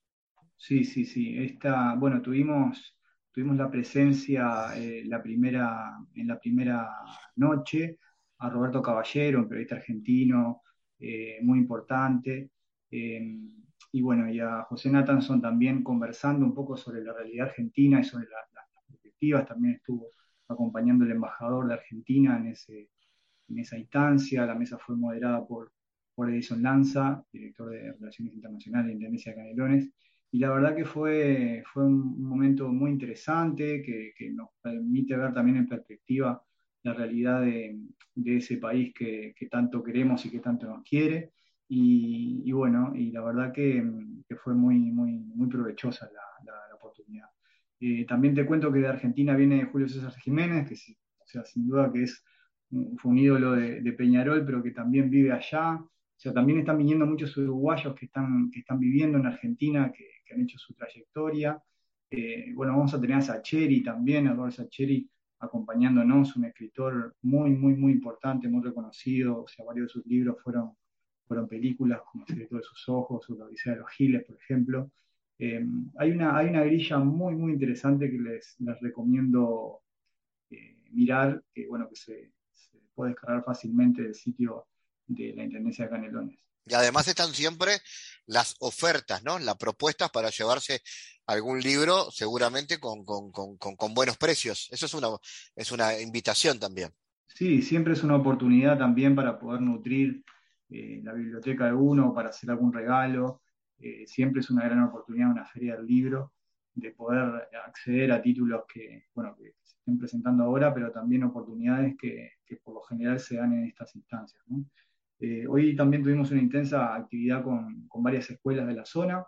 Sí, 0.57 0.85
sí, 0.85 1.05
sí. 1.05 1.37
Esta, 1.39 1.95
bueno, 1.95 2.21
tuvimos, 2.21 2.97
tuvimos 3.31 3.57
la 3.57 3.71
presencia 3.71 4.75
la 5.05 5.23
primera, 5.23 5.97
en 6.17 6.27
la 6.27 6.41
primera 6.41 6.89
noche 7.37 8.01
a 8.39 8.51
Roberto 8.51 8.83
Caballero, 8.83 9.41
un 9.41 9.49
periodista 9.49 9.77
argentino 9.77 10.63
eh, 10.99 11.39
muy 11.43 11.59
importante, 11.59 12.51
eh, 12.91 13.39
y 13.93 14.03
bueno, 14.03 14.31
y 14.31 14.41
a 14.41 14.63
José 14.63 14.91
Nathanson 14.91 15.41
también 15.41 15.83
conversando 15.83 16.45
un 16.45 16.55
poco 16.55 16.77
sobre 16.77 17.03
la 17.03 17.13
realidad 17.13 17.49
argentina 17.49 18.01
y 18.01 18.05
sobre 18.05 18.27
las 18.27 18.67
perspectivas, 18.87 19.47
también 19.47 19.75
estuvo 19.75 20.11
acompañando 20.49 21.05
el 21.05 21.13
embajador 21.13 21.67
de 21.67 21.75
Argentina 21.75 22.37
en, 22.39 22.49
ese, 22.49 22.91
en 23.49 23.59
esa 23.59 23.79
instancia, 23.79 24.47
la 24.47 24.55
mesa 24.55 24.79
fue 24.79 24.97
moderada 24.97 25.47
por, 25.47 25.73
por 26.15 26.31
Edison 26.31 26.63
Lanza, 26.63 27.25
director 27.33 27.71
de 27.71 27.93
Relaciones 27.93 28.35
Internacionales 28.35 28.89
de 28.89 28.93
Intendencia 28.95 29.33
de 29.33 29.39
Canelones, 29.39 29.91
y 30.31 30.39
la 30.39 30.51
verdad 30.51 30.75
que 30.77 30.85
fue, 30.85 31.63
fue 31.73 31.85
un 31.85 32.23
momento 32.23 32.69
muy 32.69 32.91
interesante 32.91 33.83
que 33.83 34.31
nos 34.33 34.51
permite 34.61 35.17
ver 35.17 35.33
también 35.33 35.57
en 35.59 35.69
perspectiva 35.69 36.43
la 36.87 36.95
realidad 36.95 37.43
de, 37.43 37.77
ese 38.25 38.57
país 38.59 38.95
que, 38.95 39.35
tanto 39.51 39.83
queremos 39.83 40.25
y 40.25 40.31
que 40.31 40.39
tanto 40.39 40.67
nos 40.67 40.83
quiere. 40.85 41.33
Y, 41.69 42.51
bueno, 42.53 42.93
y 42.95 43.11
la 43.11 43.23
verdad 43.23 43.53
que, 43.53 43.83
fue 44.43 44.55
muy, 44.55 44.79
muy, 44.79 45.13
muy 45.13 45.49
provechosa 45.49 46.09
la, 46.13 46.77
oportunidad. 46.77 47.29
Eh, 47.81 48.07
también 48.07 48.35
te 48.35 48.47
cuento 48.47 48.73
que 48.73 48.79
de 48.79 48.87
Argentina 48.87 49.35
viene 49.35 49.65
Julio 49.65 49.89
César 49.89 50.15
Jiménez, 50.21 50.69
que 50.69 50.75
o 50.75 51.27
sea, 51.27 51.45
sin 51.45 51.67
duda 51.67 51.91
que 51.93 52.05
es, 52.05 52.25
fue 52.99 53.11
un 53.11 53.19
ídolo 53.19 53.53
de, 53.53 53.93
Peñarol, 53.93 54.45
pero 54.47 54.63
que 54.63 54.71
también 54.71 55.11
vive 55.11 55.33
allá. 55.33 55.75
O 55.75 56.19
sea, 56.19 56.33
también 56.33 56.61
están 56.61 56.79
viniendo 56.79 57.07
muchos 57.07 57.37
uruguayos 57.37 57.95
que 57.95 58.07
están, 58.07 58.51
que 58.51 58.61
están 58.61 58.79
viviendo 58.79 59.19
en 59.19 59.27
Argentina, 59.27 59.93
que, 59.93 60.07
han 60.33 60.43
hecho 60.43 60.59
su 60.59 60.75
trayectoria. 60.75 61.61
Eh, 62.11 62.53
bueno, 62.55 62.73
vamos 62.73 62.95
a 62.95 63.01
tener 63.01 63.17
a 63.17 63.21
Sacheri 63.21 63.83
también, 63.83 64.27
a 64.27 64.33
Eduardo 64.33 64.51
Sacheri, 64.53 65.09
acompañándonos, 65.39 66.37
un 66.37 66.47
escritor 66.47 67.15
muy, 67.23 67.51
muy, 67.51 67.75
muy 67.75 67.93
importante, 67.93 68.49
muy 68.49 68.63
reconocido, 68.63 69.43
o 69.43 69.49
sea, 69.49 69.65
varios 69.65 69.89
de 69.89 69.93
sus 69.93 70.07
libros 70.07 70.37
fueron, 70.43 70.73
fueron 71.27 71.49
películas, 71.49 72.01
como 72.11 72.25
El 72.25 72.29
secreto 72.29 72.57
de 72.57 72.63
sus 72.63 72.89
ojos, 72.89 73.29
o 73.29 73.37
La 73.37 73.45
Odisea 73.45 73.75
de 73.75 73.81
los 73.81 73.91
Giles, 73.91 74.25
por 74.25 74.37
ejemplo. 74.37 74.91
Eh, 75.39 75.65
hay, 75.99 76.11
una, 76.11 76.37
hay 76.37 76.49
una 76.49 76.65
grilla 76.65 76.99
muy, 76.99 77.35
muy 77.35 77.53
interesante 77.53 78.11
que 78.11 78.19
les, 78.19 78.57
recomiendo 78.81 79.81
eh, 80.51 80.79
mirar, 80.93 81.43
que, 81.53 81.67
bueno, 81.67 81.89
que 81.89 81.97
se, 81.97 82.33
puede 82.95 83.11
descargar 83.11 83.45
fácilmente 83.45 84.03
del 84.03 84.15
sitio 84.15 84.67
de 85.07 85.35
la 85.35 85.45
Intendencia 85.45 85.85
de 85.85 85.91
Canelones. 85.91 86.39
Y 86.67 86.75
además 86.75 87.07
están 87.09 87.33
siempre 87.33 87.79
las 88.27 88.57
ofertas, 88.59 89.23
¿no? 89.23 89.39
Las 89.39 89.57
propuestas 89.57 90.11
para 90.11 90.31
llevarse 90.31 90.83
algún 91.27 91.61
libro, 91.61 92.11
seguramente 92.11 92.79
con, 92.79 93.05
buenos 93.95 94.17
precios. 94.17 94.69
Eso 94.71 94.87
es 94.87 94.95
una, 94.95 95.09
es 95.55 95.73
una 95.73 95.99
invitación 96.01 96.59
también. 96.59 96.91
Sí, 97.27 97.63
siempre 97.63 97.93
es 97.93 98.03
una 98.03 98.17
oportunidad 98.17 98.79
también 98.79 99.15
para 99.15 99.39
poder 99.39 99.61
nutrir 99.61 100.25
eh, 100.71 101.01
la 101.05 101.13
biblioteca 101.13 101.67
de 101.67 101.75
uno, 101.75 102.15
para 102.15 102.31
hacer 102.31 102.51
algún 102.51 102.73
regalo. 102.73 103.43
Eh, 103.79 104.05
siempre 104.07 104.41
es 104.41 104.51
una 104.51 104.65
gran 104.65 104.83
oportunidad 104.83 105.31
una 105.31 105.47
feria 105.47 105.77
del 105.77 105.87
libro. 105.87 106.33
de 106.75 106.91
poder 106.91 107.49
acceder 107.67 108.13
a 108.13 108.21
títulos 108.21 108.65
que, 108.69 109.07
bueno, 109.15 109.35
que 109.35 109.55
se 109.63 109.79
estén 109.79 109.99
presentando 109.99 110.45
ahora, 110.45 110.75
pero 110.75 110.93
también 110.93 111.25
oportunidades 111.25 111.97
que, 111.99 112.33
que 112.45 112.57
por 112.57 112.75
lo 112.75 112.83
general 112.83 113.19
se 113.19 113.37
dan 113.37 113.55
en 113.55 113.65
estas 113.65 113.95
instancias. 113.97 114.43
Eh, 115.19 115.47
hoy 115.47 115.75
también 115.75 116.03
tuvimos 116.03 116.31
una 116.31 116.43
intensa 116.43 116.95
actividad 116.95 117.43
con, 117.43 117.89
con 117.89 118.03
varias 118.03 118.29
escuelas 118.31 118.67
de 118.67 118.75
la 118.75 118.85
zona, 118.85 119.25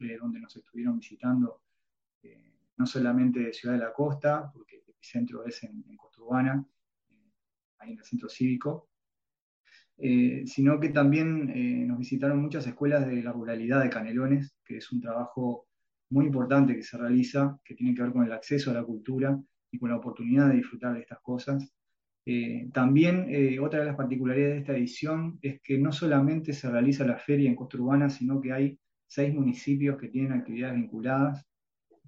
eh, 0.00 0.16
donde 0.20 0.40
nos 0.40 0.56
estuvieron 0.56 0.98
visitando 0.98 1.62
eh, 2.22 2.54
no 2.76 2.86
solamente 2.86 3.52
Ciudad 3.52 3.74
de 3.74 3.84
la 3.84 3.92
Costa, 3.92 4.50
porque 4.52 4.76
el 4.76 4.90
epicentro 4.90 5.44
es 5.44 5.62
en, 5.62 5.84
en 5.88 5.96
Costa 5.96 6.22
Urbana, 6.22 6.66
ahí 7.78 7.92
en 7.92 7.98
el 7.98 8.04
centro 8.04 8.28
cívico, 8.28 8.88
sino 9.96 10.78
que 10.78 10.90
también 10.90 11.88
nos 11.88 11.98
visitaron 11.98 12.40
muchas 12.40 12.64
escuelas 12.68 13.04
de 13.06 13.20
la 13.20 13.32
ruralidad 13.32 13.82
de 13.82 13.90
Canelones, 13.90 14.56
que 14.64 14.76
es 14.76 14.92
un 14.92 15.00
trabajo 15.00 15.66
muy 16.10 16.26
importante 16.26 16.74
que 16.76 16.82
se 16.82 16.96
realiza, 16.96 17.58
que 17.64 17.74
tiene 17.74 17.94
que 17.94 18.02
ver 18.02 18.12
con 18.12 18.24
el 18.24 18.32
acceso 18.32 18.70
a 18.70 18.74
la 18.74 18.84
cultura 18.84 19.38
y 19.70 19.78
con 19.78 19.90
la 19.90 19.96
oportunidad 19.96 20.48
de 20.48 20.56
disfrutar 20.56 20.94
de 20.94 21.00
estas 21.00 21.20
cosas. 21.20 21.72
Eh, 22.30 22.68
también 22.74 23.24
eh, 23.30 23.58
otra 23.58 23.80
de 23.80 23.86
las 23.86 23.96
particularidades 23.96 24.56
de 24.56 24.60
esta 24.60 24.76
edición 24.76 25.38
es 25.40 25.62
que 25.62 25.78
no 25.78 25.92
solamente 25.92 26.52
se 26.52 26.70
realiza 26.70 27.06
la 27.06 27.16
feria 27.16 27.48
en 27.48 27.56
Costa 27.56 27.78
Urbana, 27.78 28.10
sino 28.10 28.38
que 28.38 28.52
hay 28.52 28.78
seis 29.06 29.32
municipios 29.32 29.96
que 29.96 30.08
tienen 30.08 30.32
actividades 30.32 30.76
vinculadas. 30.76 31.46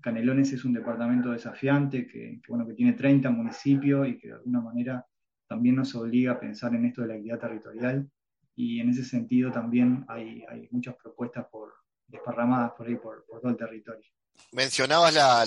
Canelones 0.02 0.52
es 0.52 0.62
un 0.66 0.74
departamento 0.74 1.30
desafiante 1.30 2.06
que, 2.06 2.38
bueno, 2.48 2.66
que 2.66 2.74
tiene 2.74 2.92
30 2.92 3.30
municipios 3.30 4.08
y 4.08 4.18
que 4.18 4.28
de 4.28 4.34
alguna 4.34 4.60
manera 4.60 5.06
también 5.48 5.76
nos 5.76 5.94
obliga 5.94 6.32
a 6.32 6.40
pensar 6.40 6.74
en 6.74 6.84
esto 6.84 7.00
de 7.00 7.08
la 7.08 7.16
equidad 7.16 7.38
territorial. 7.38 8.06
Y 8.54 8.78
en 8.80 8.90
ese 8.90 9.04
sentido 9.04 9.50
también 9.50 10.04
hay, 10.06 10.44
muchas 10.70 10.96
propuestas 10.96 11.46
por, 11.50 11.72
desparramadas 12.06 12.72
por 12.72 12.86
ahí 12.86 12.96
por, 12.96 13.24
todo 13.26 13.48
el 13.48 13.56
territorio. 13.56 14.04
Mencionabas 14.52 15.14
la, 15.14 15.44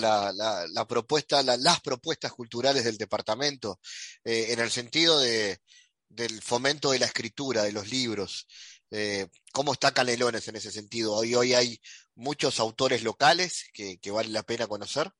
la, 0.73 0.87
propuesta, 0.87 1.43
las 1.43 1.81
propuestas 1.81 2.31
culturales 2.31 2.85
del 2.85 2.97
departamento, 2.97 3.79
eh, 4.23 4.47
en 4.49 4.59
el 4.59 4.69
sentido 4.69 5.19
de, 5.19 5.57
del 6.07 6.41
fomento 6.41 6.91
de 6.91 6.99
la 6.99 7.07
escritura, 7.07 7.63
de 7.63 7.73
los 7.73 7.91
libros. 7.91 8.47
Eh, 8.91 9.27
¿Cómo 9.51 9.73
está 9.73 9.91
Canelones 9.91 10.47
en 10.47 10.55
ese 10.55 10.71
sentido? 10.71 11.13
Hoy, 11.13 11.35
hoy 11.35 11.53
hay 11.53 11.79
muchos 12.15 12.59
autores 12.59 13.03
locales 13.03 13.69
que, 13.73 13.97
que 13.97 14.11
vale 14.11 14.29
la 14.29 14.43
pena 14.43 14.67
conocer. 14.67 15.11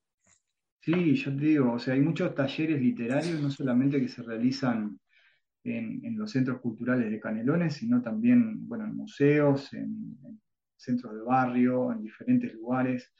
Sí, 0.79 1.15
yo 1.15 1.35
te 1.35 1.45
digo, 1.45 1.73
o 1.73 1.79
sea, 1.79 1.93
hay 1.93 2.01
muchos 2.01 2.35
talleres 2.35 2.81
literarios, 2.81 3.39
no 3.39 3.49
solamente 3.49 4.01
que 4.01 4.09
se 4.09 4.21
realizan 4.21 4.99
en, 5.63 6.03
en 6.03 6.17
los 6.17 6.31
centros 6.31 6.59
culturales 6.59 7.09
de 7.09 7.19
Canelones, 7.19 7.75
sino 7.75 8.01
también, 8.01 8.67
bueno, 8.67 8.85
en 8.85 8.95
museos, 8.95 9.73
en, 9.73 10.17
centros 10.75 11.15
de 11.15 11.21
barrio, 11.21 11.91
en 11.93 12.03
diferentes 12.03 12.53
lugares. 12.53 13.11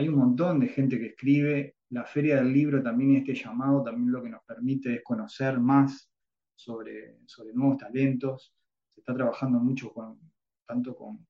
Hay 0.00 0.08
un 0.08 0.14
montón 0.14 0.60
de 0.60 0.68
gente 0.68 0.98
que 0.98 1.08
escribe. 1.08 1.76
La 1.90 2.06
Feria 2.06 2.36
del 2.36 2.50
Libro 2.50 2.82
también, 2.82 3.16
este 3.16 3.34
llamado, 3.34 3.82
también 3.82 4.10
lo 4.10 4.22
que 4.22 4.30
nos 4.30 4.42
permite 4.44 4.94
es 4.94 5.02
conocer 5.04 5.60
más 5.60 6.10
sobre, 6.54 7.18
sobre 7.26 7.52
nuevos 7.52 7.76
talentos. 7.76 8.54
Se 8.94 9.00
está 9.00 9.12
trabajando 9.14 9.58
mucho 9.58 9.92
tanto 10.66 10.96
con, 10.96 11.26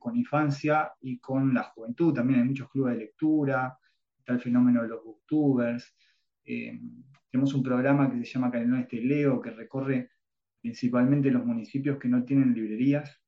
con, 0.00 0.16
infancia 0.16 0.94
y 1.00 1.20
con 1.20 1.54
la 1.54 1.62
juventud. 1.62 2.12
También 2.12 2.40
hay 2.40 2.46
muchos 2.48 2.68
clubes 2.70 2.94
de 2.94 3.04
lectura, 3.04 3.78
está 4.18 4.32
el 4.32 4.40
fenómeno 4.40 4.82
de 4.82 4.88
los 4.88 5.04
booktubers. 5.04 5.94
Eh, 6.44 6.76
tenemos 7.30 7.54
un 7.54 7.62
programa 7.62 8.10
que 8.10 8.24
se 8.24 8.32
llama 8.32 8.50
Este 8.80 9.00
Leo, 9.00 9.40
que 9.40 9.52
recorre 9.52 10.10
principalmente 10.60 11.30
los 11.30 11.46
municipios 11.46 12.00
que 12.00 12.08
no 12.08 12.24
tienen 12.24 12.52
librerías 12.52 13.23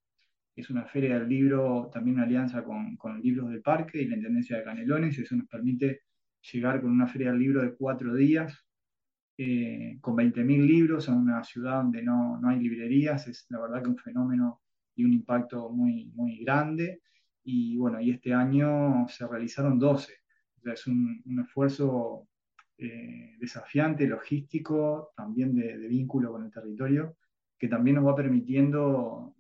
es 0.57 0.71
una 0.71 0.87
feria 0.87 1.19
del 1.19 1.29
libro, 1.29 1.91
también 1.93 2.17
una 2.17 2.25
alianza 2.25 2.65
con, 2.65 2.97
con 2.97 3.21
Libros 3.21 3.51
del 3.51 3.61
Parque 3.61 4.01
y 4.01 4.07
la 4.07 4.17
Intendencia 4.17 4.57
de 4.57 4.65
Canelones, 4.65 5.19
y 5.19 5.23
eso 5.23 5.37
nos 5.37 5.47
permite 5.47 6.01
llegar 6.53 6.81
con 6.81 6.91
una 6.91 7.07
feria 7.07 7.31
del 7.31 7.41
libro 7.41 7.63
de 7.63 7.75
cuatro 7.75 8.15
días, 8.15 8.65
eh, 9.37 9.99
con 10.01 10.17
20.000 10.17 10.67
libros 10.67 11.09
en 11.09 11.15
una 11.15 11.45
ciudad 11.45 11.83
donde 11.83 12.03
no, 12.03 12.41
no, 12.41 12.49
hay 12.49 12.59
librerías, 12.59 13.29
es 13.29 13.47
la 13.51 13.61
verdad 13.61 13.83
que 13.83 13.91
un 13.91 13.99
fenómeno 13.99 14.63
y 14.95 15.05
un 15.05 15.13
impacto 15.13 15.69
muy, 15.69 16.11
muy 16.15 16.39
grande, 16.39 17.03
y 17.45 17.77
bueno, 17.77 18.01
y 18.01 18.11
este 18.11 18.33
año 18.33 19.07
se 19.09 19.29
realizaron 19.29 19.79
12, 19.79 20.13
o 20.57 20.61
sea, 20.63 20.73
es 20.73 20.87
un, 20.87 21.23
un 21.27 21.41
esfuerzo 21.41 22.29
eh, 22.79 23.37
desafiante, 23.39 24.07
logístico, 24.07 25.13
también 25.15 25.55
de, 25.55 25.77
de 25.77 25.87
vínculo 25.87 26.33
con 26.33 26.47
el 26.47 26.51
territorio, 26.51 27.19
que 27.59 27.69
también 27.69 27.97
nos 27.97 28.07
va 28.07 28.17
permitiendo 28.17 29.36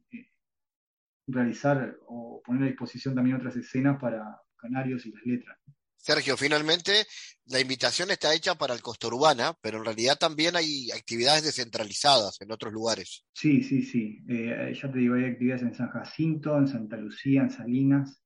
realizar 1.26 1.96
o 2.06 2.40
poner 2.44 2.64
a 2.64 2.66
disposición 2.66 3.14
también 3.14 3.36
otras 3.36 3.56
escenas 3.56 3.98
para 4.00 4.40
canarios 4.56 5.06
y 5.06 5.12
las 5.12 5.24
letras. 5.24 5.58
Sergio, 5.96 6.36
finalmente 6.36 7.04
la 7.46 7.58
invitación 7.60 8.12
está 8.12 8.32
hecha 8.32 8.54
para 8.54 8.74
el 8.74 8.80
Costa 8.80 9.08
Urbana, 9.08 9.54
pero 9.60 9.78
en 9.78 9.84
realidad 9.84 10.16
también 10.16 10.54
hay 10.54 10.88
actividades 10.92 11.44
descentralizadas 11.44 12.40
en 12.40 12.52
otros 12.52 12.72
lugares. 12.72 13.24
Sí, 13.32 13.62
sí, 13.62 13.82
sí. 13.82 14.24
Eh, 14.28 14.72
ya 14.80 14.90
te 14.90 14.98
digo, 14.98 15.16
hay 15.16 15.24
actividades 15.24 15.62
en 15.62 15.74
San 15.74 15.88
Jacinto, 15.88 16.56
en 16.58 16.68
Santa 16.68 16.96
Lucía, 16.96 17.42
en 17.42 17.50
Salinas, 17.50 18.22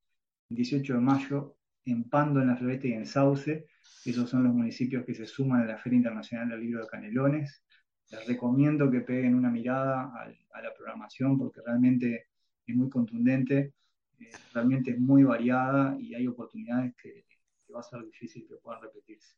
el 0.50 0.56
18 0.56 0.92
de 0.92 1.00
mayo, 1.00 1.56
en 1.86 2.08
Pando, 2.08 2.42
en 2.42 2.48
la 2.48 2.56
Floresta 2.56 2.88
y 2.88 2.92
en 2.92 3.06
Sauce. 3.06 3.66
Esos 4.04 4.28
son 4.28 4.44
los 4.44 4.52
municipios 4.52 5.06
que 5.06 5.14
se 5.14 5.26
suman 5.26 5.62
a 5.62 5.66
la 5.66 5.78
Feria 5.78 5.96
Internacional 5.96 6.50
del 6.50 6.60
Libro 6.60 6.82
de 6.82 6.88
Canelones. 6.88 7.64
Les 8.10 8.26
recomiendo 8.26 8.90
que 8.90 9.00
peguen 9.00 9.34
una 9.34 9.50
mirada 9.50 10.12
a 10.52 10.62
la 10.62 10.74
programación 10.74 11.38
porque 11.38 11.60
realmente 11.64 12.29
es 12.66 12.76
muy 12.76 12.88
contundente, 12.88 13.74
eh, 14.18 14.30
realmente 14.52 14.92
es 14.92 14.98
muy 14.98 15.22
variada 15.22 15.96
y 15.98 16.14
hay 16.14 16.26
oportunidades 16.26 16.94
que, 16.96 17.24
va 17.72 17.80
a 17.80 17.84
ser 17.84 18.04
difícil 18.04 18.44
que 18.48 18.56
puedan 18.56 18.82
repetirse. 18.82 19.36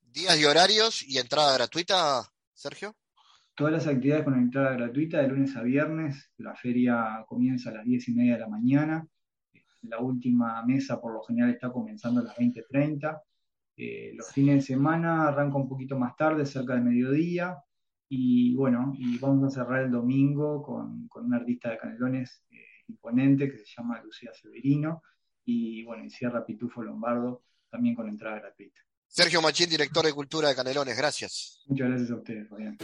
¿Días 0.00 0.38
y 0.38 0.44
horarios 0.44 1.02
y 1.02 1.18
entrada 1.18 1.54
gratuita, 1.54 2.22
Sergio? 2.54 2.94
Todas 3.56 3.72
las 3.72 3.86
actividades 3.88 4.24
con 4.24 4.34
entrada 4.34 4.76
gratuita 4.76 5.20
de 5.20 5.28
lunes 5.28 5.56
a 5.56 5.62
viernes. 5.62 6.30
La 6.36 6.54
feria 6.54 7.24
comienza 7.26 7.70
a 7.70 7.74
las 7.74 7.84
10 7.84 8.08
y 8.08 8.14
media 8.14 8.34
de 8.34 8.40
la 8.40 8.48
mañana. 8.48 9.08
La 9.82 9.98
última 9.98 10.64
mesa 10.64 11.00
por 11.00 11.12
lo 11.12 11.22
general 11.22 11.50
está 11.50 11.72
comenzando 11.72 12.20
a 12.20 12.24
las 12.24 12.36
20.30. 12.36 13.20
Eh, 13.76 14.12
los 14.14 14.30
fines 14.30 14.56
de 14.56 14.62
semana 14.62 15.28
arranca 15.28 15.56
un 15.56 15.68
poquito 15.68 15.98
más 15.98 16.16
tarde, 16.16 16.46
cerca 16.46 16.74
del 16.74 16.84
mediodía. 16.84 17.56
Y 18.08 18.54
bueno, 18.54 18.94
y 18.96 19.18
vamos 19.18 19.44
a 19.44 19.50
cerrar 19.50 19.82
el 19.82 19.90
domingo 19.90 20.62
con, 20.62 21.08
con 21.08 21.26
un 21.26 21.34
artista 21.34 21.70
de 21.70 21.78
Canelones 21.78 22.44
eh, 22.50 22.56
imponente 22.88 23.50
que 23.50 23.58
se 23.58 23.66
llama 23.76 24.00
Lucía 24.02 24.32
Severino. 24.32 25.02
Y 25.44 25.84
bueno, 25.84 26.04
y 26.04 26.10
cierra 26.10 26.44
Pitufo 26.44 26.82
Lombardo 26.82 27.42
también 27.70 27.94
con 27.94 28.08
entrada 28.08 28.40
gratuita. 28.40 28.80
Sergio 29.08 29.40
Machín, 29.40 29.70
director 29.70 30.04
de 30.04 30.12
Cultura 30.12 30.48
de 30.48 30.54
Canelones, 30.54 30.96
gracias. 30.96 31.62
Muchas 31.66 31.88
gracias 31.88 32.10
a 32.10 32.16
ustedes, 32.16 32.48
Fabián. 32.48 32.76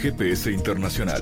GPS 0.00 0.50
internacional. 0.50 1.20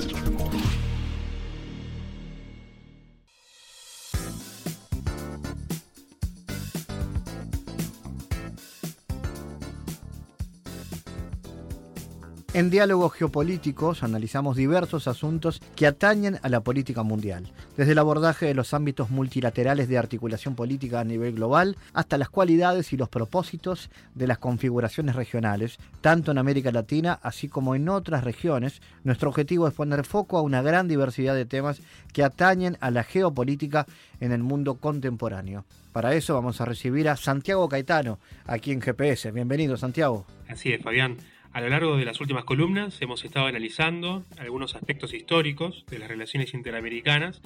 En 12.54 12.70
diálogos 12.70 13.14
geopolíticos 13.14 14.04
analizamos 14.04 14.56
diversos 14.56 15.08
asuntos 15.08 15.60
que 15.74 15.86
atañen 15.88 16.38
a 16.42 16.48
la 16.48 16.60
política 16.60 17.02
mundial, 17.02 17.52
desde 17.78 17.92
el 17.92 17.98
abordaje 17.98 18.46
de 18.46 18.54
los 18.54 18.74
ámbitos 18.74 19.08
multilaterales 19.08 19.88
de 19.88 19.98
articulación 19.98 20.56
política 20.56 20.98
a 20.98 21.04
nivel 21.04 21.36
global 21.36 21.76
hasta 21.94 22.18
las 22.18 22.28
cualidades 22.28 22.92
y 22.92 22.96
los 22.96 23.08
propósitos 23.08 23.88
de 24.16 24.26
las 24.26 24.38
configuraciones 24.38 25.14
regionales, 25.14 25.78
tanto 26.00 26.32
en 26.32 26.38
América 26.38 26.72
Latina 26.72 27.20
así 27.22 27.48
como 27.48 27.76
en 27.76 27.88
otras 27.88 28.24
regiones. 28.24 28.82
Nuestro 29.04 29.28
objetivo 29.28 29.68
es 29.68 29.74
poner 29.74 30.04
foco 30.04 30.38
a 30.38 30.42
una 30.42 30.60
gran 30.60 30.88
diversidad 30.88 31.36
de 31.36 31.46
temas 31.46 31.80
que 32.12 32.24
atañen 32.24 32.76
a 32.80 32.90
la 32.90 33.04
geopolítica 33.04 33.86
en 34.18 34.32
el 34.32 34.42
mundo 34.42 34.74
contemporáneo. 34.78 35.64
Para 35.92 36.14
eso 36.14 36.34
vamos 36.34 36.60
a 36.60 36.64
recibir 36.64 37.08
a 37.08 37.16
Santiago 37.16 37.68
Caetano, 37.68 38.18
aquí 38.44 38.72
en 38.72 38.80
GPS. 38.80 39.30
Bienvenido, 39.30 39.76
Santiago. 39.76 40.26
Así 40.48 40.72
es, 40.72 40.82
Fabián. 40.82 41.18
A 41.52 41.60
lo 41.60 41.68
largo 41.68 41.96
de 41.96 42.04
las 42.04 42.20
últimas 42.20 42.44
columnas 42.44 43.00
hemos 43.00 43.24
estado 43.24 43.46
analizando 43.46 44.24
algunos 44.36 44.74
aspectos 44.74 45.14
históricos 45.14 45.84
de 45.88 45.98
las 45.98 46.08
relaciones 46.08 46.52
interamericanas 46.54 47.40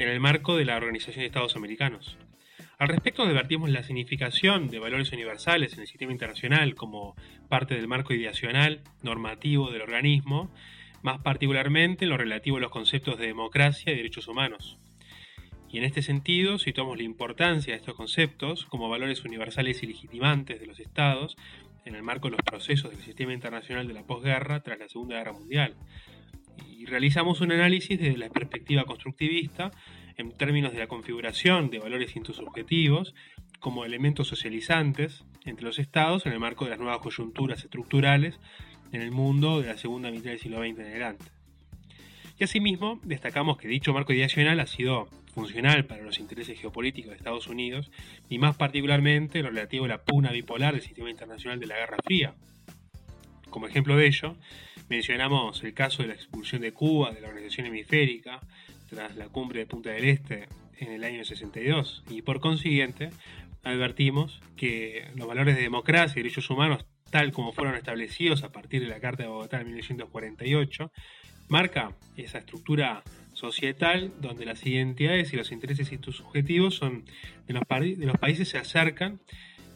en 0.00 0.08
el 0.08 0.18
marco 0.18 0.56
de 0.56 0.64
la 0.64 0.76
Organización 0.76 1.20
de 1.20 1.26
Estados 1.26 1.56
Americanos. 1.56 2.16
Al 2.78 2.88
respecto, 2.88 3.22
advertimos 3.22 3.68
la 3.68 3.82
significación 3.82 4.68
de 4.68 4.78
valores 4.78 5.12
universales 5.12 5.74
en 5.74 5.80
el 5.80 5.86
sistema 5.86 6.12
internacional 6.12 6.74
como 6.74 7.14
parte 7.50 7.74
del 7.74 7.86
marco 7.86 8.14
ideacional 8.14 8.80
normativo 9.02 9.70
del 9.70 9.82
organismo, 9.82 10.50
más 11.02 11.20
particularmente 11.20 12.06
en 12.06 12.10
lo 12.10 12.16
relativo 12.16 12.56
a 12.56 12.60
los 12.60 12.70
conceptos 12.70 13.18
de 13.18 13.26
democracia 13.26 13.92
y 13.92 13.96
derechos 13.96 14.26
humanos. 14.26 14.78
Y 15.68 15.76
en 15.76 15.84
este 15.84 16.00
sentido, 16.00 16.58
situamos 16.58 16.96
la 16.96 17.04
importancia 17.04 17.74
de 17.74 17.78
estos 17.78 17.94
conceptos 17.94 18.64
como 18.64 18.88
valores 18.88 19.22
universales 19.26 19.82
y 19.82 19.86
legitimantes 19.86 20.58
de 20.60 20.66
los 20.66 20.80
estados 20.80 21.36
en 21.84 21.94
el 21.94 22.02
marco 22.02 22.28
de 22.28 22.36
los 22.36 22.42
procesos 22.42 22.90
del 22.90 23.02
sistema 23.02 23.34
internacional 23.34 23.86
de 23.86 23.94
la 23.94 24.04
posguerra 24.04 24.62
tras 24.62 24.78
la 24.78 24.88
Segunda 24.88 25.16
Guerra 25.18 25.34
Mundial. 25.34 25.76
Y 26.66 26.86
realizamos 26.86 27.40
un 27.40 27.52
análisis 27.52 27.98
desde 27.98 28.18
la 28.18 28.28
perspectiva 28.28 28.84
constructivista 28.84 29.70
en 30.16 30.32
términos 30.32 30.72
de 30.72 30.78
la 30.78 30.86
configuración 30.86 31.70
de 31.70 31.78
valores 31.78 32.16
intersubjetivos 32.16 33.14
como 33.58 33.84
elementos 33.84 34.28
socializantes 34.28 35.24
entre 35.44 35.64
los 35.64 35.78
estados 35.78 36.26
en 36.26 36.32
el 36.32 36.40
marco 36.40 36.64
de 36.64 36.70
las 36.70 36.80
nuevas 36.80 36.98
coyunturas 36.98 37.62
estructurales 37.64 38.38
en 38.92 39.02
el 39.02 39.10
mundo 39.10 39.60
de 39.60 39.68
la 39.68 39.78
segunda 39.78 40.10
mitad 40.10 40.30
del 40.30 40.38
siglo 40.38 40.58
XX 40.58 40.78
en 40.78 40.86
adelante. 40.86 41.24
Y 42.38 42.44
asimismo, 42.44 42.98
destacamos 43.02 43.58
que 43.58 43.68
dicho 43.68 43.92
marco 43.92 44.12
ideacional 44.12 44.60
ha 44.60 44.66
sido 44.66 45.08
funcional 45.34 45.84
para 45.84 46.02
los 46.02 46.18
intereses 46.18 46.58
geopolíticos 46.58 47.10
de 47.10 47.16
Estados 47.16 47.46
Unidos 47.46 47.90
y 48.28 48.38
más 48.38 48.56
particularmente 48.56 49.42
lo 49.42 49.50
relativo 49.50 49.84
a 49.84 49.88
la 49.88 50.02
pugna 50.02 50.32
bipolar 50.32 50.74
del 50.74 50.82
sistema 50.82 51.10
internacional 51.10 51.60
de 51.60 51.66
la 51.66 51.76
Guerra 51.76 51.98
Fría. 52.04 52.34
Como 53.50 53.66
ejemplo 53.66 53.96
de 53.96 54.06
ello, 54.06 54.36
mencionamos 54.88 55.62
el 55.64 55.74
caso 55.74 56.02
de 56.02 56.08
la 56.08 56.14
expulsión 56.14 56.62
de 56.62 56.72
Cuba 56.72 57.10
de 57.10 57.20
la 57.20 57.28
Organización 57.28 57.66
Hemisférica 57.66 58.40
tras 58.88 59.16
la 59.16 59.28
cumbre 59.28 59.60
de 59.60 59.66
Punta 59.66 59.90
del 59.90 60.04
Este 60.04 60.48
en 60.78 60.92
el 60.92 61.04
año 61.04 61.24
62 61.24 62.04
y 62.10 62.22
por 62.22 62.40
consiguiente 62.40 63.10
advertimos 63.62 64.40
que 64.56 65.08
los 65.16 65.28
valores 65.28 65.56
de 65.56 65.62
democracia 65.62 66.18
y 66.18 66.22
derechos 66.22 66.48
humanos 66.48 66.86
tal 67.10 67.32
como 67.32 67.52
fueron 67.52 67.74
establecidos 67.74 68.44
a 68.44 68.52
partir 68.52 68.82
de 68.82 68.88
la 68.88 69.00
Carta 69.00 69.24
de 69.24 69.28
Bogotá 69.28 69.58
de 69.58 69.64
1948 69.64 70.90
marca 71.48 71.92
esa 72.16 72.38
estructura 72.38 73.02
societal 73.32 74.12
donde 74.20 74.46
las 74.46 74.64
identidades 74.64 75.32
y 75.32 75.36
los 75.36 75.52
intereses 75.52 75.88
subjetivos 75.88 76.74
son 76.76 77.04
de 77.46 77.54
los, 77.54 77.62
de 77.68 78.06
los 78.06 78.16
países 78.18 78.48
se 78.48 78.58
acercan 78.58 79.20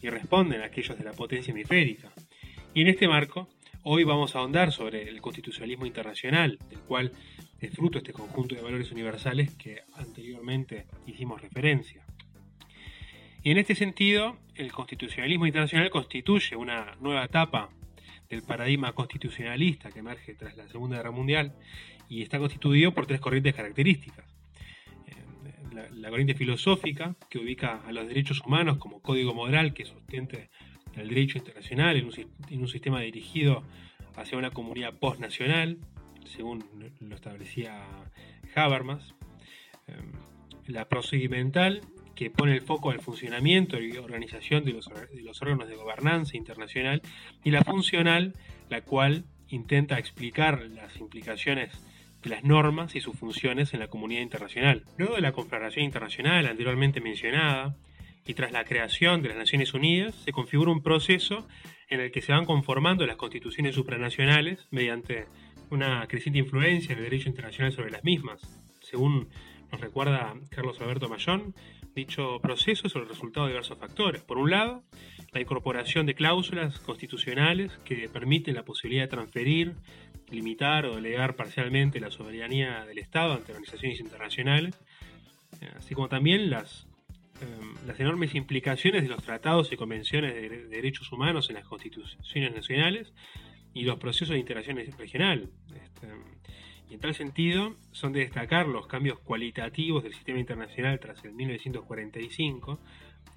y 0.01 0.09
responden 0.09 0.63
a 0.63 0.67
aquellos 0.67 0.99
de 0.99 1.05
la 1.05 1.13
potencia 1.13 1.53
hemisférica. 1.53 2.11
Y 2.75 2.83
en 2.83 2.89
este 2.89 3.09
marco, 3.09 3.49
hoy 3.85 4.05
vamos 4.05 4.35
a 4.35 4.39
ahondar 4.39 4.73
sobre 4.73 5.09
el 5.09 5.21
constitucionalismo 5.21 5.85
internacional, 5.85 6.59
del 6.71 6.81
cual 6.81 7.13
es 7.61 7.71
fruto 7.71 7.99
este 7.99 8.15
conjunto 8.15 8.55
de 8.55 8.63
valores 8.63 8.91
universales 8.91 9.55
que 9.57 9.83
anteriormente 9.95 10.87
hicimos 11.07 11.41
referencia. 11.43 12.05
Y 13.43 13.51
en 13.51 13.59
este 13.59 13.75
sentido, 13.75 14.39
el 14.55 14.73
constitucionalismo 14.73 15.47
internacional 15.47 15.91
constituye 15.91 16.57
una 16.57 16.97
nueva 17.01 17.25
etapa 17.25 17.69
del 18.31 18.43
paradigma 18.43 18.93
constitucionalista 18.93 19.91
que 19.93 19.99
emerge 19.99 20.35
tras 20.35 20.57
la 20.57 20.67
Segunda 20.69 20.97
Guerra 20.97 21.11
Mundial 21.11 21.55
y 22.09 22.23
está 22.23 22.39
constituido 22.39 22.95
por 22.95 23.07
tres 23.07 23.21
corrientes 23.21 23.55
características. 23.55 24.25
Eh, 25.07 25.91
la, 25.93 26.09
corriente 26.09 26.35
filosófica, 26.35 27.17
que 27.29 27.39
ubica 27.39 27.83
a 27.87 27.93
los 27.93 28.09
derechos 28.09 28.41
humanos 28.41 28.79
como 28.79 29.03
código 29.03 29.35
moral 29.35 29.75
que 29.75 29.85
sustente 29.85 30.49
el 30.97 31.09
derecho 31.09 31.39
internacional 31.39 31.97
en 31.97 32.61
un, 32.61 32.69
sistema 32.69 33.01
dirigido 33.01 33.63
hacia 34.17 34.39
una 34.39 34.51
comunidad 34.51 34.95
postnacional, 34.95 35.79
según 36.25 36.65
lo 37.01 37.15
establecía 37.15 37.85
Habermas. 38.55 39.15
Eh, 39.89 39.93
la 40.67 40.89
procedimental, 40.89 41.83
que 42.15 42.31
pone 42.31 42.55
el 42.55 42.63
foco 42.63 42.91
al 42.91 43.01
funcionamiento 43.01 43.81
y 43.81 43.97
organización 43.97 44.65
de 44.65 44.73
los, 44.73 44.89
de 44.89 45.23
los 45.23 45.43
órganos 45.43 45.69
de 45.69 45.75
gobernanza 45.75 46.37
internacional, 46.37 47.03
y 47.43 47.51
la 47.51 47.65
funcional, 47.65 48.35
la 48.71 48.83
cual 48.83 49.25
intenta 49.49 49.99
explicar 49.99 50.63
las 50.71 50.97
implicaciones 50.97 51.71
las 52.29 52.45
normas 52.45 52.95
y 52.95 53.01
sus 53.01 53.17
funciones 53.17 53.75
en 53.75 53.81
la 53.81 53.89
comunidad 53.89 54.23
internacional. 54.23 54.85
Luego 54.97 55.17
de 55.17 55.21
la 55.21 55.33
Confederación 55.33 55.85
Internacional 55.85 56.47
anteriormente 56.47 57.01
mencionada, 57.01 57.77
y 58.27 58.35
tras 58.35 58.53
la 58.53 58.65
creación 58.65 59.23
de 59.23 59.29
las 59.29 59.39
Naciones 59.39 59.75
Unidas, 59.75 60.15
se 60.25 60.33
configura 60.33 60.73
un 60.73 60.83
proceso 60.83 61.47
en 61.89 62.01
el 62.01 62.11
que 62.11 62.23
se 62.23 62.33
van 62.33 62.47
conformando 62.47 63.07
las 63.07 63.17
constituciones 63.17 63.75
supranacionales 63.75 64.67
mediante 64.71 65.27
una 65.71 66.07
creciente 66.07 66.39
influencia 66.39 66.95
del 66.95 67.05
derecho 67.05 67.29
internacional 67.29 67.73
sobre 67.73 67.91
las 67.91 68.05
mismas. 68.05 68.41
Según 68.81 69.29
nos 69.71 69.81
recuerda 69.81 70.35
Carlos 70.51 70.81
Alberto 70.81 71.09
Mayón, 71.09 71.55
dicho 71.95 72.41
proceso 72.41 72.87
es 72.87 72.95
el 72.95 73.09
resultado 73.09 73.47
de 73.47 73.53
diversos 73.53 73.79
factores. 73.79 74.23
Por 74.23 74.39
un 74.39 74.51
lado, 74.51 74.83
la 75.33 75.41
incorporación 75.41 76.07
de 76.07 76.15
cláusulas 76.15 76.79
constitucionales 76.81 77.73
que 77.85 78.09
permiten 78.09 78.55
la 78.55 78.65
posibilidad 78.65 79.05
de 79.05 79.09
transferir 79.09 79.75
limitar 80.31 80.87
o 80.87 80.97
delegar 80.97 81.37
parcialmente 81.37 82.01
la 82.01 82.11
soberanía 82.11 82.85
del 82.87 82.99
Estado 82.99 83.35
ante 83.35 83.53
organizaciones 83.53 84.01
internacionales, 84.01 84.79
eh, 85.61 85.71
así 85.77 85.95
como 85.95 86.09
también 86.09 86.51
las, 86.51 86.87
las 87.87 87.99
enormes 88.01 88.35
implicaciones 88.35 89.03
de 89.03 89.09
los 89.09 89.23
tratados 89.23 89.73
y 89.73 89.77
convenciones 89.77 90.35
de, 90.35 90.67
derechos 90.69 91.11
humanos 91.13 91.49
en 91.51 91.57
las 91.57 91.65
constituciones 91.65 92.55
nacionales 92.55 93.13
y 93.73 93.83
los 93.85 93.99
procesos 93.99 94.31
de 94.31 94.39
integración 94.39 94.79
regional. 94.99 95.51
Este, 95.75 96.09
y 96.89 96.95
en 96.95 97.01
tal 97.01 97.15
sentido, 97.15 97.77
son 97.93 98.13
de 98.13 98.21
destacar 98.21 98.69
los 98.69 98.87
cambios 98.87 99.19
cualitativos 99.21 100.03
del 100.03 100.15
sistema 100.15 100.39
internacional 100.39 101.01
tras 101.01 101.25
el 101.25 101.33
1945, 101.33 102.79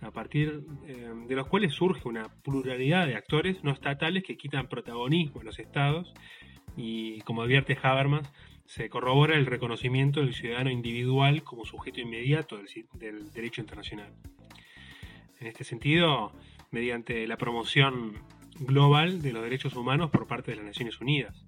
a 0.02 0.12
partir 0.12 0.64
em, 0.88 1.28
de 1.28 1.36
los 1.36 1.48
cuales 1.48 1.74
surge 1.74 2.08
una 2.08 2.30
pluralidad 2.44 3.08
de 3.08 3.16
actores 3.16 3.64
no 3.64 3.72
estatales 3.72 4.24
que 4.24 4.38
quitan 4.38 4.68
protagonismo 4.68 5.42
a 5.42 5.44
los 5.44 5.60
estados 5.60 6.14
y 6.76 7.22
como 7.22 7.42
advierte 7.42 7.78
Habermas, 7.82 8.32
se 8.68 8.90
corrobora 8.90 9.36
el 9.36 9.46
reconocimiento 9.46 10.20
del 10.20 10.34
ciudadano 10.34 10.70
individual 10.70 11.44
como 11.44 11.66
sujeto 11.66 12.02
inmediato 12.02 12.60
del, 12.94 13.32
derecho 13.32 13.62
internacional. 13.62 14.14
En 15.40 15.48
este 15.48 15.64
sentido, 15.64 16.34
mediante 16.72 17.26
la 17.28 17.38
promoción 17.38 18.22
global 18.60 19.22
de 19.22 19.32
los 19.32 19.44
derechos 19.44 19.74
humanos 19.76 20.12
por 20.12 20.28
parte 20.28 20.52
de 20.52 20.58
las 20.58 20.66
Naciones 20.66 21.00
Unidas. 21.00 21.46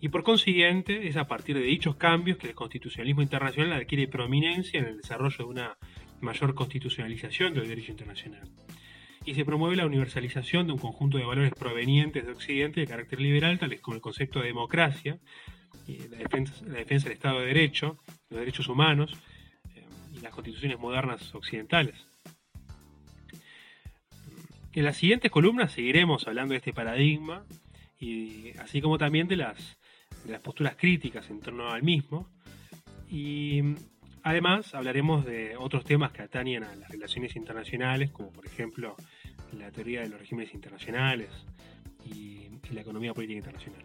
Y 0.00 0.08
por 0.08 0.22
consiguiente, 0.22 1.06
es 1.06 1.16
a 1.16 1.28
partir 1.28 1.56
de 1.56 1.62
dichos 1.62 1.96
cambios 1.96 2.38
que 2.38 2.48
el 2.48 2.54
constitucionalismo 2.54 3.22
internacional 3.22 3.72
adquiere 3.74 4.08
prominencia 4.08 4.80
en 4.80 4.86
el 4.86 4.96
desarrollo 4.96 5.38
de 5.38 5.44
una 5.44 5.76
mayor 6.20 6.54
constitucionalización 6.54 7.52
del 7.52 7.68
derecho 7.68 7.92
internacional 7.92 8.50
y 9.26 9.34
se 9.34 9.44
promueve 9.44 9.76
la 9.76 9.86
universalización 9.86 10.68
de 10.68 10.72
un 10.72 10.78
conjunto 10.78 11.18
de 11.18 11.24
valores 11.24 11.52
provenientes 11.52 12.24
de 12.24 12.32
Occidente 12.32 12.80
de 12.80 12.86
carácter 12.86 13.20
liberal, 13.20 13.58
tales 13.58 13.80
como 13.80 13.96
el 13.96 14.00
concepto 14.00 14.38
de 14.38 14.46
democracia, 14.46 15.18
la, 15.86 16.18
defensa, 16.18 17.08
del 17.08 17.12
Estado 17.12 17.40
de 17.40 17.46
Derecho, 17.46 17.98
los 18.30 18.40
derechos 18.40 18.68
humanos 18.68 19.16
eh, 19.74 19.84
y 20.14 20.20
las 20.20 20.32
constituciones 20.32 20.78
modernas 20.78 21.34
occidentales. 21.34 21.94
En 24.72 24.84
las 24.84 24.96
siguientes 24.96 25.30
columnas 25.30 25.72
seguiremos 25.72 26.26
hablando 26.26 26.52
de 26.52 26.58
este 26.58 26.72
paradigma, 26.72 27.44
y, 27.98 28.50
así 28.58 28.82
como 28.82 28.98
también 28.98 29.26
de 29.26 29.36
las, 29.36 29.78
de 30.24 30.32
las 30.32 30.40
posturas 30.40 30.76
críticas 30.76 31.30
en 31.30 31.40
torno 31.40 31.70
al 31.70 31.82
mismo, 31.82 32.28
y 33.08 33.62
Además, 34.26 34.74
hablaremos 34.74 35.24
de 35.24 35.56
otros 35.56 35.84
temas 35.84 36.10
que 36.10 36.20
atañen 36.20 36.64
a 36.64 36.74
las 36.74 36.90
relaciones 36.90 37.36
internacionales, 37.36 38.10
como 38.10 38.32
por 38.32 38.44
ejemplo 38.44 38.96
la 39.56 39.70
teoría 39.70 40.00
de 40.00 40.08
los 40.08 40.18
regímenes 40.18 40.52
internacionales 40.52 41.28
y, 42.04 42.48
la 42.72 42.80
economía 42.80 43.14
política 43.14 43.38
internacional. 43.38 43.84